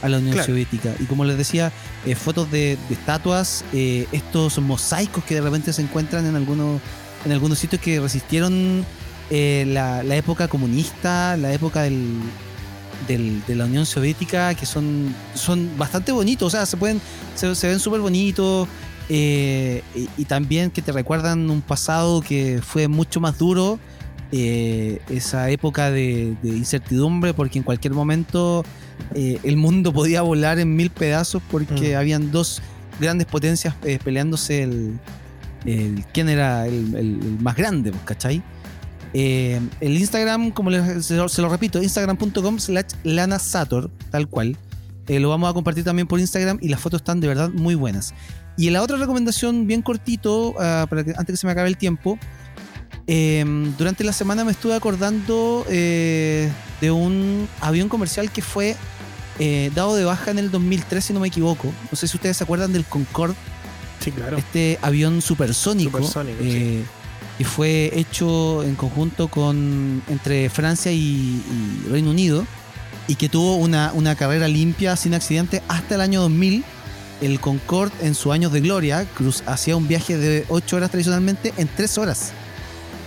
[0.00, 0.46] a la Unión Claro.
[0.46, 0.94] Soviética.
[1.00, 1.70] Y como les decía,
[2.06, 6.80] eh, fotos de, de estatuas, eh, estos mosaicos que de repente se encuentran en algunos,
[7.26, 8.86] en algunos sitios que resistieron
[9.30, 12.20] eh, la, la época comunista, la época del,
[13.06, 17.00] del- de la Unión Soviética, que son, son bastante bonitos, o sea, se pueden,
[17.34, 18.66] se, se ven súper bonitos.
[19.10, 23.78] eh, y, y también que te recuerdan un pasado que fue mucho más duro,
[24.32, 28.64] eh, esa época de, de incertidumbre, porque en cualquier momento
[29.14, 31.96] eh, el mundo podía volar en mil pedazos porque Mm.
[31.98, 32.60] habían dos
[33.00, 34.98] grandes potencias peleándose el,
[35.64, 38.42] el- quién era el, el- el más grande, pues, ¿cachai?
[39.14, 44.56] Eh, el Instagram, como les- se, lo, se lo repito, instagram.com slash lanasator, tal cual.
[45.06, 47.74] Eh, lo vamos a compartir también por Instagram y las fotos están de verdad muy
[47.74, 48.12] buenas.
[48.58, 51.76] Y la otra recomendación, bien cortito, ah, para que, antes que se me acabe el
[51.78, 52.18] tiempo,
[53.06, 53.44] eh,
[53.78, 58.76] durante la semana me estuve acordando eh, de un avión comercial que fue
[59.74, 61.72] dado de baja en el 2003, si no me equivoco.
[61.90, 63.36] No sé si ustedes se acuerdan del Concorde,
[64.00, 64.36] Sí, claro.
[64.36, 66.42] este avión supersónico, Supersónico,
[67.38, 70.98] que fue hecho en conjunto con entre Francia y,
[71.86, 72.44] y Reino Unido
[73.06, 76.64] y que tuvo una, una carrera limpia sin accidente hasta el año 2000.
[77.20, 79.06] El Concorde en sus años de gloria
[79.46, 82.32] hacía un viaje de 8 horas tradicionalmente en 3 horas.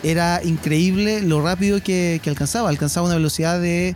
[0.03, 2.69] Era increíble lo rápido que, alcanzaba.
[2.69, 3.95] Alcanzaba una velocidad de,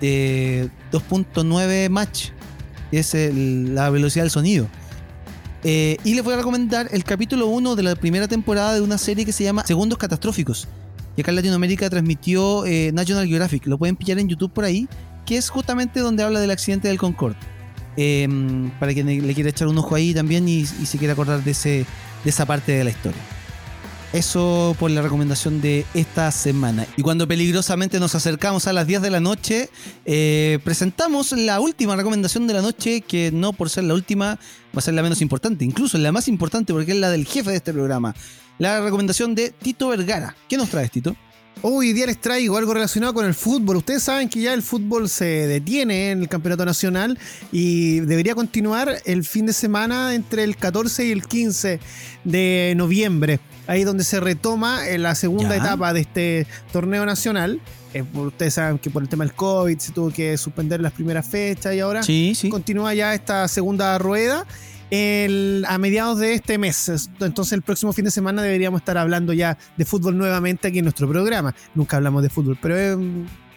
[0.00, 2.28] de 2.9 Mach,
[2.92, 4.68] es el- la velocidad del sonido.
[5.64, 8.98] Eh, y les voy a recomendar el capítulo 1 de la primera temporada de una
[8.98, 10.68] serie que se llama Segundos Catastróficos.
[11.14, 13.66] Que acá en Latinoamérica transmitió eh, National Geographic.
[13.66, 14.88] Lo pueden pillar en YouTube por ahí.
[15.26, 17.36] Que es justamente donde habla del accidente del Concorde.
[17.96, 18.26] Eh,
[18.80, 21.50] para quien le quiera echar un ojo ahí también y, y se quiera acordar de,
[21.50, 21.86] ese,
[22.24, 23.20] de esa parte de la historia.
[24.12, 26.86] Eso por la recomendación de esta semana.
[26.98, 29.70] Y cuando peligrosamente nos acercamos a las 10 de la noche,
[30.04, 34.38] eh, presentamos la última recomendación de la noche, que no por ser la última
[34.74, 37.50] va a ser la menos importante, incluso la más importante porque es la del jefe
[37.52, 38.14] de este programa.
[38.58, 40.36] La recomendación de Tito Vergara.
[40.46, 41.16] ¿Qué nos traes, Tito?
[41.62, 43.76] Hoy día les traigo algo relacionado con el fútbol.
[43.76, 47.18] Ustedes saben que ya el fútbol se detiene en el campeonato nacional
[47.50, 51.80] y debería continuar el fin de semana entre el 14 y el 15
[52.24, 53.40] de noviembre.
[53.66, 55.62] Ahí donde se retoma en la segunda Ya.
[55.62, 57.60] etapa de este torneo nacional.
[57.94, 61.26] Eh, ustedes saben que por el tema del COVID se tuvo que suspender las primeras
[61.26, 62.48] fechas y ahora Sí, sí.
[62.48, 64.46] continúa ya esta segunda rueda
[64.90, 67.08] el- a mediados de este mes.
[67.20, 70.84] Entonces el próximo fin de semana deberíamos estar hablando ya de fútbol nuevamente aquí en
[70.84, 71.54] nuestro programa.
[71.74, 72.96] Nunca hablamos de fútbol, pero eh,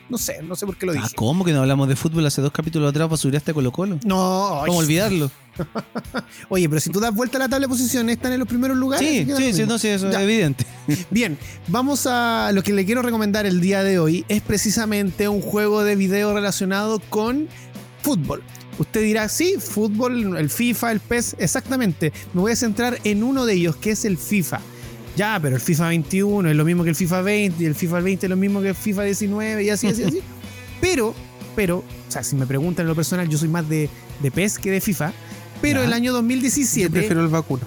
[0.10, 1.16] no sé, no sé por qué lo Ah, dije.
[1.16, 4.00] ¿Cómo que no hablamos de fútbol hace dos capítulos atrás para subir hasta Colo Colo?
[4.06, 5.32] No, ¿Cómo olvidarlo?
[6.50, 8.78] oye, pero si tú das vuelta a la tabla de posiciones, están en los primeros
[8.78, 9.08] lugares.
[9.08, 10.20] Sí, sí, sí, no, sí, eso Ya.
[10.20, 10.66] es evidente.
[11.10, 11.38] Bien,
[11.68, 15.84] vamos a lo que le quiero recomendar el día de hoy es precisamente un juego
[15.84, 17.48] de video relacionado con
[18.02, 18.44] fútbol.
[18.78, 22.12] Usted dirá, sí, fútbol, el FIFA, el PES, exactamente.
[22.34, 24.60] Me voy a centrar en uno de ellos, que es el FIFA.
[25.16, 28.02] Ya, pero el FIFA 21 es lo mismo que el FIFA 20 y el FIFA
[28.02, 30.20] 20 es lo mismo que el FIFA 19 y así, así, así.
[30.82, 31.16] Pero,
[31.56, 33.90] pero, o sea, si me preguntan en lo personal, yo soy más de,
[34.22, 35.14] de PES que de FIFA.
[35.66, 35.88] Pero Ya.
[35.88, 36.90] el año Yo 2017...
[36.92, 37.64] prefiero el vacuno.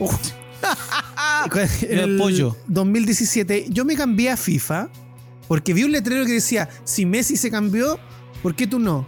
[0.00, 2.56] en El pollo.
[2.66, 4.88] 2017 yo me cambié a FIFA
[5.46, 7.98] porque vi un letrero que decía, si Messi se cambió,
[8.42, 9.06] ¿por qué tú no?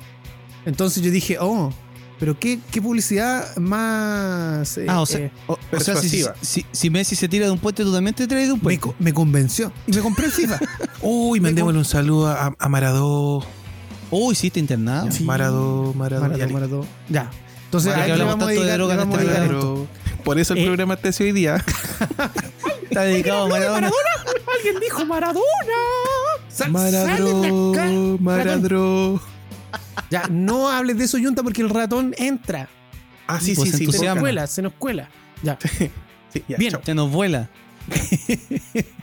[0.64, 1.70] Entonces yo dije, oh,
[2.18, 4.78] pero qué, qué publicidad más...
[4.78, 6.34] eh, Ah, o sea, eh, o, o sea si, persuasiva.
[6.40, 8.92] si- si Messi se tira de un puente, tú también te traes de un puente.
[8.98, 10.58] me convenció y me compré el FIFA.
[11.02, 13.44] Uy, mandémosle un saludo a, a Maradó.
[14.10, 15.10] Uy, sí, está internado.
[15.10, 15.24] Sí.
[15.24, 16.22] Maradó, Maradó.
[16.28, 16.86] Maradó, Maradó.
[17.08, 17.30] Ya.
[17.70, 19.88] Entonces, ¿a le hablamos vamos a tanto de dedicar, droga en a este dedicar Maradó.
[20.24, 21.64] Por eso el Eh, programa está así hoy día.
[22.82, 23.90] Está dedicado a Maradona.
[24.56, 25.44] Alguien dijo Maradona.
[26.48, 27.84] Sal- sal de acá,
[28.18, 29.20] Maradó, Maradó.
[30.10, 32.68] Ya, no hables de eso, Yunta, porque el ratón entra.
[33.28, 33.92] Ah, sí, Pues sí, sí.
[33.92, 35.08] Se nos cuela, se nos cuela.
[35.42, 35.56] Ya.
[36.32, 36.70] Sí, ya, Bien.
[36.72, 36.80] chao.
[36.84, 37.48] Se nos vuela.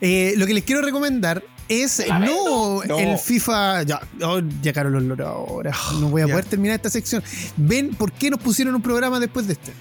[0.00, 2.98] Eh, lo que les quiero recomendar es no, No.
[2.98, 3.82] el FIFA.
[3.84, 5.72] Ya, oh, ya caro los loros ahora.
[6.00, 6.32] No voy a Ya.
[6.32, 7.22] poder terminar esta sección.
[7.56, 9.72] Ven por qué nos pusieron un programa después de este.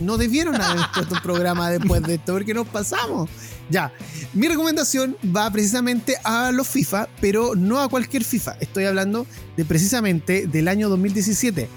[0.00, 3.28] No debieron haber puesto un programa después de esto, porque nos pasamos.
[3.70, 3.92] Ya,
[4.34, 8.56] mi recomendación va precisamente a los FIFA, pero no a cualquier FIFA.
[8.60, 9.26] Estoy hablando
[9.56, 11.68] de precisamente del año 2017.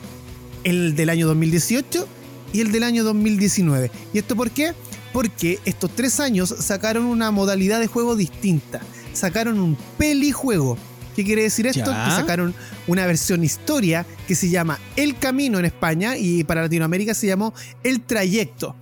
[0.63, 2.07] El del año 2018
[2.53, 3.91] y el del año 2019.
[4.13, 4.73] ¿Y esto por qué?
[5.13, 8.81] Porque estos tres años sacaron una modalidad de juego distinta.
[9.13, 10.77] Sacaron un pelijuego.
[11.15, 11.91] ¿Qué quiere decir esto?
[11.91, 12.05] Ya.
[12.05, 12.55] Que sacaron
[12.87, 17.53] una versión historia que se llama El Camino en España y para Latinoamérica se llamó
[17.83, 18.75] El Trayecto.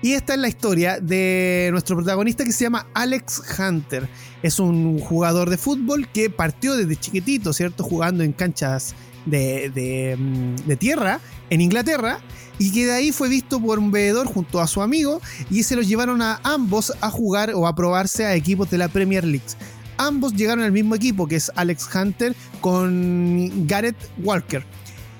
[0.00, 4.08] Y esta es la historia de nuestro protagonista que se llama Alex Hunter.
[4.42, 7.82] Es un jugador de fútbol que partió desde chiquitito, ¿cierto?
[7.82, 8.94] Jugando en canchas
[9.26, 11.20] de, de, mm, de tierra
[11.50, 12.20] en Inglaterra
[12.58, 15.20] y que de ahí fue visto por un veedor junto a su amigo
[15.50, 18.88] y se los llevaron a ambos a jugar o a probarse a equipos de la
[18.88, 19.46] Premier League.
[19.96, 24.64] Ambos llegaron al mismo equipo que es Alex Hunter con Gareth Walker.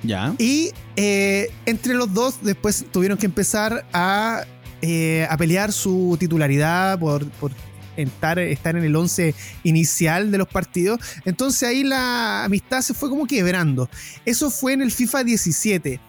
[0.05, 0.35] Ya.
[0.39, 4.45] Y eh, entre los dos después tuvieron que empezar a,
[4.81, 7.51] eh, a pelear su titularidad por, por
[7.97, 9.35] estar, estar en el 11
[9.65, 11.01] inicial de los partidos.
[11.25, 13.89] Entonces ahí la amistad se fue como quebrando.
[14.25, 16.01] Eso fue en el FIFA 17.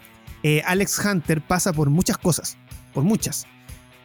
[0.43, 2.57] Eh, Alex Hunter pasa por muchas cosas,
[2.93, 3.45] por muchas.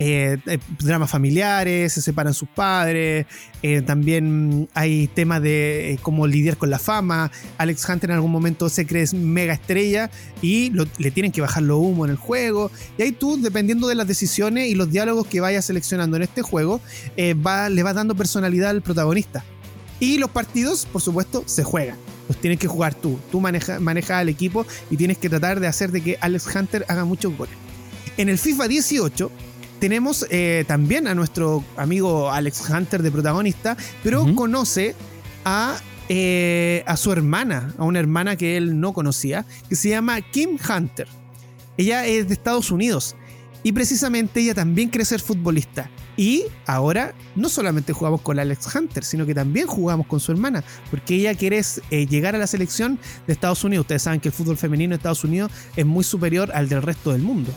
[0.00, 3.26] Eh, eh, dramas familiares, se separan sus padres,
[3.62, 7.30] eh, también hay temas de eh, cómo lidiar con la fama.
[7.58, 10.10] Alex Hunter en algún momento se cree mega estrella
[10.42, 12.72] y lo- le tienen que bajar los humo en el juego.
[12.98, 16.42] Y ahí tú, dependiendo de las decisiones y los diálogos que vayas seleccionando en este
[16.42, 16.80] juego,
[17.16, 19.44] le vas dando personalidad al protagonista.
[20.00, 21.96] Y los partidos, por supuesto, se juegan.
[22.28, 23.18] Los tienes que jugar tú.
[23.30, 26.84] Tú maneja- manejas al equipo y tienes que tratar de hacer de que Alex Hunter
[26.88, 27.54] haga muchos goles.
[28.16, 29.30] En el FIFA 18
[29.80, 34.94] tenemos eh, también a nuestro amigo Alex Hunter de protagonista, pero conoce
[35.44, 35.76] a,
[36.08, 40.56] eh, a su hermana, a una hermana que él no conocía, que se llama Kim
[40.66, 41.08] Hunter.
[41.76, 43.16] Ella es de Estados Unidos
[43.62, 45.90] y precisamente ella también quiere ser futbolista.
[46.16, 50.62] Y ahora no solamente jugamos con Alex Hunter, sino que también jugamos con su hermana,
[50.90, 51.60] porque ella quiere
[51.90, 53.84] eh, llegar a la selección de Estados Unidos.
[53.84, 57.12] Ustedes saben que el fútbol femenino de Estados Unidos es muy superior al del resto
[57.12, 57.52] del mundo.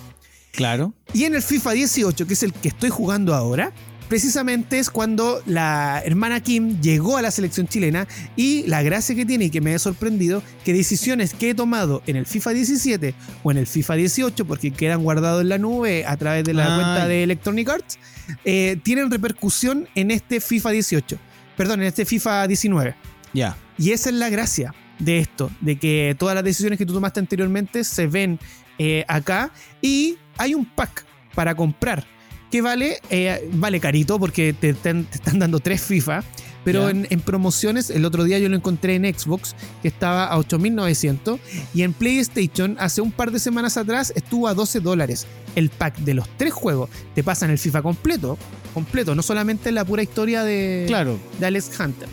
[0.52, 0.94] Claro.
[1.14, 3.74] Y en el FIFA 18, que es el que estoy jugando ahora,
[4.08, 9.26] precisamente es cuando la hermana Kim llegó a la selección chilena y la gracia que
[9.26, 13.14] tiene y que me ha sorprendido, que decisiones que he tomado en el FIFA 17
[13.44, 16.66] o en el FIFA 18, porque quedan guardados en la nube a través de la
[16.66, 16.82] Ay.
[16.82, 18.00] cuenta de Electronic Arts,
[18.46, 21.20] eh, tienen repercusión en este FIFA 18.
[21.56, 22.96] Perdón, en este FIFA 19.
[23.34, 23.58] Ya.
[23.78, 27.20] Y esa es la gracia de esto, de que todas las decisiones que tú tomaste
[27.20, 28.40] anteriormente se ven
[28.80, 29.52] eh, acá
[29.82, 31.06] y hay un pack
[31.36, 32.06] para comprar
[32.52, 36.24] que vale, eh, vale carito porque te, están- te están dando tres FIFA,
[36.64, 40.38] pero en, en promociones, el otro día yo lo encontré en Xbox que estaba a
[40.38, 41.40] 8.900
[41.74, 45.26] y en PlayStation hace un par de semanas atrás estuvo a 12 dólares.
[45.56, 48.38] El pack de los tres juegos te pasan el FIFA completo,
[48.74, 51.18] completo, no solamente la pura historia de Claro.
[51.40, 52.10] de Alex Hunter.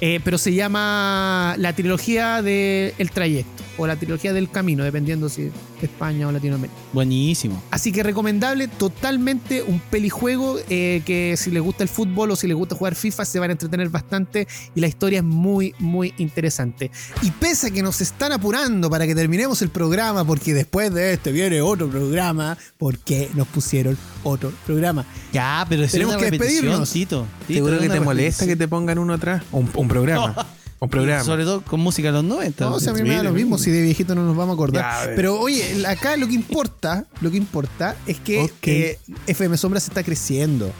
[0.00, 5.42] Eh, pero se llama la trilogía del trayecto o la trilogía del camino, dependiendo si
[5.42, 6.78] es España o Latinoamérica.
[6.92, 7.62] Buenísimo.
[7.70, 12.46] Así que recomendable, totalmente un pelijuego eh, que si les gusta el fútbol o si
[12.46, 16.14] les gusta jugar FIFA se van a entretener bastante y la historia es muy, muy
[16.18, 16.90] interesante.
[17.22, 21.12] Y pese a que nos están apurando para que terminemos el programa, porque después de
[21.12, 25.04] este viene otro programa, porque nos pusieron otro programa.
[25.32, 26.90] Ya, pero es Tenemos una que despedirnos.
[26.90, 27.26] Tito.
[27.46, 29.42] Tito, Seguro que te molesta que te pongan uno atrás.
[29.52, 30.46] Un, un programa.
[30.78, 31.24] Un programa.
[31.24, 32.64] Sobre todo con música de los 90.
[32.64, 34.52] No, o sea, a mí me da lo mismo si de viejito no nos vamos
[34.52, 34.82] a acordar.
[34.82, 35.16] Ya, a ver.
[35.16, 38.52] Pero oye, acá lo que importa, lo que importa es que Ok.
[38.68, 40.70] eh, FM Sombras está creciendo.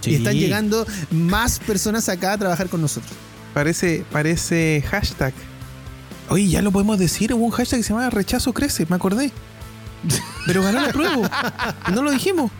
[0.00, 0.10] Sí.
[0.10, 3.12] Y están llegando más personas acá a trabajar con nosotros.
[3.54, 5.32] Parece, parece hashtag.
[6.28, 7.32] Oye, ya lo podemos decir.
[7.32, 9.30] Hubo un hashtag que se llama rechazo crece, me acordé.
[10.46, 11.76] Pero ganó la prueba.
[11.92, 12.50] No lo dijimos.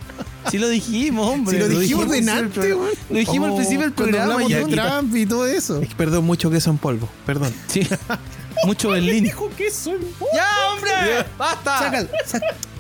[0.50, 1.56] Sí lo dijimos, hombre.
[1.56, 2.90] Si lo dijimos al delante, weón.
[3.10, 4.44] Lo dijimos al Oh, principio del programa.
[4.46, 4.66] quita-
[5.00, 5.80] Trump y todo eso.
[5.82, 7.08] Es que perdón mucho queso en polvo.
[7.24, 7.52] Perdón.
[7.68, 7.86] Sí.
[8.64, 9.22] Mucho Berlín.
[9.22, 9.98] Dijo que soy
[10.34, 10.90] ¡Ya, hombre!
[11.36, 11.78] ¡Basta!
[11.78, 12.08] Sácalo,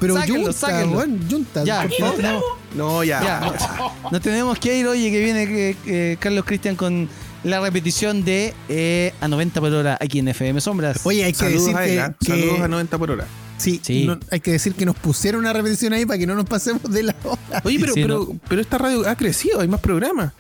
[0.00, 0.96] Pero Sáquenlo, Junta, sáquenlo.
[0.96, 2.16] weón, Junta, Ya, por no favor.
[2.16, 2.42] tenemos,
[2.74, 3.22] No, ya.
[3.22, 4.86] ya, no- nos tenemos que ir.
[4.86, 7.08] Oye, que viene eh, eh, Carlos Cristian con
[7.44, 11.00] la repetición de eh, a 90 por hora aquí en FM Sombras.
[11.04, 12.14] Oye, hay que Saludos decir a que, él, ¿ah?
[12.18, 13.26] que- Saludos a 90 por hora.
[13.56, 14.04] Sí, Sí.
[14.06, 16.82] no- hay que decir que nos pusieron una repetición ahí para que no nos pasemos
[16.90, 17.62] de la hora.
[17.64, 20.32] Oye, pero, Sí, pero, pero esta radio ha crecido, hay más programas.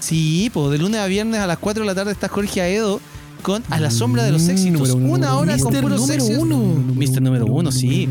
[0.00, 3.00] Sí, pues de lunes a viernes a las 4 de la tarde está Jorge Aedo
[3.42, 4.88] con A la sombra de los éxitos.
[4.88, 6.42] Número uno, Una hora con Mister puros número éxitos.
[6.42, 6.58] uno.
[6.94, 8.08] Mister número uno, sí.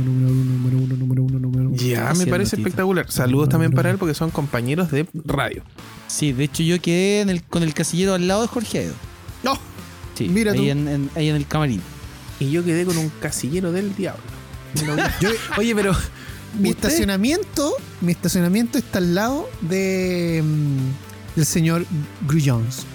[1.73, 3.09] Ya, me parece espectacular.
[3.11, 5.63] Saludos también para él porque son compañeros de radio.
[6.07, 8.93] Sí, de hecho yo quedé en el- con el casillero al lado de Jorge Aedo.
[9.43, 9.57] No,
[10.15, 10.63] Sí, Mira ahí, tú.
[10.65, 11.81] En, en- ahí en el camarín.
[12.39, 14.21] Y yo quedé con un casillero del diablo.
[14.75, 15.95] Yo- Oye, pero.
[16.59, 16.87] mi ¿usted?
[16.89, 21.85] estacionamiento, mi estacionamiento está al lado de mm, del señor
[22.27, 22.85] Grullons.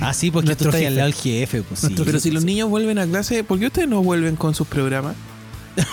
[0.00, 1.62] Ah, sí, porque tú estás al lado del jefe.
[1.62, 1.94] Pues, sí.
[2.04, 5.14] Pero si los niños vuelven a clase, ¿por qué ustedes no vuelven con sus programas?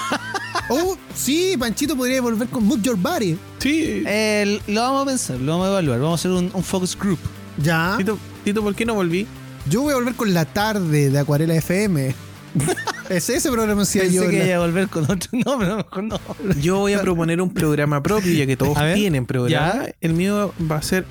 [0.68, 3.38] Oh, sí, Panchito podría volver con Move Your Body.
[3.60, 4.02] Sí.
[4.08, 6.00] Eh, lo vamos a pensar, lo vamos a evaluar.
[6.00, 7.20] Vamos a hacer un, un focus group.
[7.62, 7.94] Ya.
[8.00, 9.28] Tito, Tito, ¿por qué no volví?
[9.70, 12.16] Yo voy a volver con la tarde de Acuarela FM.
[13.10, 14.30] Es ese programa decía Pensé yo.
[14.30, 15.30] que la- iba a volver con otro.
[15.46, 16.20] No, pero mejor no.
[16.62, 19.86] Yo voy a proponer un programa propio, ya que todos ver, tienen programa.
[19.86, 19.96] ya.
[20.02, 21.06] El mío va a ser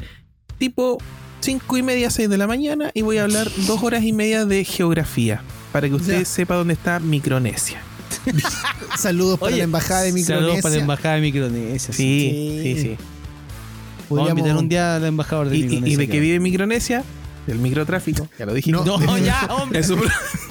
[0.58, 0.98] tipo
[1.40, 4.44] 5 y media, 6 de la mañana y voy a hablar dos horas y media
[4.46, 5.42] de geografía.
[5.72, 6.24] Para que usted Ya.
[6.24, 7.80] sepa dónde está Micronesia.
[8.98, 10.62] Saludos para Oye, la embajada de Saludos Micronesia.
[10.62, 11.92] para la embajada de Micronesia.
[11.94, 12.74] Sí, Sí.
[12.76, 12.88] sí, sí.
[12.88, 15.92] Vamos a Podríamos- invitar un día al embajador de ¿Y, y- Micronesia.
[15.92, 16.20] y de qué acá.
[16.22, 17.04] vive Micronesia?
[17.46, 18.28] Del microtráfico.
[18.38, 18.86] Ya lo dijimos.
[18.86, 19.80] No, ya, hombre.
[19.80, 20.00] Es un-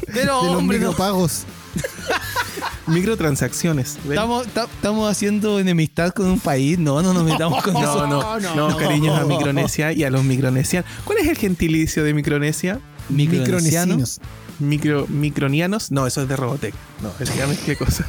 [0.07, 0.89] Pero, de los hombre, no.
[0.89, 1.43] micropagos.
[2.87, 3.97] microtransacciones.
[4.03, 4.13] ¿ven?
[4.13, 6.77] Estamos, ta- estamos haciendo enemistad con un país.
[6.77, 8.07] No, no nos metamos con eso.
[8.07, 10.89] No, no, no, cariños a Micronesia y a los micronesianos.
[11.03, 12.79] ¿Cuál es el gentilicio de Micronesia?
[13.09, 13.95] Micronesiano.
[13.97, 14.19] Micronesinos.
[14.59, 15.91] Micro, micronianos.
[15.91, 16.73] No, eso es de Robotech.
[17.01, 18.05] No, es ya mezclé cosas.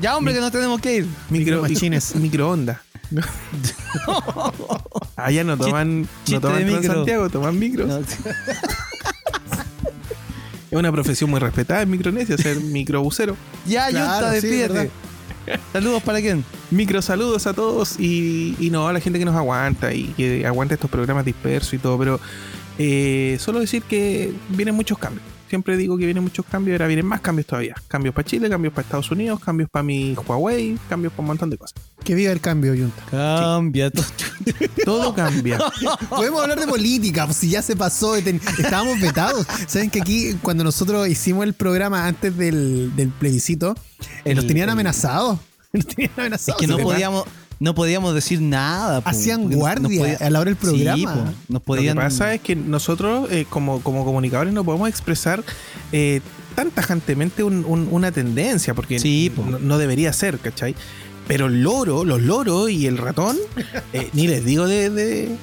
[0.00, 1.06] Ya, hombre, que no tenemos que ir.
[1.30, 2.14] Micro, Micromachines.
[2.14, 2.78] microondas.
[3.10, 3.22] No.
[5.16, 6.80] Allá no toman, chiste no toman de micro.
[6.82, 7.88] Transantiago, toman micros.
[7.88, 7.98] No.
[10.70, 13.34] Es una profesión muy respetada en Micronesia, ser microbusero.
[13.66, 14.72] Ya, Claro, sí, despídete.
[14.74, 15.60] verdad.
[15.72, 16.44] Saludos para quién.
[16.70, 20.46] Micro saludos a todos y, y no a la gente que nos aguanta y que
[20.46, 22.20] aguanta estos programas dispersos y todo, pero
[22.78, 25.24] eh, solo decir que vienen muchos cambios.
[25.48, 27.74] Siempre digo que vienen muchos cambios, ahora vienen más cambios todavía.
[27.88, 31.50] Cambios para Chile, cambios para Estados Unidos, cambios para mi Huawei, cambios para un montón
[31.50, 31.74] de cosas.
[32.04, 33.02] Que viva el cambio, Junta.
[33.10, 34.04] Cambia todo.
[34.84, 35.58] Todo cambia.
[36.10, 39.46] Podemos hablar de política, pues si ya se pasó, estábamos vetados.
[39.66, 43.74] Saben que aquí, cuando nosotros hicimos el programa antes del, del plebiscito,
[44.24, 45.38] eh, nos tenían amenazados.
[45.72, 46.60] Nos tenían Es amenazados.
[46.60, 47.24] que no podíamos,
[47.60, 49.00] no podíamos decir nada.
[49.00, 50.96] po, Hacían guardia no podía- a la hora del programa.
[50.96, 51.96] Sí, po, nos Lo podían.
[51.96, 55.42] que pasa es que nosotros, eh, como, como comunicadores, no podemos expresar
[55.92, 56.20] eh,
[56.54, 59.44] tan tajantemente un- un- una tendencia, porque Sí, po.
[59.44, 60.74] no, no debería ser, ¿cachai?
[61.26, 63.36] Pero el loro, los loros y el ratón,
[63.92, 65.36] eh, ni les digo de, de-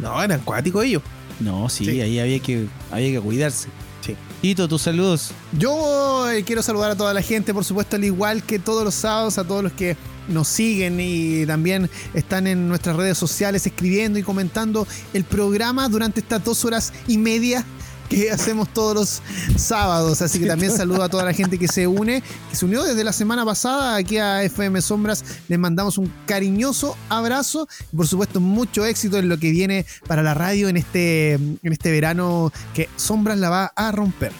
[0.00, 1.02] No, eran cuáticos ellos.
[1.40, 2.00] No, sí, Sí.
[2.00, 3.68] ahí había que, había que cuidarse.
[4.04, 4.14] Sí.
[4.40, 5.32] Tito, tus saludos.
[5.58, 8.94] Yo eh, quiero saludar a toda la gente, por supuesto, al igual que todos los
[8.94, 9.96] sábados, a todos los que
[10.28, 16.20] nos siguen y también están en nuestras redes sociales escribiendo y comentando el programa durante
[16.20, 17.64] estas dos horas y media
[18.08, 19.22] que hacemos todos los
[19.56, 20.22] sábados.
[20.22, 23.04] Así que también saludo a toda la gente que se une, que se unió desde
[23.04, 25.24] la semana pasada aquí a FM Sombras.
[25.48, 30.22] Les mandamos un cariñoso abrazo y por supuesto mucho éxito en lo que viene para
[30.22, 34.32] la radio en este, en este verano que Sombras la va a romper.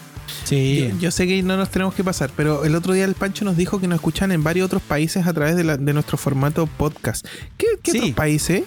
[0.43, 0.89] Sí.
[0.93, 3.45] Yo, yo sé que no nos tenemos que pasar, pero el otro día el Pancho
[3.45, 6.17] nos dijo que nos escuchan en varios otros países a través de, la- de nuestro
[6.17, 7.25] formato podcast.
[7.57, 7.97] ¿Qué, qué Sí.
[7.99, 8.63] otros países?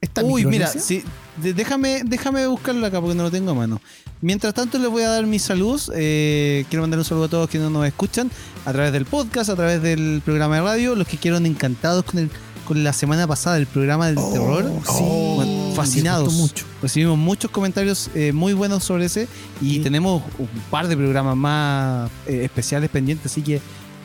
[0.00, 1.02] ¿Está Uy, mira, sí,
[1.42, 3.80] déjame, déjame buscarlo acá porque no lo tengo a mano.
[4.20, 5.90] Mientras tanto, les voy a dar mis saludos.
[5.94, 8.30] Eh, quiero mandar un saludo a todos que no nos escuchan
[8.64, 12.20] a través del podcast, a través del programa de radio, los que quedaron encantados con
[12.20, 12.30] el
[12.68, 14.70] con la semana pasada del programa del Oh, terror.
[14.86, 15.02] sí.
[15.36, 16.34] Bueno, fascinados.
[16.34, 16.66] Mucho.
[16.82, 19.26] Recibimos muchos comentarios eh, muy buenos sobre ese
[19.62, 19.80] y Sí.
[19.80, 23.60] tenemos un par de programas más eh, especiales pendientes, así que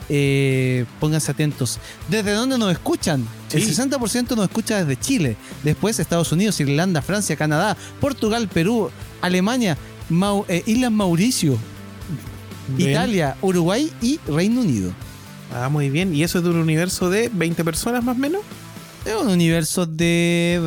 [0.09, 1.77] eh, pónganse atentos.
[2.09, 3.25] ¿Desde dónde nos escuchan?
[3.51, 3.67] El Sí.
[3.73, 8.89] 60% nos escucha desde Chile, después Estados Unidos, Irlanda, Francia, Canadá, Portugal, Perú,
[9.21, 9.77] Alemania,
[10.09, 11.57] Mau- eh, Islas Mauricio.
[12.77, 14.91] Italia, Uruguay y Reino Unido.
[15.53, 16.13] Ah, muy bien.
[16.15, 18.41] ¿Y eso es de un universo de 20 personas más o menos?
[19.05, 20.59] Es un universo de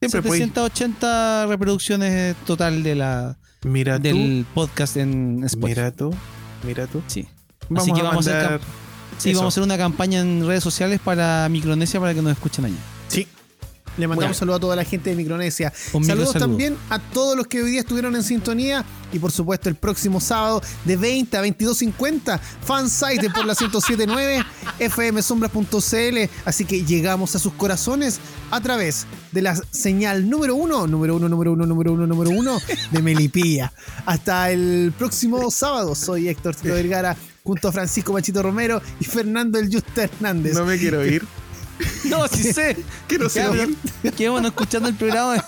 [0.00, 4.02] Siempre puede- 780 reproducciones total de la Mira tú.
[4.02, 5.80] del podcast en Spotify.
[5.80, 6.14] Mira tú.
[6.66, 7.02] Mira tú.
[7.06, 7.28] Sí.
[7.68, 8.60] Vamos Así que a vamos a hacer.
[9.18, 9.38] Sí, Eso.
[9.40, 12.74] vamos a hacer una campaña en redes sociales para Micronesia para que nos escuchen allá.
[13.08, 13.28] Sí.
[13.96, 14.34] Le mandamos Bueno.
[14.34, 15.72] saludos a toda la gente de Micronesia.
[15.92, 18.84] Un Saludos también a todos los que hoy día estuvieron en sintonía.
[19.12, 24.44] Y por supuesto, el próximo sábado de 20 a 22.50, fansite por la 1079,
[24.90, 26.30] fmsombras.cl.
[26.44, 28.18] Así que llegamos a sus corazones
[28.50, 32.58] a través de la señal número uno, número uno, número uno, número uno, número uno
[32.90, 33.72] de Melipilla.
[34.06, 35.94] Hasta el próximo sábado.
[35.94, 40.54] Soy Héctor Tito Vergara junto a Francisco Machito Romero y Fernando El Justa Hernández.
[40.54, 41.24] No me quiero ir.
[42.04, 42.76] No, sí sé.
[43.08, 43.76] Ya, seguir.
[44.02, 45.44] pero Quedémonos escuchando el programa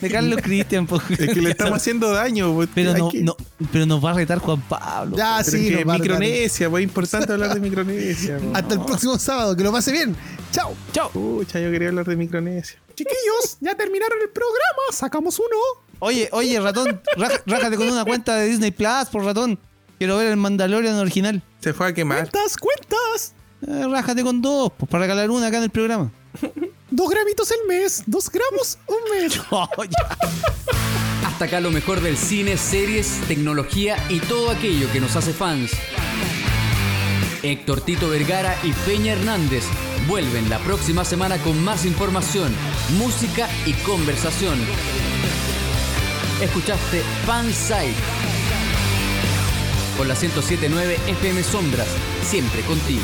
[0.00, 0.86] de Carlos Cristian.
[0.86, 1.00] po.
[1.08, 2.52] Es que le estamos haciendo daño.
[2.54, 3.36] pues, Pero no, que- no,
[3.72, 5.16] pero nos va a retar Juan Pablo.
[5.16, 5.84] Ya, Pero sí, es que.
[5.84, 8.38] Micronesia, pues es importante hablar de Micronesia.
[8.38, 8.50] pues.
[8.54, 10.14] Hasta el próximo sábado, que lo pase bien.
[10.52, 10.74] Chao.
[10.92, 11.10] Chao.
[11.10, 12.78] Pucha, yo quería hablar de Micronesia.
[12.94, 14.82] Chiquillos, ya terminaron el programa.
[14.92, 15.56] Sacamos uno.
[16.00, 19.58] Oye, oye, ratón, raja- rájate con una cuenta de Disney Plus, por ratón.
[19.98, 21.42] Quiero ver el Mandalorian original.
[21.60, 22.30] Se fue a quemar.
[22.30, 22.89] Cuentas, cuentas.
[23.66, 26.10] Eh, rájate con dos, pues, para regalar una acá en el programa.
[26.90, 29.40] dos gramitos al mes, dos gramos un mes.
[29.50, 29.68] Oh,
[31.26, 35.72] Hasta acá lo mejor del cine, series, tecnología y todo aquello que nos hace fans.
[37.42, 39.64] Héctor Tito Vergara y Peña Hernández
[40.06, 42.52] vuelven la próxima semana con más información,
[42.98, 44.58] música y conversación.
[46.42, 47.94] Escuchaste Fanside
[49.96, 51.88] con la 1079 FM Sombras,
[52.22, 53.02] siempre contigo.